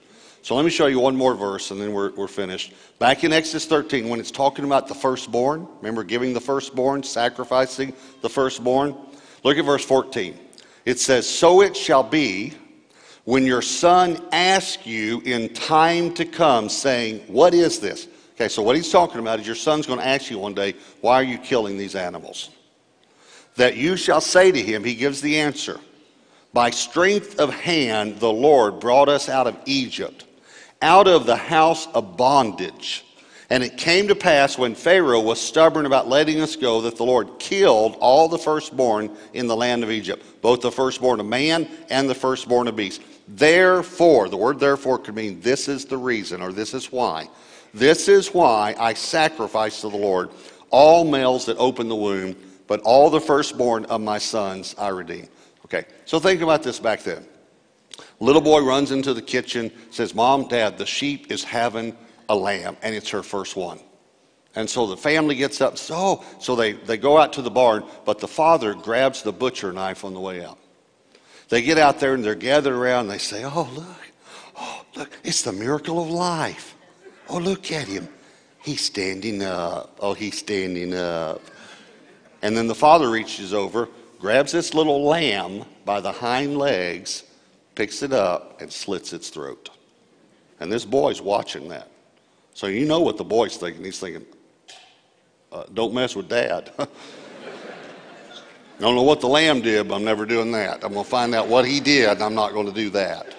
So 0.43 0.55
let 0.55 0.63
me 0.63 0.71
show 0.71 0.85
you 0.85 1.01
one 1.01 1.17
more 1.17 1.35
verse 1.35 1.71
and 1.71 1.81
then 1.81 1.91
we're, 1.91 2.13
we're 2.13 2.29
finished. 2.29 2.73
Back 2.99 3.25
in 3.25 3.33
Exodus 3.33 3.65
13, 3.65 4.07
when 4.07 4.21
it's 4.21 4.31
talking 4.31 4.63
about 4.63 4.87
the 4.87 4.95
firstborn, 4.95 5.67
remember 5.81 6.05
giving 6.05 6.33
the 6.33 6.39
firstborn, 6.39 7.03
sacrificing 7.03 7.91
the 8.21 8.29
firstborn? 8.29 8.95
Look 9.43 9.57
at 9.57 9.65
verse 9.65 9.83
14. 9.83 10.39
It 10.85 10.99
says, 10.99 11.27
So 11.27 11.61
it 11.61 11.75
shall 11.75 12.03
be 12.03 12.53
when 13.27 13.45
your 13.45 13.61
son 13.61 14.21
asks 14.31 14.85
you 14.85 15.21
in 15.25 15.53
time 15.53 16.13
to 16.13 16.23
come, 16.23 16.69
saying, 16.69 17.19
What 17.27 17.53
is 17.53 17.79
this? 17.79 18.07
Okay, 18.35 18.47
so 18.47 18.61
what 18.61 18.75
he's 18.75 18.91
talking 18.91 19.19
about 19.19 19.39
is 19.39 19.45
your 19.45 19.55
son's 19.55 19.85
going 19.85 19.99
to 19.99 20.07
ask 20.07 20.31
you 20.31 20.39
one 20.39 20.53
day, 20.53 20.75
Why 21.01 21.15
are 21.15 21.23
you 21.23 21.37
killing 21.37 21.77
these 21.77 21.95
animals? 21.95 22.49
That 23.57 23.75
you 23.75 23.97
shall 23.97 24.21
say 24.21 24.51
to 24.51 24.61
him, 24.61 24.83
He 24.83 24.95
gives 24.95 25.21
the 25.21 25.39
answer, 25.39 25.79
By 26.53 26.69
strength 26.69 27.39
of 27.39 27.53
hand 27.53 28.19
the 28.19 28.31
Lord 28.31 28.79
brought 28.79 29.09
us 29.09 29.27
out 29.27 29.45
of 29.45 29.57
Egypt 29.65 30.23
out 30.81 31.07
of 31.07 31.25
the 31.25 31.35
house 31.35 31.87
of 31.93 32.17
bondage. 32.17 33.03
And 33.49 33.63
it 33.63 33.77
came 33.77 34.09
to 34.09 34.15
pass 34.15 34.57
when 34.57 34.75
Pharaoh 34.75 35.21
was 35.21 35.39
stubborn 35.39 35.85
about 35.85 36.09
letting 36.09 36.41
us 36.41 36.57
go 36.57 36.81
that 36.81 36.97
the 36.97 37.05
Lord 37.05 37.39
killed 37.39 37.95
all 38.01 38.27
the 38.27 38.37
firstborn 38.37 39.15
in 39.33 39.47
the 39.47 39.55
land 39.55 39.83
of 39.83 39.91
Egypt, 39.91 40.41
both 40.41 40.59
the 40.59 40.71
firstborn 40.71 41.21
of 41.21 41.25
man 41.25 41.69
and 41.89 42.09
the 42.09 42.15
firstborn 42.15 42.67
of 42.67 42.75
beast. 42.75 43.01
Therefore, 43.27 44.29
the 44.29 44.37
word 44.37 44.59
therefore 44.59 44.99
could 44.99 45.15
mean 45.15 45.41
this 45.41 45.67
is 45.67 45.85
the 45.85 45.97
reason 45.97 46.41
or 46.41 46.53
this 46.53 46.73
is 46.73 46.91
why. 46.91 47.29
This 47.73 48.07
is 48.07 48.33
why 48.33 48.75
I 48.79 48.93
sacrifice 48.93 49.81
to 49.81 49.89
the 49.89 49.97
Lord 49.97 50.29
all 50.69 51.03
males 51.03 51.45
that 51.45 51.57
open 51.57 51.89
the 51.89 51.95
womb, 51.95 52.35
but 52.67 52.81
all 52.81 53.09
the 53.09 53.21
firstborn 53.21 53.85
of 53.85 54.01
my 54.01 54.17
sons 54.17 54.75
I 54.77 54.89
redeem. 54.89 55.27
Okay, 55.65 55.85
so 56.05 56.19
think 56.19 56.41
about 56.41 56.63
this 56.63 56.79
back 56.79 57.03
then. 57.03 57.25
Little 58.19 58.41
boy 58.41 58.61
runs 58.61 58.91
into 58.91 59.13
the 59.13 59.21
kitchen, 59.21 59.71
says, 59.91 60.15
Mom, 60.15 60.47
Dad, 60.47 60.77
the 60.77 60.85
sheep 60.85 61.31
is 61.31 61.43
having 61.43 61.95
a 62.29 62.35
lamb, 62.35 62.77
and 62.81 62.95
it's 62.95 63.09
her 63.09 63.23
first 63.23 63.55
one. 63.55 63.79
And 64.55 64.69
so 64.69 64.87
the 64.87 64.97
family 64.97 65.35
gets 65.35 65.61
up, 65.61 65.77
so, 65.77 66.23
so 66.39 66.55
they, 66.55 66.73
they 66.73 66.97
go 66.97 67.17
out 67.17 67.33
to 67.33 67.41
the 67.41 67.51
barn, 67.51 67.83
but 68.05 68.19
the 68.19 68.27
father 68.27 68.73
grabs 68.73 69.21
the 69.21 69.31
butcher 69.31 69.71
knife 69.71 70.03
on 70.03 70.13
the 70.13 70.19
way 70.19 70.43
out. 70.43 70.57
They 71.49 71.61
get 71.61 71.77
out 71.77 71.99
there 71.99 72.13
and 72.13 72.23
they're 72.23 72.35
gathered 72.35 72.73
around 72.73 73.01
and 73.01 73.11
they 73.11 73.17
say, 73.17 73.43
Oh, 73.45 73.69
look, 73.73 74.11
oh, 74.57 74.85
look, 74.95 75.17
it's 75.23 75.43
the 75.43 75.53
miracle 75.53 76.01
of 76.01 76.09
life. 76.09 76.75
Oh, 77.29 77.37
look 77.37 77.71
at 77.71 77.87
him. 77.87 78.07
He's 78.63 78.81
standing 78.81 79.43
up. 79.43 79.97
Oh, 80.01 80.13
he's 80.13 80.37
standing 80.37 80.93
up. 80.93 81.41
And 82.41 82.55
then 82.55 82.67
the 82.67 82.75
father 82.75 83.09
reaches 83.09 83.53
over, 83.53 83.89
grabs 84.19 84.51
this 84.51 84.73
little 84.73 85.03
lamb 85.03 85.65
by 85.85 86.01
the 86.01 86.11
hind 86.11 86.57
legs, 86.57 87.23
picks 87.75 88.03
it 88.03 88.13
up 88.13 88.61
and 88.61 88.71
slits 88.71 89.13
its 89.13 89.29
throat. 89.29 89.69
And 90.59 90.71
this 90.71 90.85
boy's 90.85 91.21
watching 91.21 91.69
that. 91.69 91.89
So 92.53 92.67
you 92.67 92.85
know 92.85 92.99
what 92.99 93.17
the 93.17 93.23
boy's 93.23 93.57
thinking. 93.57 93.83
He's 93.83 93.99
thinking, 93.99 94.25
uh, 95.51 95.63
don't 95.73 95.93
mess 95.93 96.15
with 96.15 96.27
dad. 96.27 96.71
I 98.77 98.81
don't 98.81 98.95
know 98.95 99.03
what 99.03 99.21
the 99.21 99.27
lamb 99.27 99.61
did, 99.61 99.87
but 99.87 99.95
I'm 99.95 100.03
never 100.03 100.25
doing 100.25 100.51
that. 100.51 100.83
I'm 100.83 100.93
going 100.93 101.03
to 101.03 101.09
find 101.09 101.33
out 101.33 101.47
what 101.47 101.65
he 101.65 101.79
did, 101.79 102.09
and 102.09 102.21
I'm 102.21 102.35
not 102.35 102.53
going 102.53 102.67
to 102.67 102.73
do 102.73 102.89
that. 102.91 103.35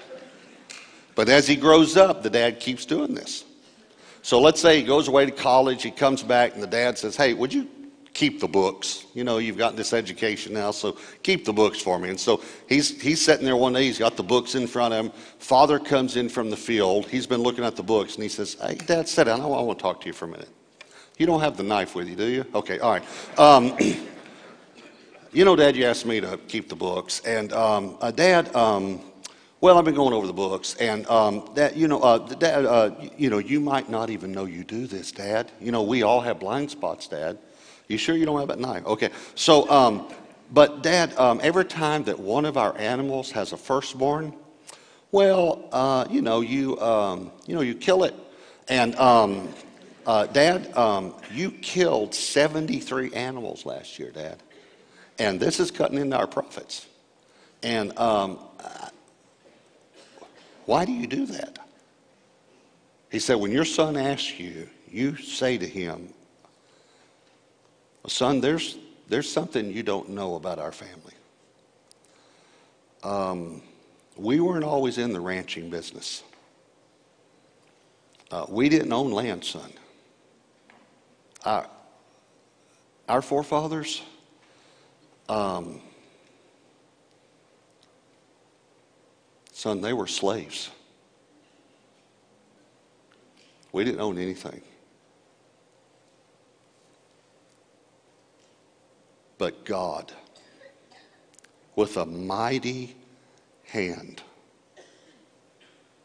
But 1.15 1.29
as 1.29 1.47
he 1.47 1.57
grows 1.57 1.97
up, 1.97 2.23
the 2.23 2.31
dad 2.31 2.61
keeps 2.61 2.85
doing 2.85 3.15
this. 3.15 3.45
So 4.23 4.41
let's 4.41 4.61
say 4.61 4.81
he 4.81 4.87
goes 4.87 5.09
away 5.09 5.27
to 5.27 5.31
college, 5.31 5.83
he 5.83 5.91
comes 5.91 6.23
back, 6.23 6.55
and 6.55 6.63
the 6.63 6.67
dad 6.67 6.99
says, 6.99 7.17
Hey, 7.17 7.35
would 7.35 7.55
you 7.55 7.69
keep 8.19 8.41
the 8.41 8.49
books. 8.49 9.07
You 9.15 9.23
know, 9.23 9.39
you've 9.39 9.57
got 9.57 9.77
this 9.77 9.93
education 9.93 10.53
now, 10.53 10.73
so 10.73 10.99
keep 11.23 11.45
the 11.45 11.53
books 11.53 11.81
for 11.81 12.01
me. 12.01 12.11
And 12.11 12.19
so 12.19 12.43
he's, 12.69 13.01
he's 13.01 13.25
sitting 13.25 13.45
there 13.45 13.57
one 13.57 13.75
day, 13.75 13.85
he's 13.85 13.99
got 13.99 14.17
the 14.17 14.25
books 14.25 14.57
in 14.57 14.67
front 14.67 14.93
of 14.93 15.07
him. 15.07 15.13
Father 15.39 15.79
comes 15.79 16.17
in 16.17 16.29
from 16.29 16.51
the 16.51 16.57
field. 16.57 17.07
He's 17.07 17.29
been 17.29 17.43
looking 17.43 17.63
at 17.63 17.77
the 17.77 17.83
books, 17.85 18.15
and 18.15 18.25
he 18.25 18.29
says, 18.29 18.57
Hey, 18.61 18.75
Dad, 18.75 19.09
sit 19.09 19.25
down. 19.25 19.41
I 19.41 19.47
want 19.47 19.79
to 19.79 19.83
talk 19.83 20.01
to 20.01 20.09
you 20.09 20.13
for 20.13 20.25
a 20.25 20.29
minute. 20.29 20.49
You 21.17 21.27
don't 21.27 21.41
have 21.41 21.57
the 21.57 21.63
knife 21.63 21.95
with 21.95 22.09
you, 22.09 22.17
do 22.17 22.27
you? 22.27 22.45
Okay, 22.57 22.81
all 22.81 22.91
right. 22.91 23.39
Um, 23.39 23.77
you 25.33 25.45
know, 25.45 25.57
Dad, 25.57 25.77
you 25.77 25.85
asked 25.85 26.07
me 26.07 26.21
to 26.21 26.39
keep 26.49 26.69
the 26.69 26.77
books. 26.77 27.21
And 27.21 27.53
um, 27.53 27.97
uh, 28.01 28.11
Dad, 28.11 28.55
um, 28.55 29.01
well, 29.61 29.77
I've 29.77 29.85
been 29.85 29.95
going 29.95 30.15
over 30.15 30.27
the 30.27 30.33
books, 30.33 30.75
and 30.77 31.07
um, 31.09 31.51
that 31.55 31.77
you 31.77 31.89
know, 31.89 32.01
uh, 32.01 32.19
Dad, 32.19 32.65
uh, 32.65 32.91
you 33.17 33.29
know, 33.29 33.39
you 33.39 33.61
might 33.61 33.91
not 33.91 34.09
even 34.09 34.33
know 34.33 34.45
you 34.45 34.65
do 34.65 34.87
this, 34.87 35.13
Dad. 35.13 35.51
You 35.61 35.73
know, 35.73 35.83
we 35.83 36.03
all 36.03 36.21
have 36.21 36.39
blind 36.39 36.71
spots, 36.71 37.09
Dad. 37.09 37.39
You 37.89 37.99
sure 37.99 38.17
you 38.17 38.25
don't 38.25 38.39
have 38.39 38.51
at 38.51 38.59
nine? 38.59 38.85
Okay. 38.85 39.11
So, 39.35 39.69
um, 39.69 40.09
but 40.53 40.83
Dad, 40.83 41.17
um, 41.19 41.41
every 41.43 41.65
time 41.65 42.05
that 42.05 42.19
one 42.19 42.45
of 42.45 42.57
our 42.57 42.77
animals 42.79 43.31
has 43.33 43.53
a 43.53 43.57
firstborn, 43.57 44.33
well, 45.11 45.69
uh, 45.73 46.07
you 46.09 46.23
know, 46.23 46.41
you 46.41 46.79
um, 46.81 47.33
you 47.47 47.55
know, 47.55 47.63
you 47.63 47.75
kill 47.75 48.05
it, 48.05 48.15
and 48.69 48.95
um, 48.97 49.49
uh, 50.07 50.27
Dad, 50.27 50.75
um, 50.77 51.15
you 51.33 51.51
killed 51.51 52.15
73 52.15 53.13
animals 53.13 53.67
last 53.67 53.99
year, 53.99 54.11
Dad, 54.11 54.43
and 55.19 55.39
this 55.41 55.61
is 55.61 55.71
cutting 55.71 55.99
into 55.99 56.17
our 56.17 56.27
profits. 56.27 56.87
And 57.63 57.97
um, 57.99 58.39
why 60.67 60.85
do 60.85 60.93
you 60.93 61.07
do 61.07 61.27
that? 61.27 61.59
He 63.11 63.19
said, 63.19 63.37
when 63.37 63.51
your 63.51 63.65
son 63.65 63.97
asks 63.97 64.39
you, 64.39 64.69
you 64.91 65.17
say 65.17 65.59
to 65.59 65.67
him, 65.67 66.13
Son, 68.07 68.41
there's, 68.41 68.79
there's 69.09 69.31
something 69.31 69.71
you 69.71 69.83
don't 69.83 70.09
know 70.09 70.37
about 70.37 70.59
our 70.59 70.73
family. 70.73 71.13
Um, 73.03 73.63
we 74.17 74.41
weren't 74.41 74.65
always 74.65 74.99
in 74.99 75.13
the 75.13 75.21
ranching 75.21 75.69
business. 75.69 76.23
Uh, 78.31 78.47
we 78.49 78.69
didn't 78.69 78.93
own 78.93 79.11
land, 79.11 79.45
son. 79.45 79.73
Our, 81.45 81.69
our 83.09 83.23
forefathers, 83.23 84.03
um, 85.29 85.81
son, 89.53 89.81
they 89.81 89.93
were 89.93 90.07
slaves. 90.07 90.71
We 93.73 93.85
didn't 93.85 94.01
own 94.01 94.19
anything. 94.19 94.63
But 99.37 99.65
God, 99.65 100.13
with 101.77 101.97
a 101.97 102.07
mighty 102.07 102.97
hand, 103.67 104.23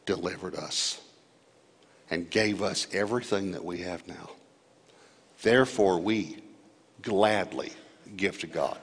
delivered 0.05 0.55
us 0.55 1.01
and 2.11 2.29
gave 2.29 2.61
us 2.61 2.87
everything 2.91 3.51
that 3.53 3.63
we 3.63 3.79
have 3.79 4.07
now. 4.07 4.29
Therefore, 5.41 5.99
we 5.99 6.37
gladly 7.01 7.71
give 8.15 8.37
to 8.39 8.47
God 8.47 8.77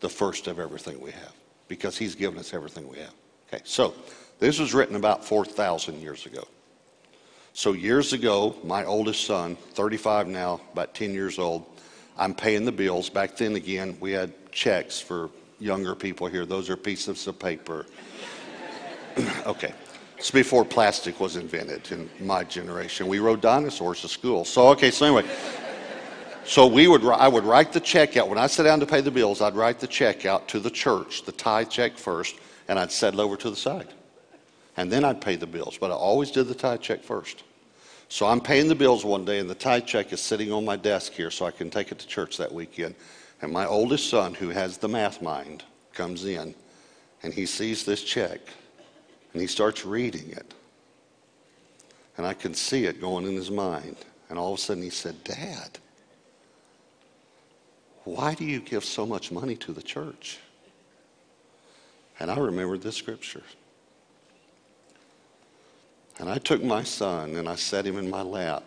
the 0.00 0.08
first 0.08 0.46
of 0.46 0.58
everything 0.58 1.00
we 1.00 1.10
have 1.12 1.32
because 1.68 1.96
He's 1.96 2.14
given 2.14 2.38
us 2.38 2.52
everything 2.52 2.88
we 2.88 2.98
have. 2.98 3.14
Okay, 3.48 3.62
so 3.64 3.94
this 4.38 4.58
was 4.58 4.74
written 4.74 4.96
about 4.96 5.24
4,000 5.24 6.00
years 6.00 6.26
ago. 6.26 6.46
So, 7.52 7.72
years 7.72 8.12
ago, 8.12 8.56
my 8.62 8.84
oldest 8.84 9.24
son, 9.24 9.56
35 9.56 10.28
now, 10.28 10.60
about 10.72 10.94
10 10.94 11.12
years 11.12 11.38
old, 11.38 11.66
I'm 12.16 12.32
paying 12.32 12.64
the 12.64 12.72
bills. 12.72 13.10
Back 13.10 13.36
then, 13.36 13.56
again, 13.56 13.96
we 14.00 14.12
had 14.12 14.32
checks 14.52 15.00
for 15.00 15.30
younger 15.58 15.94
people 15.94 16.28
here. 16.28 16.46
Those 16.46 16.70
are 16.70 16.76
pieces 16.76 17.26
of 17.26 17.38
paper. 17.38 17.86
okay. 19.46 19.74
It's 20.16 20.30
before 20.30 20.64
plastic 20.64 21.18
was 21.18 21.36
invented 21.36 21.90
in 21.92 22.08
my 22.20 22.44
generation. 22.44 23.08
We 23.08 23.18
rode 23.18 23.40
dinosaurs 23.40 24.02
to 24.02 24.08
school. 24.08 24.44
So, 24.44 24.68
okay, 24.68 24.90
so 24.90 25.06
anyway. 25.06 25.24
So 26.44 26.66
we 26.66 26.88
would, 26.88 27.04
I 27.04 27.28
would 27.28 27.44
write 27.44 27.72
the 27.72 27.80
check 27.80 28.16
out. 28.16 28.28
When 28.28 28.38
I 28.38 28.46
sit 28.46 28.64
down 28.64 28.80
to 28.80 28.86
pay 28.86 29.00
the 29.00 29.10
bills, 29.10 29.40
I'd 29.40 29.54
write 29.54 29.78
the 29.78 29.86
check 29.86 30.26
out 30.26 30.48
to 30.48 30.58
the 30.58 30.70
church, 30.70 31.24
the 31.24 31.32
tithe 31.32 31.68
check 31.68 31.96
first, 31.96 32.36
and 32.68 32.78
I'd 32.78 32.90
settle 32.90 33.20
over 33.20 33.36
to 33.36 33.50
the 33.50 33.56
side. 33.56 33.88
And 34.76 34.90
then 34.90 35.04
I'd 35.04 35.20
pay 35.20 35.36
the 35.36 35.46
bills. 35.46 35.78
But 35.78 35.90
I 35.90 35.94
always 35.94 36.30
did 36.30 36.48
the 36.48 36.54
tithe 36.54 36.80
check 36.80 37.02
first. 37.02 37.44
So 38.08 38.26
I'm 38.26 38.40
paying 38.40 38.68
the 38.68 38.74
bills 38.74 39.04
one 39.04 39.24
day, 39.24 39.38
and 39.38 39.48
the 39.48 39.54
tithe 39.54 39.86
check 39.86 40.12
is 40.12 40.20
sitting 40.20 40.50
on 40.50 40.64
my 40.64 40.76
desk 40.76 41.12
here 41.12 41.30
so 41.30 41.46
I 41.46 41.52
can 41.52 41.70
take 41.70 41.92
it 41.92 41.98
to 42.00 42.06
church 42.06 42.38
that 42.38 42.52
weekend. 42.52 42.96
And 43.42 43.52
my 43.52 43.66
oldest 43.66 44.10
son, 44.10 44.34
who 44.34 44.48
has 44.48 44.78
the 44.78 44.88
math 44.88 45.22
mind, 45.22 45.64
comes 45.94 46.24
in 46.24 46.54
and 47.22 47.32
he 47.32 47.46
sees 47.46 47.84
this 47.84 48.02
check 48.02 48.40
and 49.32 49.40
he 49.40 49.46
starts 49.46 49.84
reading 49.84 50.30
it. 50.30 50.54
And 52.16 52.26
I 52.26 52.34
can 52.34 52.54
see 52.54 52.84
it 52.84 53.00
going 53.00 53.26
in 53.26 53.34
his 53.34 53.50
mind. 53.50 53.96
And 54.28 54.38
all 54.38 54.52
of 54.52 54.58
a 54.58 54.62
sudden 54.62 54.82
he 54.82 54.90
said, 54.90 55.22
Dad, 55.24 55.78
why 58.10 58.34
do 58.34 58.44
you 58.44 58.60
give 58.60 58.84
so 58.84 59.06
much 59.06 59.30
money 59.30 59.54
to 59.56 59.72
the 59.72 59.82
church? 59.82 60.38
And 62.18 62.30
I 62.30 62.38
remembered 62.38 62.82
this 62.82 62.96
scripture. 62.96 63.42
And 66.18 66.28
I 66.28 66.38
took 66.38 66.62
my 66.62 66.82
son 66.82 67.36
and 67.36 67.48
I 67.48 67.54
set 67.54 67.86
him 67.86 67.96
in 67.96 68.10
my 68.10 68.22
lap. 68.22 68.64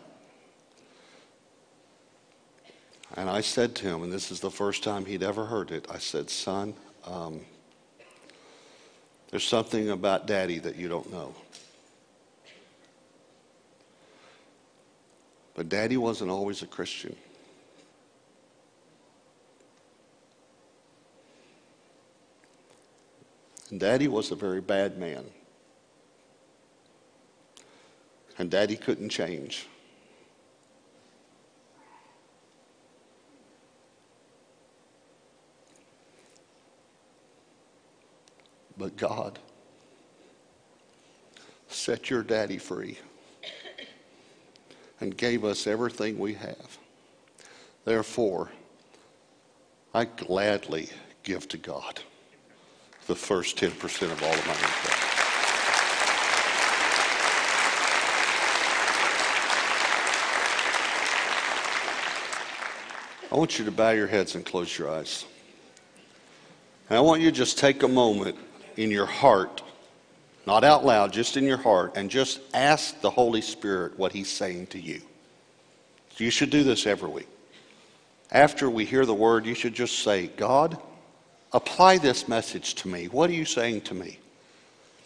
And 3.15 3.29
I 3.29 3.41
said 3.41 3.75
to 3.75 3.87
him, 3.87 4.03
and 4.03 4.11
this 4.11 4.31
is 4.31 4.39
the 4.39 4.49
first 4.49 4.83
time 4.83 5.05
he'd 5.05 5.21
ever 5.21 5.45
heard 5.45 5.71
it, 5.71 5.85
I 5.91 5.99
said, 5.99 6.31
Son, 6.31 6.73
um, 7.05 7.41
there's 9.29 9.45
something 9.45 9.89
about 9.89 10.25
daddy 10.25 10.57
that 10.59 10.77
you 10.77 10.87
don't 10.87 11.11
know. 11.11 11.35
But 15.53 15.69
daddy 15.69 15.97
wasn't 15.97 16.31
always 16.31 16.63
a 16.63 16.67
Christian. 16.67 17.15
And 23.73 23.79
daddy 23.79 24.07
was 24.07 24.29
a 24.29 24.35
very 24.35 24.61
bad 24.61 24.99
man. 24.99 25.25
And 28.37 28.51
daddy 28.51 28.75
couldn't 28.75 29.09
change. 29.09 29.65
But 38.77 38.95
God 38.95 39.39
set 41.67 42.11
your 42.11 42.21
daddy 42.21 42.59
free 42.59 42.99
and 44.99 45.17
gave 45.17 45.43
us 45.43 45.65
everything 45.65 46.19
we 46.19 46.35
have. 46.35 46.77
Therefore, 47.85 48.51
I 49.95 50.05
gladly 50.05 50.91
give 51.23 51.47
to 51.47 51.57
God 51.57 51.99
the 53.07 53.15
first 53.15 53.57
10% 53.57 53.71
of 54.11 54.23
all 54.23 54.33
of 54.33 54.47
my 54.47 54.53
income. 54.53 55.13
I 63.31 63.35
want 63.35 63.57
you 63.57 63.65
to 63.65 63.71
bow 63.71 63.89
your 63.89 64.07
heads 64.07 64.35
and 64.35 64.45
close 64.45 64.77
your 64.77 64.91
eyes. 64.91 65.25
And 66.87 66.97
I 66.97 67.01
want 67.01 67.21
you 67.21 67.31
to 67.31 67.35
just 67.35 67.57
take 67.57 67.81
a 67.81 67.87
moment 67.87 68.37
in 68.77 68.91
your 68.91 69.07
heart, 69.07 69.63
not 70.45 70.63
out 70.63 70.85
loud, 70.85 71.11
just 71.11 71.35
in 71.35 71.43
your 71.43 71.57
heart, 71.57 71.93
and 71.95 72.11
just 72.11 72.41
ask 72.53 73.01
the 73.01 73.09
Holy 73.09 73.41
Spirit 73.41 73.97
what 73.97 74.11
He's 74.11 74.29
saying 74.29 74.67
to 74.67 74.79
you. 74.79 75.01
You 76.17 76.29
should 76.29 76.51
do 76.51 76.63
this 76.63 76.85
every 76.85 77.09
week. 77.09 77.27
After 78.31 78.69
we 78.69 78.85
hear 78.85 79.05
the 79.05 79.15
word, 79.15 79.47
you 79.47 79.55
should 79.55 79.73
just 79.73 79.99
say, 79.99 80.27
God, 80.27 80.77
apply 81.53 81.97
this 81.99 82.27
message 82.27 82.75
to 82.75 82.87
me. 82.87 83.07
What 83.07 83.29
are 83.29 83.33
you 83.33 83.45
saying 83.45 83.81
to 83.81 83.93
me? 83.93 84.19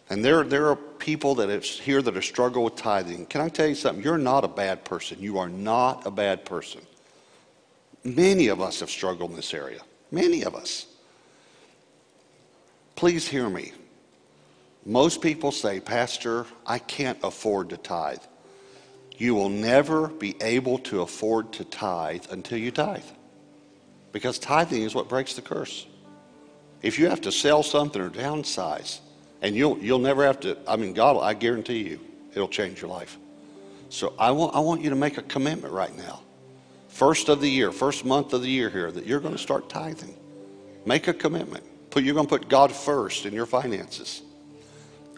And 0.10 0.24
there, 0.24 0.44
there 0.44 0.68
are 0.70 0.76
people 0.76 1.36
that 1.36 1.50
are 1.50 1.60
here 1.60 2.02
that 2.02 2.16
are 2.16 2.22
struggle 2.22 2.64
with 2.64 2.76
tithing. 2.76 3.26
Can 3.26 3.42
I 3.42 3.50
tell 3.50 3.68
you 3.68 3.76
something? 3.76 4.04
You're 4.04 4.18
not 4.18 4.46
a 4.46 4.48
bad 4.48 4.86
person. 4.86 5.22
You 5.22 5.38
are 5.38 5.50
not 5.50 6.06
a 6.06 6.12
bad 6.12 6.46
person. 6.46 6.82
Many 8.04 8.48
of 8.48 8.62
us 8.62 8.80
have 8.80 8.90
struggled 8.90 9.32
in 9.32 9.36
this 9.36 9.54
area. 9.54 9.82
Many 10.12 10.44
of 10.44 10.56
us. 10.56 10.86
Please 12.96 13.28
hear 13.28 13.50
me. 13.50 13.74
Most 14.86 15.22
people 15.22 15.52
say, 15.52 15.82
Pastor, 15.82 16.46
I 16.66 16.80
can't 16.80 17.20
afford 17.22 17.70
to 17.72 17.78
tithe. 17.78 18.22
You 19.18 19.36
will 19.36 19.50
never 19.50 20.08
be 20.08 20.36
able 20.42 20.78
to 20.80 21.02
afford 21.02 21.52
to 21.54 21.66
tithe 21.66 22.26
until 22.32 22.58
you 22.58 22.72
tithe. 22.72 23.04
Because 24.14 24.40
tithing 24.40 24.84
is 24.84 24.96
what 24.96 25.10
breaks 25.10 25.34
the 25.34 25.42
curse. 25.42 25.86
If 26.82 27.00
you 27.00 27.10
have 27.10 27.22
to 27.22 27.32
sell 27.32 27.64
something 27.64 28.02
or 28.02 28.10
downsize, 28.10 29.00
and 29.42 29.56
you'll, 29.56 29.78
you'll 29.80 30.00
never 30.00 30.26
have 30.26 30.40
to, 30.42 30.58
I 30.68 30.76
mean, 30.76 30.94
God, 30.94 31.22
I 31.22 31.34
guarantee 31.34 31.88
you, 31.90 32.00
it'll 32.34 32.48
change 32.48 32.82
your 32.82 32.90
life. 32.90 33.18
So 33.90 34.14
I 34.20 34.32
want, 34.32 34.56
I 34.56 34.60
want 34.60 34.82
you 34.82 34.90
to 34.90 34.96
make 34.96 35.18
a 35.18 35.22
commitment 35.22 35.74
right 35.74 35.96
now 35.96 36.22
first 36.98 37.30
of 37.30 37.42
the 37.42 37.48
year, 37.48 37.72
first 37.72 38.06
month 38.06 38.34
of 38.34 38.42
the 38.42 38.50
year 38.50 38.72
here, 38.72 38.92
that 38.92 39.06
you're 39.06 39.20
going 39.20 39.36
to 39.36 39.40
start 39.40 39.70
tithing. 39.70 40.16
Make 40.84 41.08
a 41.08 41.14
commitment. 41.14 41.64
Put, 41.92 42.04
you're 42.04 42.16
going 42.16 42.26
to 42.26 42.40
put 42.40 42.50
God 42.50 42.72
first 42.72 43.28
in 43.28 43.34
your 43.34 43.46
finances. 43.46 44.24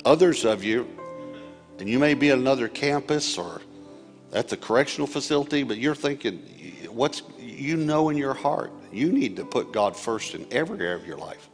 Others 0.04 0.44
of 0.44 0.62
you, 0.62 0.86
and 1.80 1.88
you 1.88 1.98
may 1.98 2.16
be 2.16 2.32
at 2.32 2.38
another 2.38 2.68
campus 2.68 3.38
or 3.38 3.62
at 4.34 4.50
the 4.50 4.58
correctional 4.58 5.08
facility, 5.08 5.64
but 5.64 5.78
you're 5.78 5.96
thinking, 5.96 6.40
what's 6.90 7.22
you 7.40 7.78
know 7.78 8.10
in 8.10 8.18
your 8.18 8.34
heart, 8.34 8.74
you 8.92 9.14
need 9.14 9.38
to 9.38 9.46
put 9.46 9.72
God 9.72 9.96
first 9.96 10.36
in 10.36 10.46
every 10.52 10.80
area 10.80 10.96
of 10.96 11.08
your 11.08 11.18
life. 11.18 11.49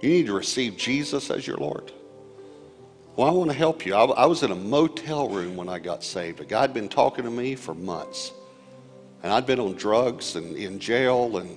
You 0.00 0.10
need 0.10 0.26
to 0.26 0.32
receive 0.32 0.76
Jesus 0.76 1.30
as 1.30 1.46
your 1.46 1.56
Lord. 1.56 1.92
Well, 3.16 3.28
I 3.28 3.30
want 3.30 3.50
to 3.50 3.56
help 3.56 3.86
you. 3.86 3.94
I, 3.94 4.04
I 4.04 4.26
was 4.26 4.42
in 4.42 4.50
a 4.50 4.56
motel 4.56 5.28
room 5.28 5.56
when 5.56 5.68
I 5.68 5.78
got 5.78 6.04
saved. 6.04 6.40
A 6.40 6.44
guy 6.44 6.60
had 6.60 6.74
been 6.74 6.88
talking 6.88 7.24
to 7.24 7.30
me 7.30 7.54
for 7.54 7.74
months. 7.74 8.32
And 9.22 9.32
I'd 9.32 9.46
been 9.46 9.58
on 9.58 9.74
drugs 9.74 10.36
and 10.36 10.54
in 10.54 10.78
jail. 10.78 11.38
And, 11.38 11.56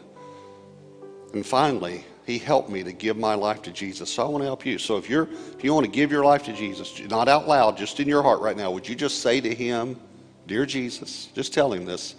and 1.33 1.45
finally, 1.45 2.05
he 2.25 2.37
helped 2.37 2.69
me 2.69 2.83
to 2.83 2.93
give 2.93 3.17
my 3.17 3.35
life 3.35 3.61
to 3.63 3.71
Jesus. 3.71 4.13
So 4.13 4.25
I 4.25 4.29
want 4.29 4.41
to 4.41 4.45
help 4.45 4.65
you. 4.65 4.77
So 4.77 4.97
if, 4.97 5.09
you're, 5.09 5.27
if 5.57 5.63
you 5.63 5.73
want 5.73 5.85
to 5.85 5.91
give 5.91 6.11
your 6.11 6.23
life 6.23 6.43
to 6.43 6.53
Jesus, 6.53 6.97
not 7.09 7.27
out 7.27 7.47
loud, 7.47 7.75
just 7.75 7.99
in 7.99 8.07
your 8.07 8.23
heart 8.23 8.39
right 8.39 8.55
now, 8.55 8.71
would 8.71 8.87
you 8.87 8.95
just 8.95 9.21
say 9.21 9.41
to 9.41 9.53
him, 9.53 9.99
Dear 10.47 10.65
Jesus, 10.65 11.27
just 11.35 11.53
tell 11.53 11.71
him 11.73 11.85
this. 11.85 12.15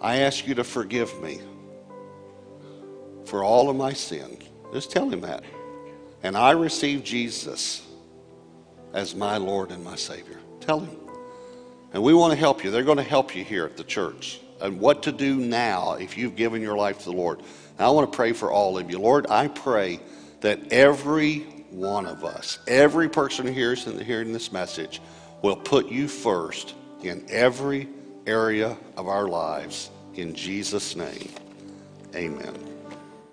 I 0.00 0.16
ask 0.18 0.46
you 0.46 0.54
to 0.56 0.64
forgive 0.64 1.22
me 1.22 1.40
for 3.24 3.44
all 3.44 3.70
of 3.70 3.76
my 3.76 3.92
sin. 3.92 4.38
Just 4.72 4.90
tell 4.90 5.08
him 5.08 5.20
that. 5.20 5.44
And 6.22 6.36
I 6.36 6.52
receive 6.52 7.04
Jesus 7.04 7.86
as 8.92 9.14
my 9.14 9.36
Lord 9.36 9.70
and 9.70 9.84
my 9.84 9.96
Savior. 9.96 10.38
Tell 10.60 10.80
him. 10.80 10.96
And 11.92 12.02
we 12.02 12.14
want 12.14 12.32
to 12.32 12.38
help 12.38 12.64
you. 12.64 12.70
They're 12.70 12.82
going 12.82 12.96
to 12.96 13.02
help 13.02 13.34
you 13.34 13.44
here 13.44 13.64
at 13.64 13.76
the 13.76 13.84
church. 13.84 14.40
And 14.60 14.80
what 14.80 15.02
to 15.04 15.12
do 15.12 15.36
now 15.36 15.94
if 15.94 16.16
you've 16.16 16.36
given 16.36 16.62
your 16.62 16.76
life 16.76 16.98
to 17.00 17.04
the 17.06 17.12
Lord. 17.12 17.40
Now, 17.78 17.88
I 17.88 17.90
want 17.90 18.10
to 18.10 18.16
pray 18.16 18.32
for 18.32 18.50
all 18.50 18.78
of 18.78 18.90
you. 18.90 18.98
Lord, 18.98 19.26
I 19.28 19.48
pray 19.48 20.00
that 20.40 20.72
every 20.72 21.40
one 21.70 22.06
of 22.06 22.24
us, 22.24 22.58
every 22.66 23.08
person 23.08 23.46
hears 23.46 23.84
hearing 23.84 24.32
this 24.32 24.50
message, 24.50 25.00
will 25.42 25.56
put 25.56 25.88
you 25.88 26.08
first 26.08 26.74
in 27.02 27.26
every 27.28 27.88
area 28.26 28.76
of 28.96 29.08
our 29.08 29.28
lives. 29.28 29.90
In 30.14 30.34
Jesus' 30.34 30.96
name, 30.96 31.30
amen. 32.14 32.75